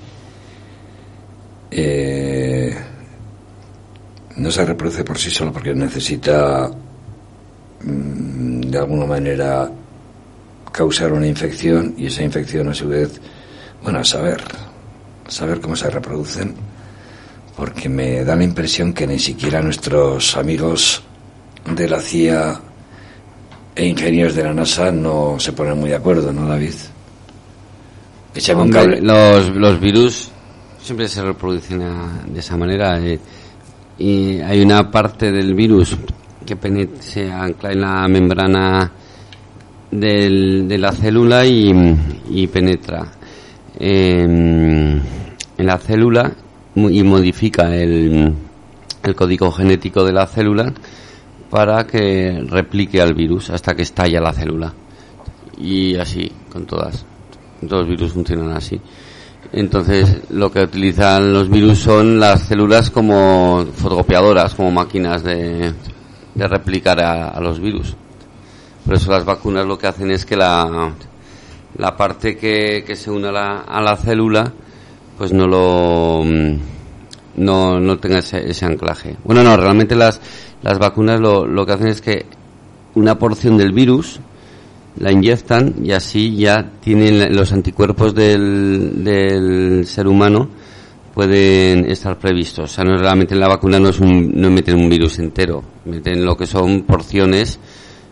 eh, 1.71 2.77
no 4.37 4.51
se 4.51 4.65
reproduce 4.65 5.05
por 5.05 5.19
sí 5.19 5.31
solo 5.31 5.53
porque 5.53 5.75
necesita 5.75 6.71
mm, 7.85 8.61
de 8.61 8.79
alguna 8.79 9.07
manera 9.07 9.71
causar 10.73 11.13
una 11.13 11.27
infección 11.27 11.95
y 11.97 12.07
esa 12.07 12.23
infección 12.23 12.69
a 12.69 12.75
su 12.75 12.89
vez, 12.89 13.21
bueno, 13.83 14.01
a 14.01 14.05
saber, 14.05 14.43
saber 15.29 15.61
cómo 15.61 15.77
se 15.77 15.91
reproducen, 15.91 16.55
porque 17.57 17.89
me 17.89 18.25
da 18.25 18.37
la 18.37 18.45
impresión 18.45 18.93
que 18.93 19.07
ni 19.07 19.19
siquiera 19.19 19.61
nuestros 19.63 20.37
amigos 20.37 21.03
de 21.75 21.89
la 21.89 22.01
CIA 22.01 22.61
e 23.75 23.87
ingenieros 23.87 24.35
de 24.35 24.45
la 24.45 24.55
NASA 24.55 24.91
no 24.91 25.39
se 25.39 25.53
ponen 25.53 25.79
muy 25.79 25.91
de 25.91 25.97
acuerdo, 25.97 26.33
¿no, 26.33 26.47
David? 26.47 26.75
Los, 29.03 29.49
los 29.49 29.81
virus 29.81 30.31
siempre 30.81 31.09
se 31.09 31.23
reproducen 31.23 31.81
de 32.33 32.41
esa 32.41 32.57
manera. 32.57 32.99
Eh, 33.01 33.19
y 33.99 34.41
hay 34.41 34.63
una 34.63 34.91
parte 34.91 35.31
del 35.31 35.55
virus 35.55 35.97
que 36.47 36.57
se 37.01 37.31
ancla 37.31 37.73
en 37.73 37.81
la 37.81 38.09
membrana 38.09 38.91
del, 39.91 40.69
de 40.69 40.79
la 40.79 40.93
célula 40.93 41.45
y, 41.47 42.47
penetra 42.53 43.13
en, 43.79 45.03
la 45.59 45.79
célula 45.79 46.33
y 46.75 47.03
modifica 47.03 47.75
el, 47.75 48.33
el 49.03 49.15
código 49.15 49.51
genético 49.51 50.05
de 50.05 50.13
la 50.13 50.27
célula 50.27 50.73
para 51.51 51.87
que 51.87 52.45
replique 52.49 53.01
al 53.01 53.15
virus 53.15 53.51
hasta 53.51 53.75
que 53.75 53.83
estalla 53.83 54.21
la 54.21 54.33
célula. 54.33 54.73
Y 55.59 55.97
así, 55.97 56.31
con 56.51 56.65
todas. 56.65 57.05
Todos 57.61 57.87
los 57.87 57.89
virus 57.89 58.13
funcionan 58.13 58.53
así. 58.53 58.81
Entonces, 59.53 60.23
lo 60.31 60.51
que 60.51 60.61
utilizan 60.61 61.33
los 61.33 61.51
virus 61.51 61.79
son 61.79 62.21
las 62.21 62.43
células 62.43 62.91
como 62.91 63.67
fotocopiadoras, 63.75 64.55
como 64.55 64.71
máquinas 64.71 65.25
de, 65.25 65.73
de 66.35 66.49
replicar 66.49 67.01
a 67.01 67.39
los 67.41 67.61
virus. 67.61 67.97
Por 68.91 68.97
eso 68.97 69.13
las 69.13 69.25
vacunas 69.25 69.65
lo 69.65 69.79
que 69.79 69.87
hacen 69.87 70.11
es 70.11 70.25
que 70.25 70.35
la, 70.35 70.93
la 71.79 71.97
parte 71.97 72.37
que, 72.37 72.83
que 72.85 72.97
se 72.97 73.09
une 73.09 73.29
a 73.29 73.31
la, 73.31 73.59
a 73.61 73.81
la 73.81 73.97
célula 73.97 74.53
pues 75.17 75.33
no 75.33 75.47
lo 75.47 76.25
no, 77.37 77.79
no 77.79 77.99
tenga 78.01 78.19
ese, 78.19 78.51
ese 78.51 78.67
anclaje. 78.67 79.15
Bueno, 79.23 79.45
no, 79.45 79.57
realmente 79.57 79.95
las, 79.95 80.21
las 80.63 80.81
vacunas 80.81 81.21
lo, 81.21 81.47
lo 81.47 81.65
que 81.65 81.73
hacen 81.73 81.87
es 81.87 82.01
que 82.01 82.27
una 82.97 83.17
porción 83.17 83.57
del 83.57 83.71
virus 83.71 84.19
la 84.97 85.13
inyectan 85.13 85.77
y 85.85 85.93
así 85.93 86.35
ya 86.35 86.73
tienen 86.81 87.33
los 87.33 87.53
anticuerpos 87.53 88.13
del, 88.13 89.05
del 89.05 89.87
ser 89.87 90.09
humano 90.09 90.49
pueden 91.15 91.89
estar 91.89 92.19
previstos. 92.19 92.73
O 92.73 92.75
sea, 92.75 92.83
no 92.83 92.97
realmente 92.97 93.35
en 93.35 93.41
la 93.41 93.47
vacuna 93.47 93.79
no 93.79 93.91
es 93.91 94.01
un, 94.01 94.33
no 94.35 94.51
meten 94.51 94.75
un 94.75 94.89
virus 94.89 95.21
entero, 95.21 95.63
meten 95.85 96.25
lo 96.25 96.37
que 96.37 96.47
son 96.49 96.83
porciones 96.83 97.61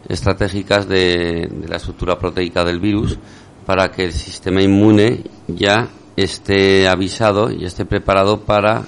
estratégicas 0.08 0.88
de, 0.88 1.48
de 1.50 1.68
la 1.68 1.76
estructura 1.76 2.18
proteica 2.18 2.64
del 2.64 2.80
virus 2.80 3.18
para 3.66 3.90
que 3.90 4.04
el 4.06 4.12
sistema 4.12 4.62
inmune 4.62 5.24
ya 5.46 5.88
esté 6.16 6.88
avisado 6.88 7.50
y 7.50 7.64
esté 7.64 7.84
preparado 7.84 8.40
para 8.40 8.82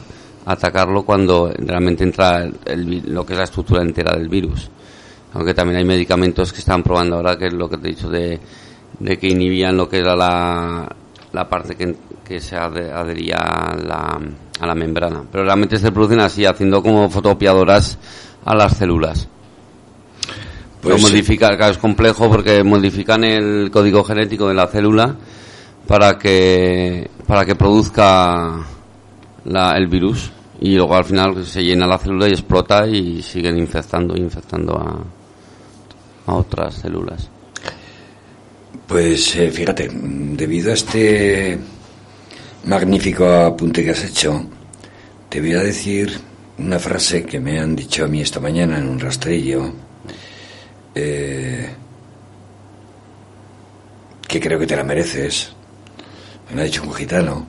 atacarlo 0.47 1.05
cuando 1.05 1.53
realmente 1.59 2.05
entra 2.05 2.49
el, 2.64 3.03
lo 3.12 3.25
que 3.25 3.35
es 3.35 3.39
la 3.39 3.45
estructura 3.45 3.83
entera 3.83 4.16
del 4.16 4.29
virus. 4.29 4.71
Aunque 5.35 5.55
también 5.55 5.79
hay 5.79 5.85
medicamentos 5.85 6.53
que 6.53 6.59
están 6.59 6.83
probando 6.83 7.16
ahora, 7.16 7.37
que 7.37 7.47
es 7.47 7.53
lo 7.53 7.68
que 7.68 7.79
te 7.79 7.89
he 7.89 7.91
dicho 7.91 8.09
de, 8.09 8.41
de 8.99 9.18
que 9.18 9.29
inhibían 9.29 9.77
lo 9.77 9.89
que 9.89 9.99
era 9.99 10.16
la, 10.16 10.89
la 11.33 11.49
parte 11.49 11.77
que, 11.77 12.41
se 12.41 12.57
adhería 12.57 13.39
a 13.39 13.75
la, 13.77 14.21
a 14.61 14.66
la 14.66 14.75
membrana. 14.75 15.25
Pero 15.31 15.45
realmente 15.45 15.79
se 15.79 15.91
producen 15.91 16.21
así, 16.21 16.47
haciendo 16.47 16.81
como 16.81 17.11
fotopiadoras 17.11 17.99
a 18.45 18.55
las 18.55 18.77
células. 18.77 19.29
Pues 20.83 21.01
modificar, 21.01 21.57
claro, 21.57 21.72
es 21.72 21.78
complejo 21.78 22.28
porque 22.28 22.64
modifican 22.64 23.22
el 23.24 23.70
código 23.70 24.03
genético 24.03 24.49
de 24.49 24.55
la 24.55 24.66
célula 24.66 25.14
para 25.87 26.18
que 26.18 27.11
para 27.26 27.45
que 27.45 27.55
produzca 27.55 28.64
la, 29.45 29.76
el 29.76 29.89
virus 29.89 30.33
y 30.61 30.76
luego 30.76 30.95
al 30.95 31.05
final 31.05 31.45
se 31.45 31.62
llena 31.62 31.87
la 31.87 31.99
célula 31.99 32.28
y 32.28 32.33
explota 32.33 32.87
y 32.87 33.22
siguen 33.22 33.59
infectando 33.59 34.16
infectando 34.16 34.74
a, 34.76 35.05
a 36.26 36.35
otras 36.35 36.76
células. 36.76 37.28
Pues 38.87 39.37
eh, 39.37 39.51
fíjate, 39.51 39.89
debido 39.93 40.70
a 40.70 40.74
este 40.74 41.59
magnífico 42.64 43.24
apunte 43.31 43.85
que 43.85 43.91
has 43.91 44.05
hecho, 44.05 44.45
te 45.28 45.41
voy 45.41 45.53
a 45.53 45.62
decir 45.62 46.18
una 46.59 46.78
frase 46.78 47.24
que 47.24 47.39
me 47.39 47.61
han 47.61 47.76
dicho 47.76 48.05
a 48.05 48.09
mí 48.09 48.20
esta 48.20 48.41
mañana 48.41 48.78
en 48.78 48.89
un 48.89 48.99
rastrillo, 48.99 49.72
eh, 51.01 51.70
que 54.26 54.40
creo 54.40 54.59
que 54.59 54.66
te 54.66 54.76
la 54.76 54.84
mereces. 54.84 55.53
Me 56.48 56.57
lo 56.57 56.62
ha 56.62 56.64
dicho 56.64 56.82
un 56.82 56.92
gitano. 56.92 57.46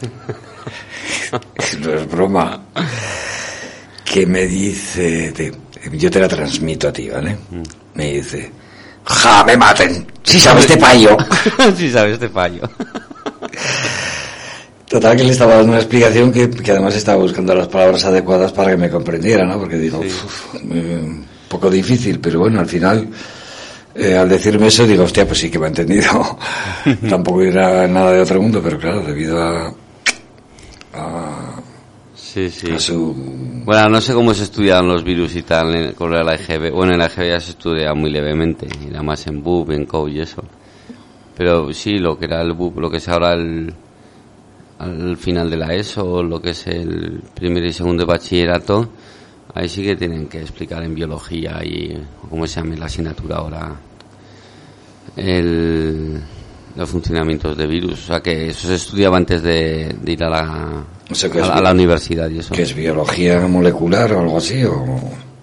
no 1.80 1.94
es 1.94 2.08
broma. 2.08 2.62
Que 4.04 4.26
me 4.26 4.46
dice, 4.46 5.32
yo 5.92 6.10
te 6.10 6.20
la 6.20 6.28
transmito 6.28 6.88
a 6.88 6.92
ti, 6.92 7.08
¿vale? 7.08 7.36
Mm. 7.50 7.62
Me 7.94 8.12
dice, 8.12 8.50
¡ja, 9.04 9.44
me 9.44 9.56
maten! 9.56 10.06
Si 10.22 10.38
sabes 10.38 10.68
de 10.68 10.76
payo. 10.76 11.16
si 11.76 11.90
sabes 11.90 12.20
de 12.20 12.28
payo. 12.28 12.62
Total 14.88 15.16
que 15.16 15.24
le 15.24 15.32
estaba 15.32 15.56
dando 15.56 15.72
una 15.72 15.80
explicación 15.80 16.30
que, 16.30 16.48
además 16.70 16.94
estaba 16.94 17.18
buscando 17.18 17.54
las 17.54 17.66
palabras 17.66 18.04
adecuadas 18.04 18.52
para 18.52 18.70
que 18.70 18.76
me 18.76 18.90
comprendiera, 18.90 19.44
¿no? 19.44 19.58
Porque 19.58 19.76
digo, 19.76 20.00
un 20.62 21.26
poco 21.54 21.70
difícil, 21.70 22.20
pero 22.20 22.40
bueno, 22.40 22.60
al 22.60 22.66
final, 22.66 23.08
eh, 23.94 24.16
al 24.16 24.28
decirme 24.28 24.66
eso, 24.66 24.86
digo, 24.86 25.04
hostia, 25.04 25.26
pues 25.26 25.38
sí 25.38 25.50
que 25.50 25.58
me 25.58 25.66
ha 25.66 25.68
entendido. 25.68 26.38
Tampoco 27.08 27.42
era 27.42 27.86
nada 27.86 28.12
de 28.12 28.20
otro 28.20 28.40
mundo, 28.40 28.60
pero 28.62 28.78
claro, 28.78 29.02
debido 29.02 29.40
a, 29.40 29.72
Sí, 32.14 32.50
sí. 32.50 32.66
Bueno, 33.64 33.88
no 33.90 34.00
sé 34.00 34.12
cómo 34.12 34.34
se 34.34 34.42
estudian 34.42 34.88
los 34.88 35.04
virus 35.04 35.36
y 35.36 35.42
tal 35.42 35.94
con 35.94 36.10
la 36.10 36.34
EGB. 36.34 36.72
Bueno, 36.72 36.92
en 36.92 36.98
la 36.98 37.06
EGB 37.06 37.28
ya 37.28 37.38
se 37.38 37.52
estudia 37.52 37.94
muy 37.94 38.10
levemente, 38.10 38.66
era 38.90 39.04
más 39.04 39.24
en 39.28 39.40
BUP, 39.40 39.70
en 39.70 39.86
COU 39.86 40.08
y 40.08 40.20
eso. 40.20 40.42
Pero 41.36 41.72
sí, 41.72 41.98
lo 41.98 42.18
que 42.18 42.24
era 42.24 42.42
el 42.42 42.52
BUP, 42.52 42.78
lo 42.78 42.90
que 42.90 42.96
es 42.96 43.08
ahora 43.08 43.34
el, 43.34 43.72
al 44.78 45.16
final 45.16 45.48
de 45.48 45.56
la 45.56 45.74
ESO, 45.74 46.22
lo 46.22 46.40
que 46.40 46.50
es 46.50 46.66
el 46.66 47.22
primer 47.34 47.64
y 47.64 47.72
segundo 47.72 48.04
de 48.04 48.12
bachillerato, 48.12 48.88
ahí 49.54 49.68
sí 49.68 49.82
que 49.82 49.96
tienen 49.96 50.26
que 50.26 50.40
explicar 50.40 50.82
en 50.82 50.94
biología 50.94 51.64
y, 51.64 51.96
cómo 52.28 52.46
se 52.46 52.60
llama 52.60 52.76
la 52.76 52.86
asignatura 52.86 53.36
ahora, 53.36 53.76
el, 55.16 56.20
los 56.76 56.88
funcionamientos 56.88 57.56
de 57.56 57.66
virus. 57.66 58.04
O 58.04 58.06
sea 58.06 58.20
que 58.20 58.48
eso 58.48 58.68
se 58.68 58.74
estudiaba 58.74 59.16
antes 59.16 59.42
de 59.42 59.94
ir 60.06 60.24
a 60.24 60.28
la, 60.28 60.84
a, 61.52 61.60
la 61.60 61.72
universidad 61.72 62.28
y 62.30 62.38
eso. 62.38 62.54
¿Qué 62.54 62.62
es 62.62 62.74
biología 62.74 63.40
molecular 63.46 64.12
o 64.12 64.20
algo 64.20 64.38
así? 64.38 64.64
O... 64.64 64.84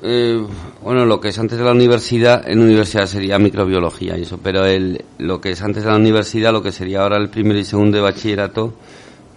Eh, 0.03 0.43
bueno, 0.81 1.05
lo 1.05 1.21
que 1.21 1.29
es 1.29 1.37
antes 1.37 1.59
de 1.59 1.63
la 1.63 1.71
universidad, 1.71 2.49
en 2.49 2.59
universidad 2.59 3.05
sería 3.05 3.37
microbiología 3.37 4.17
y 4.17 4.23
eso, 4.23 4.39
pero 4.41 4.65
el, 4.65 5.05
lo 5.19 5.39
que 5.39 5.51
es 5.51 5.61
antes 5.61 5.83
de 5.83 5.89
la 5.89 5.95
universidad, 5.95 6.51
lo 6.51 6.63
que 6.63 6.71
sería 6.71 7.01
ahora 7.01 7.17
el 7.17 7.29
primer 7.29 7.57
y 7.57 7.63
segundo 7.63 7.97
de 7.97 8.03
bachillerato, 8.03 8.73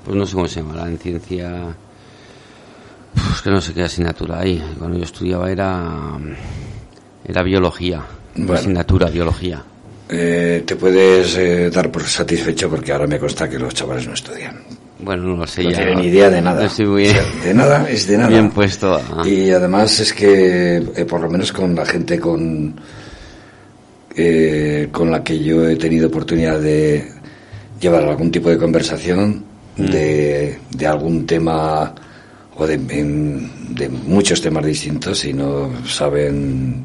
pues 0.05 0.17
no 0.17 0.25
sé 0.25 0.35
cómo 0.35 0.49
se 0.49 0.63
llama, 0.63 0.89
en 0.89 0.99
ciencia, 0.99 1.77
pues 3.15 3.43
que 3.43 3.51
no 3.51 3.61
sé 3.61 3.73
qué 3.73 3.83
asignatura 3.83 4.41
hay. 4.41 4.63
Cuando 4.79 4.99
yo 4.99 5.05
estudiaba 5.05 5.51
era, 5.51 6.19
era 7.27 7.43
biología, 7.43 8.03
asignatura, 8.53 9.11
biología. 9.11 9.63
Eh, 10.09 10.63
te 10.67 10.77
puedes 10.77 11.37
eh, 11.37 11.71
dar 11.71 11.91
por 11.91 12.03
satisfecho 12.05 12.69
porque 12.69 12.93
ahora 12.93 13.07
me 13.07 13.19
consta 13.19 13.49
que 13.49 13.59
los 13.59 13.75
chavales 13.75 14.07
no 14.07 14.15
estudian. 14.15 14.61
Bueno, 15.05 15.25
no 15.25 15.37
lo 15.37 15.47
sé. 15.47 15.65
No 15.65 15.71
tienen 15.71 15.99
ni 15.99 16.07
idea 16.07 16.31
de 16.31 16.41
nada. 16.41 16.67
de 16.67 17.55
nada 17.55 17.91
es 17.91 18.07
de 18.07 18.17
nada. 18.17 18.31
Bien 18.31 18.51
puesto. 18.51 19.01
Y 19.25 19.51
además 19.51 20.01
es 20.01 20.13
que, 20.13 20.77
eh, 20.77 21.05
por 21.05 21.21
lo 21.21 21.31
menos 21.31 21.53
con 21.53 21.75
la 21.75 21.85
gente 21.85 22.19
con, 22.19 22.75
eh, 24.17 24.89
con 24.91 25.11
la 25.11 25.23
que 25.23 25.39
yo 25.43 25.69
he 25.69 25.77
tenido 25.77 26.09
oportunidad 26.09 26.61
de 26.61 27.07
llevar 27.81 28.05
algún 28.05 28.31
tipo 28.31 28.49
de 28.49 28.57
conversación 28.57 29.45
mm. 29.77 29.85
de, 29.85 30.59
de, 30.71 30.87
algún 30.87 31.27
tema 31.27 31.95
o 32.57 32.67
de, 32.67 32.77
de 32.77 33.89
muchos 33.89 34.41
temas 34.41 34.65
distintos 34.65 35.25
y 35.25 35.33
no 35.33 35.71
saben 35.87 36.85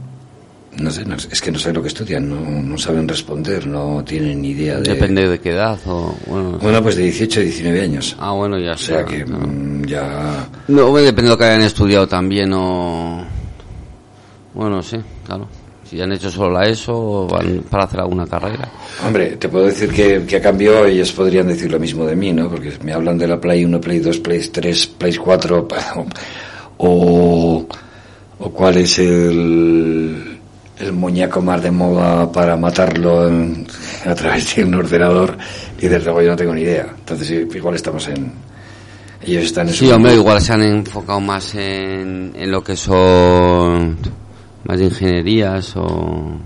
no 0.77 0.91
sé, 0.91 1.03
es 1.31 1.41
que 1.41 1.51
no 1.51 1.59
saben 1.59 1.75
lo 1.75 1.81
que 1.81 1.87
estudian, 1.89 2.69
no, 2.69 2.77
saben 2.77 3.07
responder, 3.07 3.67
no 3.67 4.03
tienen 4.05 4.41
ni 4.41 4.49
idea 4.49 4.77
de... 4.79 4.93
Depende 4.93 5.27
de 5.27 5.39
qué 5.39 5.51
edad 5.51 5.77
o... 5.85 6.15
Bueno, 6.61 6.81
pues 6.81 6.95
de 6.95 7.03
18 7.03 7.39
a 7.39 7.43
19 7.43 7.81
años. 7.81 8.15
Ah, 8.19 8.31
bueno, 8.31 8.57
ya 8.57 8.73
O 8.73 8.77
sea 8.77 9.03
que 9.03 9.25
mm, 9.25 9.85
ya... 9.85 10.47
No, 10.67 10.95
depende 10.95 11.23
de 11.23 11.29
lo 11.29 11.37
que 11.37 11.45
hayan 11.45 11.61
estudiado 11.63 12.07
también 12.07 12.51
o... 12.53 13.25
Bueno, 14.53 14.81
sí, 14.81 14.97
claro. 15.25 15.47
Si 15.89 15.99
han 15.99 16.11
hecho 16.11 16.29
solo 16.29 16.51
la 16.51 16.67
ESO 16.67 16.93
o 16.95 17.27
van 17.27 17.63
para 17.67 17.85
hacer 17.85 17.99
alguna 17.99 18.27
carrera. 18.27 18.69
Hombre, 19.03 19.37
te 19.37 19.49
puedo 19.49 19.65
decir 19.65 19.89
que, 19.89 20.23
que 20.23 20.39
cambiado 20.39 20.85
ellos 20.85 21.11
podrían 21.13 21.47
decir 21.47 21.71
lo 21.71 21.79
mismo 21.79 22.05
de 22.05 22.15
mí, 22.15 22.31
¿no? 22.31 22.47
Porque 22.47 22.73
me 22.83 22.93
hablan 22.93 23.17
de 23.17 23.27
la 23.27 23.41
Play 23.41 23.65
1, 23.65 23.81
Play 23.81 23.99
2, 23.99 24.19
Play 24.19 24.39
3, 24.49 24.87
Play 24.87 25.15
4 25.15 25.67
o, 26.77 27.67
o 28.37 28.49
cuál 28.51 28.77
es 28.77 28.99
el 28.99 30.39
el 30.79 30.93
muñeco 30.93 31.41
más 31.41 31.61
de 31.61 31.71
moda 31.71 32.31
para 32.31 32.55
matarlo 32.55 33.29
a 34.05 34.15
través 34.15 34.55
de 34.55 34.63
un 34.63 34.75
ordenador 34.75 35.37
y 35.77 35.87
desde 35.87 36.05
luego 36.05 36.21
yo 36.21 36.29
no 36.29 36.35
tengo 36.35 36.53
ni 36.53 36.61
idea. 36.61 36.87
Entonces 36.97 37.31
igual 37.53 37.75
estamos 37.75 38.07
en... 38.07 38.31
Ellos 39.21 39.43
están 39.43 39.67
en 39.67 39.73
Sí, 39.73 39.91
hombre, 39.91 40.13
igual 40.13 40.41
se 40.41 40.53
han 40.53 40.61
enfocado 40.61 41.19
más 41.19 41.53
en, 41.55 42.31
en 42.35 42.51
lo 42.51 42.63
que 42.63 42.77
son 42.77 43.97
más 44.69 44.77
de 44.77 44.85
ingenierías 44.85 45.75
o, 45.77 46.37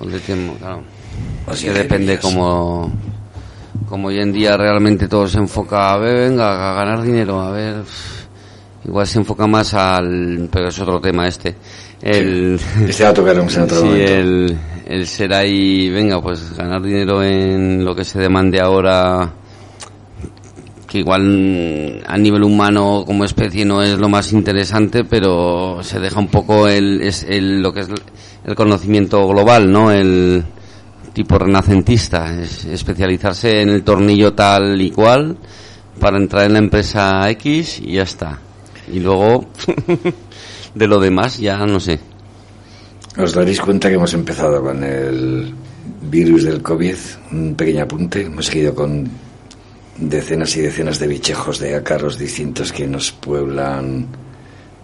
o 0.00 0.04
de 0.04 0.18
tiempo, 0.18 0.56
claro. 0.58 0.82
que 1.60 1.70
depende 1.70 2.18
como 2.18 2.92
como 3.88 4.08
hoy 4.08 4.18
en 4.18 4.32
día 4.32 4.56
realmente 4.56 5.06
todo 5.06 5.28
se 5.28 5.38
enfoca. 5.38 5.92
A 5.92 5.98
ver, 5.98 6.28
venga, 6.28 6.72
a 6.72 6.74
ganar 6.74 7.02
dinero, 7.02 7.40
a 7.40 7.52
ver, 7.52 7.76
igual 8.84 9.06
se 9.06 9.20
enfoca 9.20 9.46
más 9.46 9.74
al, 9.74 10.48
pero 10.50 10.66
es 10.66 10.78
otro 10.80 11.00
tema 11.00 11.28
este, 11.28 11.54
el, 12.02 12.58
este 12.84 13.04
va 13.04 13.10
a 13.10 13.14
tocar 13.14 13.36
en 13.36 13.42
otro 13.42 13.80
sí, 13.82 14.00
el, 14.00 14.58
el 14.86 15.06
ser 15.06 15.34
ahí, 15.34 15.88
venga, 15.88 16.20
pues 16.20 16.52
ganar 16.56 16.82
dinero 16.82 17.22
en 17.22 17.84
lo 17.84 17.94
que 17.94 18.02
se 18.02 18.18
demande 18.18 18.60
ahora, 18.60 19.32
que 20.96 21.00
igual 21.00 22.02
a 22.06 22.16
nivel 22.16 22.42
humano 22.42 23.04
como 23.06 23.24
especie 23.24 23.64
no 23.64 23.82
es 23.82 23.98
lo 23.98 24.08
más 24.08 24.32
interesante, 24.32 25.04
pero 25.04 25.82
se 25.82 26.00
deja 26.00 26.18
un 26.18 26.28
poco 26.28 26.68
el, 26.68 27.02
es 27.02 27.22
el, 27.22 27.60
lo 27.60 27.72
que 27.72 27.80
es 27.80 27.88
el 28.44 28.54
conocimiento 28.54 29.26
global, 29.28 29.70
¿no? 29.70 29.90
El 29.90 30.42
tipo 31.12 31.38
renacentista, 31.38 32.40
es 32.42 32.64
especializarse 32.64 33.60
en 33.60 33.68
el 33.70 33.82
tornillo 33.82 34.32
tal 34.32 34.80
y 34.80 34.90
cual 34.90 35.36
para 36.00 36.18
entrar 36.18 36.46
en 36.46 36.54
la 36.54 36.58
empresa 36.58 37.28
X 37.30 37.80
y 37.80 37.92
ya 37.92 38.02
está. 38.02 38.38
Y 38.90 39.00
luego 39.00 39.46
de 40.74 40.86
lo 40.86 40.98
demás 40.98 41.38
ya 41.38 41.58
no 41.66 41.80
sé. 41.80 42.00
Os 43.18 43.32
daréis 43.34 43.60
cuenta 43.60 43.88
que 43.88 43.94
hemos 43.94 44.14
empezado 44.14 44.62
con 44.62 44.82
el 44.82 45.54
virus 46.10 46.44
del 46.44 46.62
COVID, 46.62 46.96
un 47.32 47.54
pequeño 47.54 47.82
apunte. 47.82 48.22
Hemos 48.22 48.46
seguido 48.46 48.74
con 48.74 49.08
decenas 49.98 50.56
y 50.56 50.60
decenas 50.60 50.98
de 50.98 51.06
bichejos 51.06 51.58
de 51.58 51.74
ácaros 51.74 52.18
distintos 52.18 52.72
que 52.72 52.86
nos 52.86 53.12
pueblan 53.12 54.06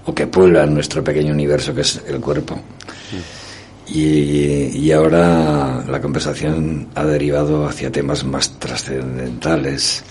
o 0.04 0.14
que 0.14 0.26
pueblan 0.26 0.74
nuestro 0.74 1.04
pequeño 1.04 1.32
universo 1.32 1.74
que 1.74 1.82
es 1.82 2.02
el 2.06 2.20
cuerpo. 2.20 2.60
Y, 3.86 4.78
y, 4.78 4.92
ahora 4.92 5.84
la 5.86 6.00
conversación 6.00 6.88
ha 6.94 7.04
derivado 7.04 7.66
hacia 7.66 7.90
temas 7.90 8.24
más 8.24 8.58
trascendentales, 8.58 10.02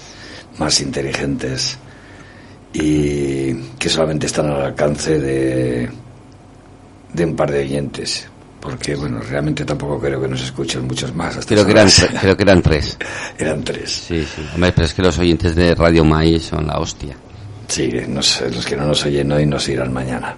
más 0.60 0.82
inteligentes 0.82 1.78
y 2.74 3.54
que 3.80 3.90
solamente 3.90 4.28
están 4.28 4.48
al 4.52 4.62
alcance 4.62 5.20
de, 5.20 5.90
de 7.14 7.26
un 7.26 7.36
par 7.36 7.52
de 7.52 7.60
oyentes. 7.60 8.28
Porque, 8.62 8.96
bueno, 8.96 9.20
realmente 9.20 9.66
tampoco 9.66 10.00
creo 10.00 10.22
que 10.22 10.28
nos 10.28 10.44
escuchen 10.44 10.86
muchos 10.86 11.14
más. 11.16 11.36
Hasta 11.36 11.54
creo, 11.54 11.66
que 11.66 11.72
eran, 11.72 11.90
creo 12.22 12.38
que 12.38 12.44
eran 12.44 12.62
tres. 12.62 12.98
eran 13.38 13.64
tres. 13.64 14.04
Sí, 14.08 14.24
sí. 14.24 14.48
Hombre, 14.54 14.72
pero 14.72 14.86
es 14.86 14.94
que 14.94 15.02
los 15.02 15.18
oyentes 15.18 15.56
de 15.56 15.74
Radio 15.74 16.06
Maíz 16.06 16.44
son 16.44 16.68
la 16.68 16.78
hostia. 16.78 17.16
Sí, 17.68 17.90
los 17.90 18.66
que 18.66 18.76
no 18.76 18.86
nos 18.86 19.06
oyen 19.06 19.32
hoy 19.32 19.46
nos 19.46 19.68
irán 19.68 19.92
mañana. 19.92 20.36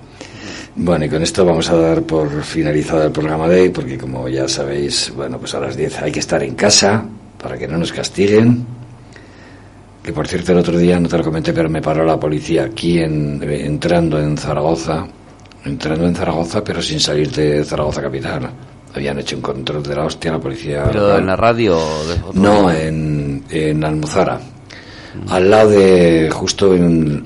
Bueno, 0.75 1.05
y 1.05 1.09
con 1.09 1.21
esto 1.21 1.45
vamos 1.45 1.69
a 1.69 1.75
dar 1.75 2.01
por 2.03 2.43
finalizado 2.43 3.03
el 3.03 3.11
programa 3.11 3.47
de 3.47 3.61
hoy, 3.61 3.69
porque 3.69 3.97
como 3.97 4.27
ya 4.27 4.47
sabéis, 4.47 5.11
bueno, 5.15 5.37
pues 5.37 5.53
a 5.53 5.59
las 5.59 5.77
10 5.77 6.01
hay 6.01 6.11
que 6.11 6.19
estar 6.19 6.41
en 6.41 6.55
casa 6.55 7.05
para 7.41 7.57
que 7.57 7.67
no 7.67 7.77
nos 7.77 7.91
castiguen. 7.91 8.65
Que 10.01 10.11
por 10.11 10.27
cierto, 10.27 10.51
el 10.51 10.57
otro 10.57 10.77
día 10.77 10.99
no 10.99 11.07
te 11.07 11.17
lo 11.17 11.23
comenté, 11.23 11.53
pero 11.53 11.69
me 11.69 11.81
paró 11.81 12.03
la 12.03 12.19
policía 12.19 12.65
aquí 12.65 12.99
en, 12.99 13.41
entrando 13.43 14.19
en 14.19 14.37
Zaragoza, 14.37 15.07
entrando 15.65 16.05
en 16.05 16.15
Zaragoza, 16.15 16.63
pero 16.63 16.81
sin 16.81 16.99
salir 16.99 17.31
de 17.31 17.63
Zaragoza 17.63 18.01
capital. 18.01 18.49
Habían 18.95 19.19
hecho 19.19 19.35
un 19.37 19.41
control 19.41 19.81
de 19.81 19.95
la 19.95 20.05
hostia 20.05 20.31
la 20.31 20.39
policía. 20.39 20.83
¿Pero 20.85 21.17
en 21.17 21.25
la 21.25 21.35
radio? 21.35 21.79
no, 22.33 22.71
en, 22.71 23.43
en 23.49 23.83
Almuzara. 23.83 24.39
Al 25.29 25.49
lado 25.49 25.69
de, 25.69 26.29
justo 26.31 26.73
en, 26.75 27.23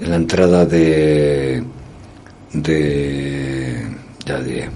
en 0.00 0.10
la 0.10 0.16
entrada 0.16 0.64
de 0.64 1.62
de, 2.52 3.86
ya 4.24 4.38
de, 4.38 4.68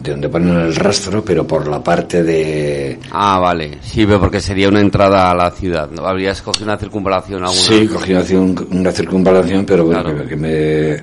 de 0.00 0.10
donde 0.10 0.28
ponen 0.28 0.56
el 0.56 0.74
rastro, 0.74 1.24
pero 1.24 1.46
por 1.46 1.66
la 1.68 1.82
parte 1.82 2.22
de... 2.22 2.98
Ah, 3.10 3.38
vale, 3.38 3.78
sí, 3.82 4.06
porque 4.06 4.40
sería 4.40 4.68
una 4.68 4.80
entrada 4.80 5.30
a 5.30 5.34
la 5.34 5.50
ciudad, 5.50 5.90
¿no? 5.90 6.06
¿Habrías 6.06 6.40
cogido 6.42 6.64
una 6.66 6.78
circunvalación 6.78 7.42
alguna? 7.42 7.60
Sí, 7.60 7.86
cogí 7.86 8.12
una, 8.12 8.92
circunvalación, 8.92 9.64
pero 9.64 9.84
bueno, 9.84 10.26
que, 10.26 10.36
me 10.36 11.02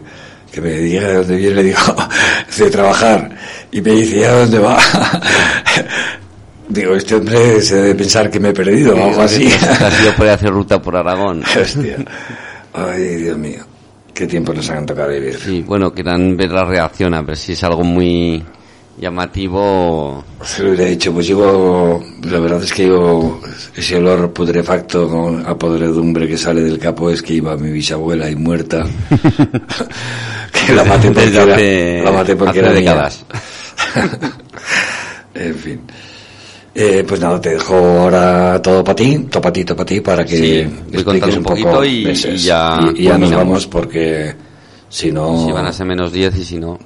que 0.55 0.61
me 0.61 0.71
diga 0.71 1.07
de 1.07 1.13
dónde 1.15 1.35
viene, 1.35 1.55
le 1.55 1.63
digo, 1.69 1.79
de 2.57 2.69
trabajar, 2.71 3.29
y 3.71 3.81
me 3.81 3.91
dice, 3.91 4.25
¿a 4.25 4.39
dónde 4.39 4.59
va? 4.59 4.77
Digo, 6.67 6.95
este 6.95 7.13
hombre 7.13 7.61
se 7.61 7.75
debe 7.75 7.93
pensar 7.93 8.31
que 8.31 8.39
me 8.39 8.49
he 8.49 8.53
perdido 8.53 8.95
o 8.95 9.09
algo 9.09 9.21
así. 9.21 9.47
Yo 10.03 10.15
puede 10.15 10.31
hacer 10.31 10.49
ruta 10.49 10.81
por 10.81 10.97
Aragón. 10.97 11.43
Hostia. 11.61 11.97
Ay, 12.73 13.17
Dios 13.17 13.37
mío 13.37 13.63
qué 14.15 14.25
tiempo 14.25 14.53
nos 14.53 14.69
han 14.69 14.85
tocado 14.85 15.09
vivir. 15.09 15.37
Sí, 15.37 15.61
bueno, 15.61 15.93
quieran 15.93 16.37
ver 16.37 16.49
la 16.49 16.63
reacción, 16.63 17.13
a 17.13 17.21
ver 17.21 17.35
si 17.35 17.51
es 17.51 17.63
algo 17.65 17.83
muy 17.83 18.41
llamativo. 18.97 20.23
Se 20.43 20.63
lo 20.63 20.69
hubiera 20.69 20.85
dicho, 20.85 21.13
pues 21.13 21.27
llevo, 21.27 22.03
la 22.23 22.39
verdad 22.39 22.63
es 22.63 22.71
que 22.71 22.83
llevo 22.83 23.41
ese 23.75 23.97
olor 23.97 24.31
putrefacto 24.31 25.09
con, 25.09 25.45
a 25.45 25.57
podredumbre 25.57 26.27
que 26.27 26.37
sale 26.37 26.61
del 26.61 26.79
capo, 26.79 27.09
es 27.09 27.21
que 27.21 27.33
iba 27.33 27.55
mi 27.57 27.71
bisabuela 27.71 28.29
y 28.29 28.35
muerta. 28.35 28.85
que 30.65 30.73
la 30.73 30.83
maté 30.83 31.11
porque 31.11 31.99
era, 31.99 32.03
la 32.03 32.11
maté 32.11 32.35
porque 32.35 32.59
era 32.59 32.71
décadas. 32.71 33.25
en 35.33 35.55
fin. 35.55 35.81
Eh, 36.77 37.05
pues 37.07 37.21
nada, 37.21 37.39
te 37.39 37.51
dejo 37.51 37.73
ahora 37.73 38.61
todo 38.61 38.83
para 38.83 38.95
ti, 38.95 39.27
todo 39.29 39.41
para 39.41 39.53
ti, 39.53 39.63
todo 39.63 39.77
para 39.77 39.85
ti, 39.85 40.01
para 40.01 40.25
que 40.25 40.37
sí, 40.37 40.59
expliques 40.91 41.37
un, 41.37 41.43
poquito 41.43 41.85
y, 41.85 42.13
ya, 42.13 42.91
y, 42.93 43.03
ya 43.03 43.17
nos 43.17 43.31
vamos 43.31 43.65
porque 43.65 44.35
si 44.89 45.09
no... 45.09 45.45
Si 45.45 45.53
van 45.53 45.67
a 45.67 45.71
ser 45.71 45.85
menos 45.85 46.11
10 46.11 46.37
y 46.37 46.43
si 46.43 46.57
no... 46.57 46.77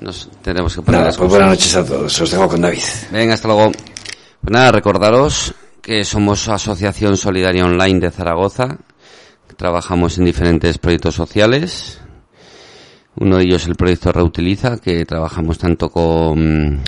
Nos 0.00 0.30
tendremos 0.42 0.74
que 0.74 0.82
poner 0.82 1.00
nada, 1.02 1.12
pues 1.16 1.30
buenas 1.30 1.50
noches 1.50 1.76
a 1.76 1.84
todos, 1.84 2.20
os 2.20 2.30
dejo 2.30 2.48
con 2.48 2.60
David. 2.60 2.82
Venga, 3.12 3.34
hasta 3.34 3.48
luego. 3.48 3.70
Pues 3.70 4.50
nada, 4.50 4.72
recordaros 4.72 5.54
que 5.82 6.04
somos 6.04 6.48
Asociación 6.48 7.18
Solidaria 7.18 7.66
Online 7.66 8.00
de 8.00 8.10
Zaragoza, 8.10 8.78
trabajamos 9.56 10.16
en 10.16 10.24
diferentes 10.24 10.78
proyectos 10.78 11.14
sociales. 11.14 12.00
Uno 13.16 13.36
de 13.36 13.44
ellos 13.44 13.62
es 13.62 13.68
el 13.68 13.76
proyecto 13.76 14.10
Reutiliza, 14.10 14.78
que 14.78 15.04
trabajamos 15.04 15.58
tanto 15.58 15.90
con 15.90 16.80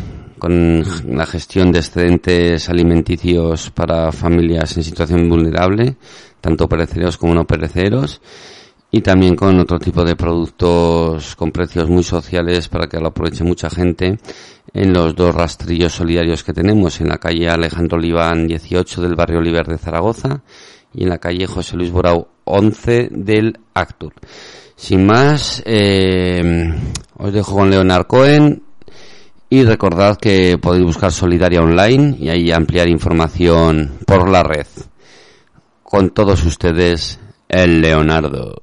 con 0.42 0.82
la 1.06 1.24
gestión 1.24 1.70
de 1.70 1.78
excedentes 1.78 2.68
alimenticios 2.68 3.70
para 3.70 4.10
familias 4.10 4.76
en 4.76 4.82
situación 4.82 5.28
vulnerable, 5.28 5.94
tanto 6.40 6.68
perecederos 6.68 7.16
como 7.16 7.32
no 7.32 7.46
perecederos, 7.46 8.20
y 8.94 9.00
también 9.00 9.34
con 9.34 9.58
otro 9.58 9.78
tipo 9.78 10.04
de 10.04 10.14
productos 10.14 11.34
con 11.34 11.50
precios 11.50 11.88
muy 11.88 12.02
sociales 12.04 12.68
para 12.68 12.86
que 12.86 13.00
lo 13.00 13.08
aproveche 13.08 13.42
mucha 13.42 13.70
gente 13.70 14.18
en 14.74 14.92
los 14.92 15.16
dos 15.16 15.34
rastrillos 15.34 15.94
solidarios 15.94 16.44
que 16.44 16.52
tenemos, 16.52 17.00
en 17.00 17.08
la 17.08 17.16
calle 17.16 17.48
Alejandro 17.48 17.96
Oliván 17.96 18.46
18 18.46 19.00
del 19.00 19.14
barrio 19.14 19.38
Oliver 19.38 19.66
de 19.66 19.78
Zaragoza 19.78 20.42
y 20.92 21.04
en 21.04 21.08
la 21.08 21.16
calle 21.16 21.46
José 21.46 21.76
Luis 21.76 21.90
Borau 21.90 22.28
11 22.44 23.08
del 23.10 23.58
Actur. 23.72 24.12
Sin 24.76 25.06
más, 25.06 25.62
eh, 25.64 26.42
os 27.16 27.32
dejo 27.32 27.56
con 27.56 27.70
Leonard 27.70 28.06
Cohen 28.06 28.62
y 29.48 29.64
recordad 29.64 30.18
que 30.18 30.58
podéis 30.60 30.84
buscar 30.84 31.12
Solidaria 31.12 31.62
Online 31.62 32.16
y 32.18 32.28
ahí 32.28 32.52
ampliar 32.52 32.88
información 32.88 33.92
por 34.06 34.28
la 34.28 34.42
red. 34.42 34.66
Con 35.82 36.10
todos 36.10 36.44
ustedes, 36.44 37.18
el 37.48 37.80
Leonardo. 37.80 38.62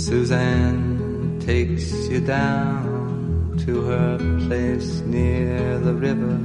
Suzanne 0.00 1.38
takes 1.40 1.92
you 2.08 2.22
down 2.22 3.54
to 3.66 3.82
her 3.82 4.16
place 4.46 5.00
near 5.00 5.78
the 5.78 5.92
river. 5.92 6.40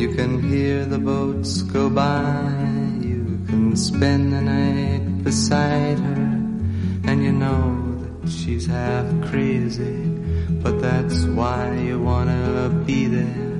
You 0.00 0.14
can 0.14 0.42
hear 0.42 0.86
the 0.86 0.98
boats 0.98 1.60
go 1.60 1.90
by. 1.90 2.32
You 3.02 3.38
can 3.46 3.76
spend 3.76 4.32
the 4.32 4.40
night 4.40 5.22
beside 5.22 5.98
her. 5.98 6.26
And 7.04 7.22
you 7.22 7.32
know 7.32 8.00
that 8.22 8.30
she's 8.30 8.64
half 8.64 9.06
crazy. 9.28 10.08
But 10.62 10.80
that's 10.80 11.24
why 11.26 11.76
you 11.76 12.00
wanna 12.00 12.70
be 12.86 13.06
there. 13.06 13.55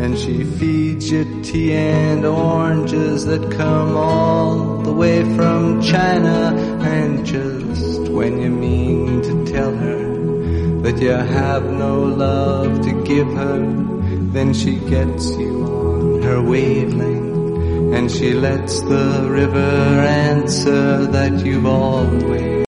And 0.00 0.18
she 0.18 0.44
feeds 0.44 1.10
you 1.10 1.42
tea 1.42 1.72
and 1.72 2.24
oranges 2.24 3.26
that 3.26 3.52
come 3.52 3.96
all 3.96 4.78
the 4.82 4.92
way 4.92 5.22
from 5.36 5.80
China. 5.82 6.54
And 6.80 7.24
just 7.24 8.08
when 8.10 8.40
you 8.40 8.50
mean 8.50 9.22
to 9.22 9.52
tell 9.52 9.74
her 9.74 10.82
that 10.82 11.00
you 11.00 11.10
have 11.10 11.64
no 11.64 12.02
love 12.02 12.82
to 12.82 13.04
give 13.04 13.28
her, 13.28 13.58
then 14.32 14.52
she 14.52 14.76
gets 14.76 15.30
you 15.36 15.64
on 15.64 16.22
her 16.22 16.42
wavelength, 16.42 17.94
and 17.94 18.10
she 18.10 18.34
lets 18.34 18.80
the 18.80 19.26
river 19.30 19.58
answer 19.58 21.06
that 21.06 21.44
you've 21.46 21.66
always 21.66 22.54